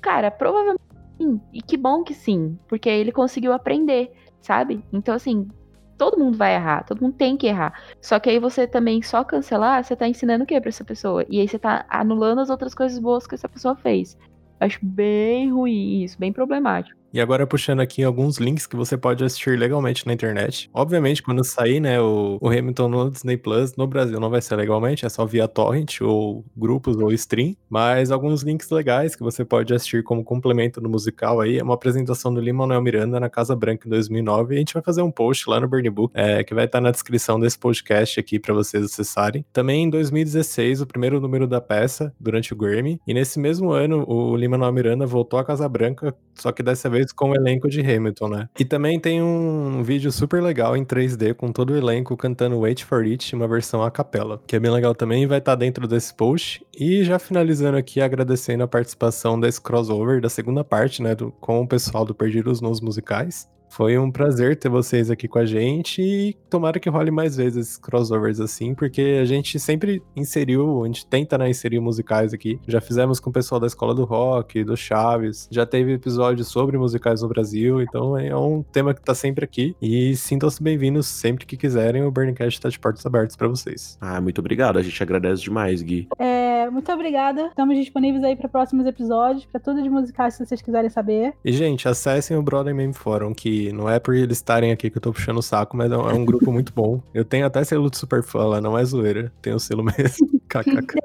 Cara, 0.00 0.30
provavelmente 0.30 0.86
sim, 1.16 1.40
e 1.52 1.62
que 1.62 1.76
bom 1.76 2.02
que 2.02 2.14
sim, 2.14 2.58
porque 2.68 2.88
ele 2.88 3.12
conseguiu 3.12 3.52
aprender, 3.52 4.12
sabe? 4.40 4.84
Então, 4.92 5.14
assim, 5.14 5.48
todo 5.96 6.18
mundo 6.18 6.36
vai 6.36 6.54
errar, 6.54 6.84
todo 6.84 7.00
mundo 7.02 7.14
tem 7.16 7.36
que 7.36 7.46
errar. 7.46 7.72
Só 8.00 8.18
que 8.18 8.30
aí 8.30 8.38
você 8.38 8.66
também 8.66 9.02
só 9.02 9.24
cancelar, 9.24 9.82
você 9.84 9.96
tá 9.96 10.08
ensinando 10.08 10.44
o 10.44 10.46
que 10.46 10.60
pra 10.60 10.68
essa 10.68 10.84
pessoa? 10.84 11.24
E 11.28 11.40
aí 11.40 11.48
você 11.48 11.58
tá 11.58 11.86
anulando 11.88 12.40
as 12.40 12.50
outras 12.50 12.74
coisas 12.74 12.98
boas 12.98 13.26
que 13.26 13.34
essa 13.34 13.48
pessoa 13.48 13.74
fez. 13.76 14.16
Acho 14.60 14.78
bem 14.82 15.52
ruim 15.52 16.02
isso, 16.02 16.18
bem 16.18 16.32
problemático. 16.32 16.95
E 17.12 17.20
agora 17.20 17.46
puxando 17.46 17.80
aqui 17.80 18.02
alguns 18.02 18.38
links 18.38 18.66
que 18.66 18.76
você 18.76 18.96
pode 18.96 19.24
assistir 19.24 19.58
legalmente 19.58 20.06
na 20.06 20.12
internet. 20.12 20.68
Obviamente, 20.74 21.22
quando 21.22 21.42
sair, 21.44 21.80
né, 21.80 22.00
o, 22.00 22.38
o 22.40 22.48
Hamilton 22.48 22.88
no 22.88 23.10
Disney 23.10 23.36
Plus, 23.36 23.74
no 23.76 23.86
Brasil 23.86 24.20
não 24.20 24.28
vai 24.30 24.42
ser 24.42 24.56
legalmente, 24.56 25.06
é 25.06 25.08
só 25.08 25.24
via 25.24 25.48
torrent 25.48 26.00
ou 26.00 26.44
grupos 26.56 26.96
ou 26.96 27.12
stream, 27.12 27.56
mas 27.68 28.10
alguns 28.10 28.42
links 28.42 28.70
legais 28.70 29.16
que 29.16 29.22
você 29.22 29.44
pode 29.44 29.72
assistir 29.72 30.02
como 30.02 30.22
complemento 30.22 30.80
no 30.80 30.88
musical 30.88 31.40
aí, 31.40 31.58
é 31.58 31.62
uma 31.62 31.74
apresentação 31.74 32.32
do 32.32 32.40
Lin-Manuel 32.40 32.82
Miranda 32.82 33.18
na 33.18 33.30
Casa 33.30 33.56
Branca 33.56 33.86
em 33.86 33.90
2009, 33.90 34.54
e 34.54 34.56
a 34.56 34.58
gente 34.58 34.74
vai 34.74 34.82
fazer 34.82 35.02
um 35.02 35.10
post 35.10 35.48
lá 35.48 35.60
no 35.60 35.68
Burn 35.68 35.88
Book, 35.90 36.12
é, 36.14 36.44
que 36.44 36.54
vai 36.54 36.66
estar 36.66 36.80
na 36.80 36.90
descrição 36.90 37.40
desse 37.40 37.58
podcast 37.58 38.20
aqui 38.20 38.38
para 38.38 38.52
vocês 38.52 38.84
acessarem. 38.84 39.44
Também 39.52 39.84
em 39.84 39.90
2016, 39.90 40.80
o 40.80 40.86
primeiro 40.86 41.20
número 41.20 41.46
da 41.46 41.60
peça, 41.60 42.12
durante 42.20 42.52
o 42.52 42.56
Grammy, 42.56 43.00
e 43.06 43.14
nesse 43.14 43.38
mesmo 43.38 43.70
ano, 43.70 44.04
o 44.06 44.36
Lin-Manuel 44.36 44.72
Miranda 44.72 45.06
voltou 45.06 45.38
à 45.38 45.44
Casa 45.44 45.68
Branca, 45.68 46.14
só 46.34 46.52
que 46.52 46.62
dessa 46.62 46.90
vez 46.90 47.05
com 47.12 47.30
o 47.30 47.34
elenco 47.34 47.68
de 47.68 47.80
Hamilton, 47.80 48.28
né? 48.28 48.48
E 48.58 48.64
também 48.64 48.98
tem 48.98 49.22
um 49.22 49.82
vídeo 49.82 50.10
super 50.10 50.42
legal 50.42 50.76
em 50.76 50.84
3D 50.84 51.34
com 51.34 51.52
todo 51.52 51.70
o 51.70 51.76
elenco 51.76 52.16
cantando 52.16 52.60
Wait 52.60 52.84
for 52.84 53.02
It, 53.04 53.34
uma 53.34 53.48
versão 53.48 53.82
a 53.82 53.90
capela, 53.90 54.40
que 54.46 54.56
é 54.56 54.60
bem 54.60 54.70
legal 54.70 54.94
também 54.94 55.26
vai 55.26 55.38
estar 55.38 55.54
dentro 55.54 55.86
desse 55.86 56.14
post. 56.14 56.64
E 56.78 57.04
já 57.04 57.18
finalizando 57.18 57.76
aqui, 57.76 58.00
agradecendo 58.00 58.64
a 58.64 58.68
participação 58.68 59.38
desse 59.38 59.60
crossover 59.60 60.20
da 60.20 60.28
segunda 60.28 60.64
parte, 60.64 61.02
né, 61.02 61.14
do, 61.14 61.32
com 61.40 61.60
o 61.60 61.68
pessoal 61.68 62.04
do 62.04 62.14
Perdidos 62.14 62.60
nos 62.60 62.80
Musicais. 62.80 63.48
Foi 63.76 63.98
um 63.98 64.10
prazer 64.10 64.56
ter 64.56 64.70
vocês 64.70 65.10
aqui 65.10 65.28
com 65.28 65.38
a 65.38 65.44
gente 65.44 66.00
e 66.00 66.34
tomara 66.48 66.80
que 66.80 66.88
role 66.88 67.10
mais 67.10 67.36
vezes 67.36 67.66
esses 67.66 67.76
crossovers 67.76 68.40
assim, 68.40 68.74
porque 68.74 69.18
a 69.20 69.24
gente 69.26 69.60
sempre 69.60 70.02
inseriu, 70.16 70.82
a 70.82 70.86
gente 70.86 71.06
tenta 71.06 71.36
né, 71.36 71.50
inserir 71.50 71.78
musicais 71.78 72.32
aqui. 72.32 72.58
Já 72.66 72.80
fizemos 72.80 73.20
com 73.20 73.28
o 73.28 73.32
pessoal 73.34 73.60
da 73.60 73.66
Escola 73.66 73.94
do 73.94 74.06
Rock, 74.06 74.64
do 74.64 74.74
Chaves, 74.78 75.46
já 75.50 75.66
teve 75.66 75.92
episódios 75.92 76.48
sobre 76.48 76.78
musicais 76.78 77.20
no 77.20 77.28
Brasil, 77.28 77.82
então 77.82 78.16
é 78.16 78.34
um 78.34 78.62
tema 78.62 78.94
que 78.94 79.02
tá 79.02 79.14
sempre 79.14 79.44
aqui. 79.44 79.76
E 79.82 80.16
sintam-se 80.16 80.62
bem-vindos 80.62 81.06
sempre 81.06 81.44
que 81.44 81.54
quiserem, 81.54 82.02
o 82.02 82.10
Burncast 82.10 82.58
tá 82.58 82.70
de 82.70 82.78
portas 82.78 83.04
abertas 83.04 83.36
para 83.36 83.46
vocês. 83.46 83.98
Ah, 84.00 84.22
muito 84.22 84.38
obrigado, 84.38 84.78
a 84.78 84.82
gente 84.82 85.02
agradece 85.02 85.42
demais, 85.42 85.82
Gui. 85.82 86.08
É, 86.18 86.45
muito 86.70 86.90
obrigada. 86.92 87.46
Estamos 87.46 87.76
disponíveis 87.76 88.22
aí 88.24 88.36
para 88.36 88.48
próximos 88.48 88.86
episódios, 88.86 89.44
para 89.46 89.60
tudo 89.60 89.82
de 89.82 89.88
musicais 89.88 90.34
se 90.34 90.44
vocês 90.44 90.62
quiserem 90.62 90.90
saber. 90.90 91.34
E, 91.44 91.52
gente, 91.52 91.88
acessem 91.88 92.36
o 92.36 92.42
Brother 92.42 92.74
Meme 92.74 92.92
Forum, 92.92 93.34
que 93.34 93.72
não 93.72 93.88
é 93.88 93.98
por 93.98 94.14
eles 94.14 94.38
estarem 94.38 94.72
aqui 94.72 94.90
que 94.90 94.98
eu 94.98 95.02
tô 95.02 95.12
puxando 95.12 95.38
o 95.38 95.42
saco, 95.42 95.76
mas 95.76 95.90
é 95.90 95.96
um, 95.96 96.08
é 96.08 96.24
grupo 96.24 96.52
muito 96.52 96.72
bom. 96.74 97.00
Eu 97.12 97.24
tenho 97.24 97.46
até 97.46 97.62
selo 97.64 97.90
de 97.90 97.96
super 97.96 98.22
fã 98.22 98.44
lá, 98.46 98.60
não 98.60 98.76
é 98.76 98.84
zoeira. 98.84 99.32
Tenho 99.40 99.56
o 99.56 99.60
selo 99.60 99.84
mesmo. 99.84 100.26
KKK. 100.48 101.00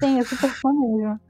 Tem, 0.00 0.18
é 0.18 0.24
super 0.24 0.50
fã 0.50 0.72
mesmo. 0.72 1.20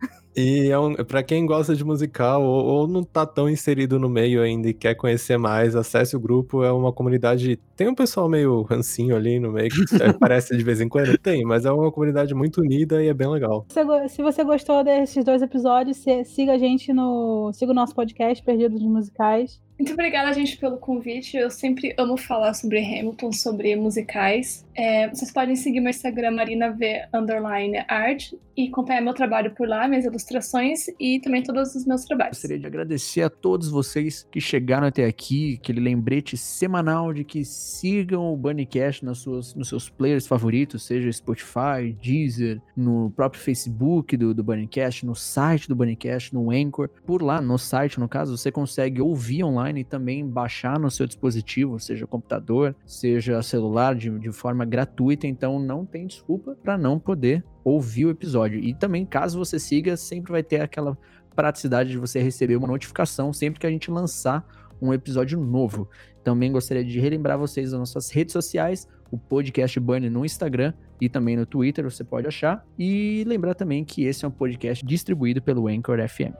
E 0.40 0.70
é 0.70 0.78
um, 0.78 0.94
pra 0.94 1.20
quem 1.20 1.44
gosta 1.44 1.74
de 1.74 1.84
musical 1.84 2.44
ou, 2.44 2.64
ou, 2.64 2.86
não 2.86 3.02
tá 3.02 3.26
tão 3.26 3.50
inserido 3.50 3.98
no 3.98 4.08
meio 4.08 4.40
ainda 4.40 4.68
e 4.68 4.72
quer 4.72 4.94
conhecer 4.94 5.36
mais, 5.36 5.74
acesse 5.74 6.14
o 6.14 6.20
grupo. 6.20 6.62
É 6.62 6.70
uma 6.70 6.92
comunidade. 6.92 7.58
Tem 7.74 7.88
um 7.88 7.94
pessoal 7.94 8.28
meio 8.28 8.62
rancinho 8.62 9.16
ali 9.16 9.40
no 9.40 9.50
meio, 9.50 9.68
que 9.68 9.82
aparece 10.00 10.56
de 10.56 10.62
vez 10.62 10.80
em 10.80 10.88
quando. 10.88 11.18
Tem, 11.18 11.42
mas 11.42 11.64
é 11.64 11.72
uma 11.72 11.90
comunidade 11.90 12.36
muito 12.36 12.60
unida 12.60 13.02
e 13.02 13.08
é 13.08 13.14
bem 13.14 13.28
legal. 13.28 13.66
Se 14.08 14.22
você 14.22 14.44
gostou 14.44 14.84
desses 14.84 15.24
dois 15.24 15.42
episódios, 15.42 16.04
siga 16.26 16.52
a 16.52 16.58
gente 16.58 16.92
no. 16.92 17.50
Siga 17.52 17.72
o 17.72 17.74
nosso 17.74 17.92
podcast, 17.92 18.44
Perdidos 18.44 18.80
nos 18.80 18.92
Musicais. 18.92 19.60
Muito 19.78 19.92
obrigada, 19.92 20.32
gente, 20.32 20.56
pelo 20.56 20.76
convite. 20.76 21.36
Eu 21.36 21.50
sempre 21.50 21.94
amo 21.96 22.16
falar 22.16 22.52
sobre 22.54 22.80
Hamilton, 22.80 23.32
sobre 23.32 23.76
musicais. 23.76 24.66
É, 24.74 25.08
vocês 25.08 25.30
podem 25.30 25.54
seguir 25.54 25.80
meu 25.80 25.90
Instagram, 25.90 26.32
marinav_art, 26.32 28.32
e 28.58 28.66
acompanhar 28.66 29.00
meu 29.00 29.14
trabalho 29.14 29.54
por 29.54 29.68
lá, 29.68 29.86
minhas 29.86 30.04
ilustrações 30.04 30.86
e 30.98 31.20
também 31.20 31.44
todos 31.44 31.76
os 31.76 31.86
meus 31.86 32.04
trabalhos. 32.04 32.38
Gostaria 32.38 32.58
de 32.58 32.66
agradecer 32.66 33.22
a 33.22 33.30
todos 33.30 33.70
vocês 33.70 34.26
que 34.32 34.40
chegaram 34.40 34.88
até 34.88 35.04
aqui, 35.04 35.60
aquele 35.62 35.78
lembrete 35.78 36.36
semanal 36.36 37.12
de 37.12 37.22
que 37.22 37.44
sigam 37.44 38.32
o 38.32 38.36
Bunnycast 38.36 39.04
nas 39.04 39.18
suas, 39.18 39.54
nos 39.54 39.68
seus 39.68 39.88
players 39.88 40.26
favoritos, 40.26 40.84
seja 40.84 41.12
Spotify, 41.12 41.96
Deezer, 42.02 42.60
no 42.76 43.12
próprio 43.14 43.40
Facebook 43.40 44.16
do, 44.16 44.34
do 44.34 44.42
Bunnycast, 44.42 45.06
no 45.06 45.14
site 45.14 45.68
do 45.68 45.76
Bunnycast, 45.76 46.34
no 46.34 46.50
Anchor. 46.50 46.90
Por 47.06 47.22
lá, 47.22 47.40
no 47.40 47.58
site, 47.58 48.00
no 48.00 48.08
caso, 48.08 48.36
você 48.36 48.50
consegue 48.50 49.00
ouvir 49.00 49.44
online 49.44 49.67
e 49.76 49.84
também 49.84 50.26
baixar 50.26 50.78
no 50.78 50.90
seu 50.90 51.06
dispositivo, 51.06 51.78
seja 51.78 52.06
computador, 52.06 52.74
seja 52.86 53.42
celular, 53.42 53.94
de, 53.94 54.10
de 54.18 54.30
forma 54.30 54.64
gratuita. 54.64 55.26
Então 55.26 55.58
não 55.58 55.84
tem 55.84 56.06
desculpa 56.06 56.56
para 56.62 56.78
não 56.78 56.98
poder 56.98 57.44
ouvir 57.64 58.06
o 58.06 58.10
episódio. 58.10 58.58
E 58.60 58.74
também, 58.74 59.04
caso 59.04 59.38
você 59.38 59.58
siga, 59.58 59.96
sempre 59.96 60.32
vai 60.32 60.42
ter 60.42 60.60
aquela 60.60 60.96
praticidade 61.34 61.90
de 61.90 61.98
você 61.98 62.20
receber 62.20 62.56
uma 62.56 62.66
notificação 62.66 63.32
sempre 63.32 63.60
que 63.60 63.66
a 63.66 63.70
gente 63.70 63.90
lançar 63.90 64.46
um 64.80 64.92
episódio 64.92 65.38
novo. 65.38 65.88
Também 66.24 66.52
gostaria 66.52 66.84
de 66.84 66.98
relembrar 67.00 67.38
vocês 67.38 67.70
das 67.70 67.78
nossas 67.78 68.10
redes 68.10 68.32
sociais, 68.32 68.88
o 69.10 69.18
podcast 69.18 69.78
Bunny 69.80 70.10
no 70.10 70.24
Instagram 70.24 70.72
e 71.00 71.08
também 71.08 71.36
no 71.36 71.46
Twitter, 71.46 71.84
você 71.84 72.04
pode 72.04 72.26
achar. 72.26 72.66
E 72.78 73.24
lembrar 73.26 73.54
também 73.54 73.84
que 73.84 74.04
esse 74.04 74.24
é 74.24 74.28
um 74.28 74.30
podcast 74.30 74.84
distribuído 74.84 75.40
pelo 75.40 75.68
Anchor 75.68 75.98
FM. 76.08 76.34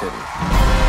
City. 0.00 0.79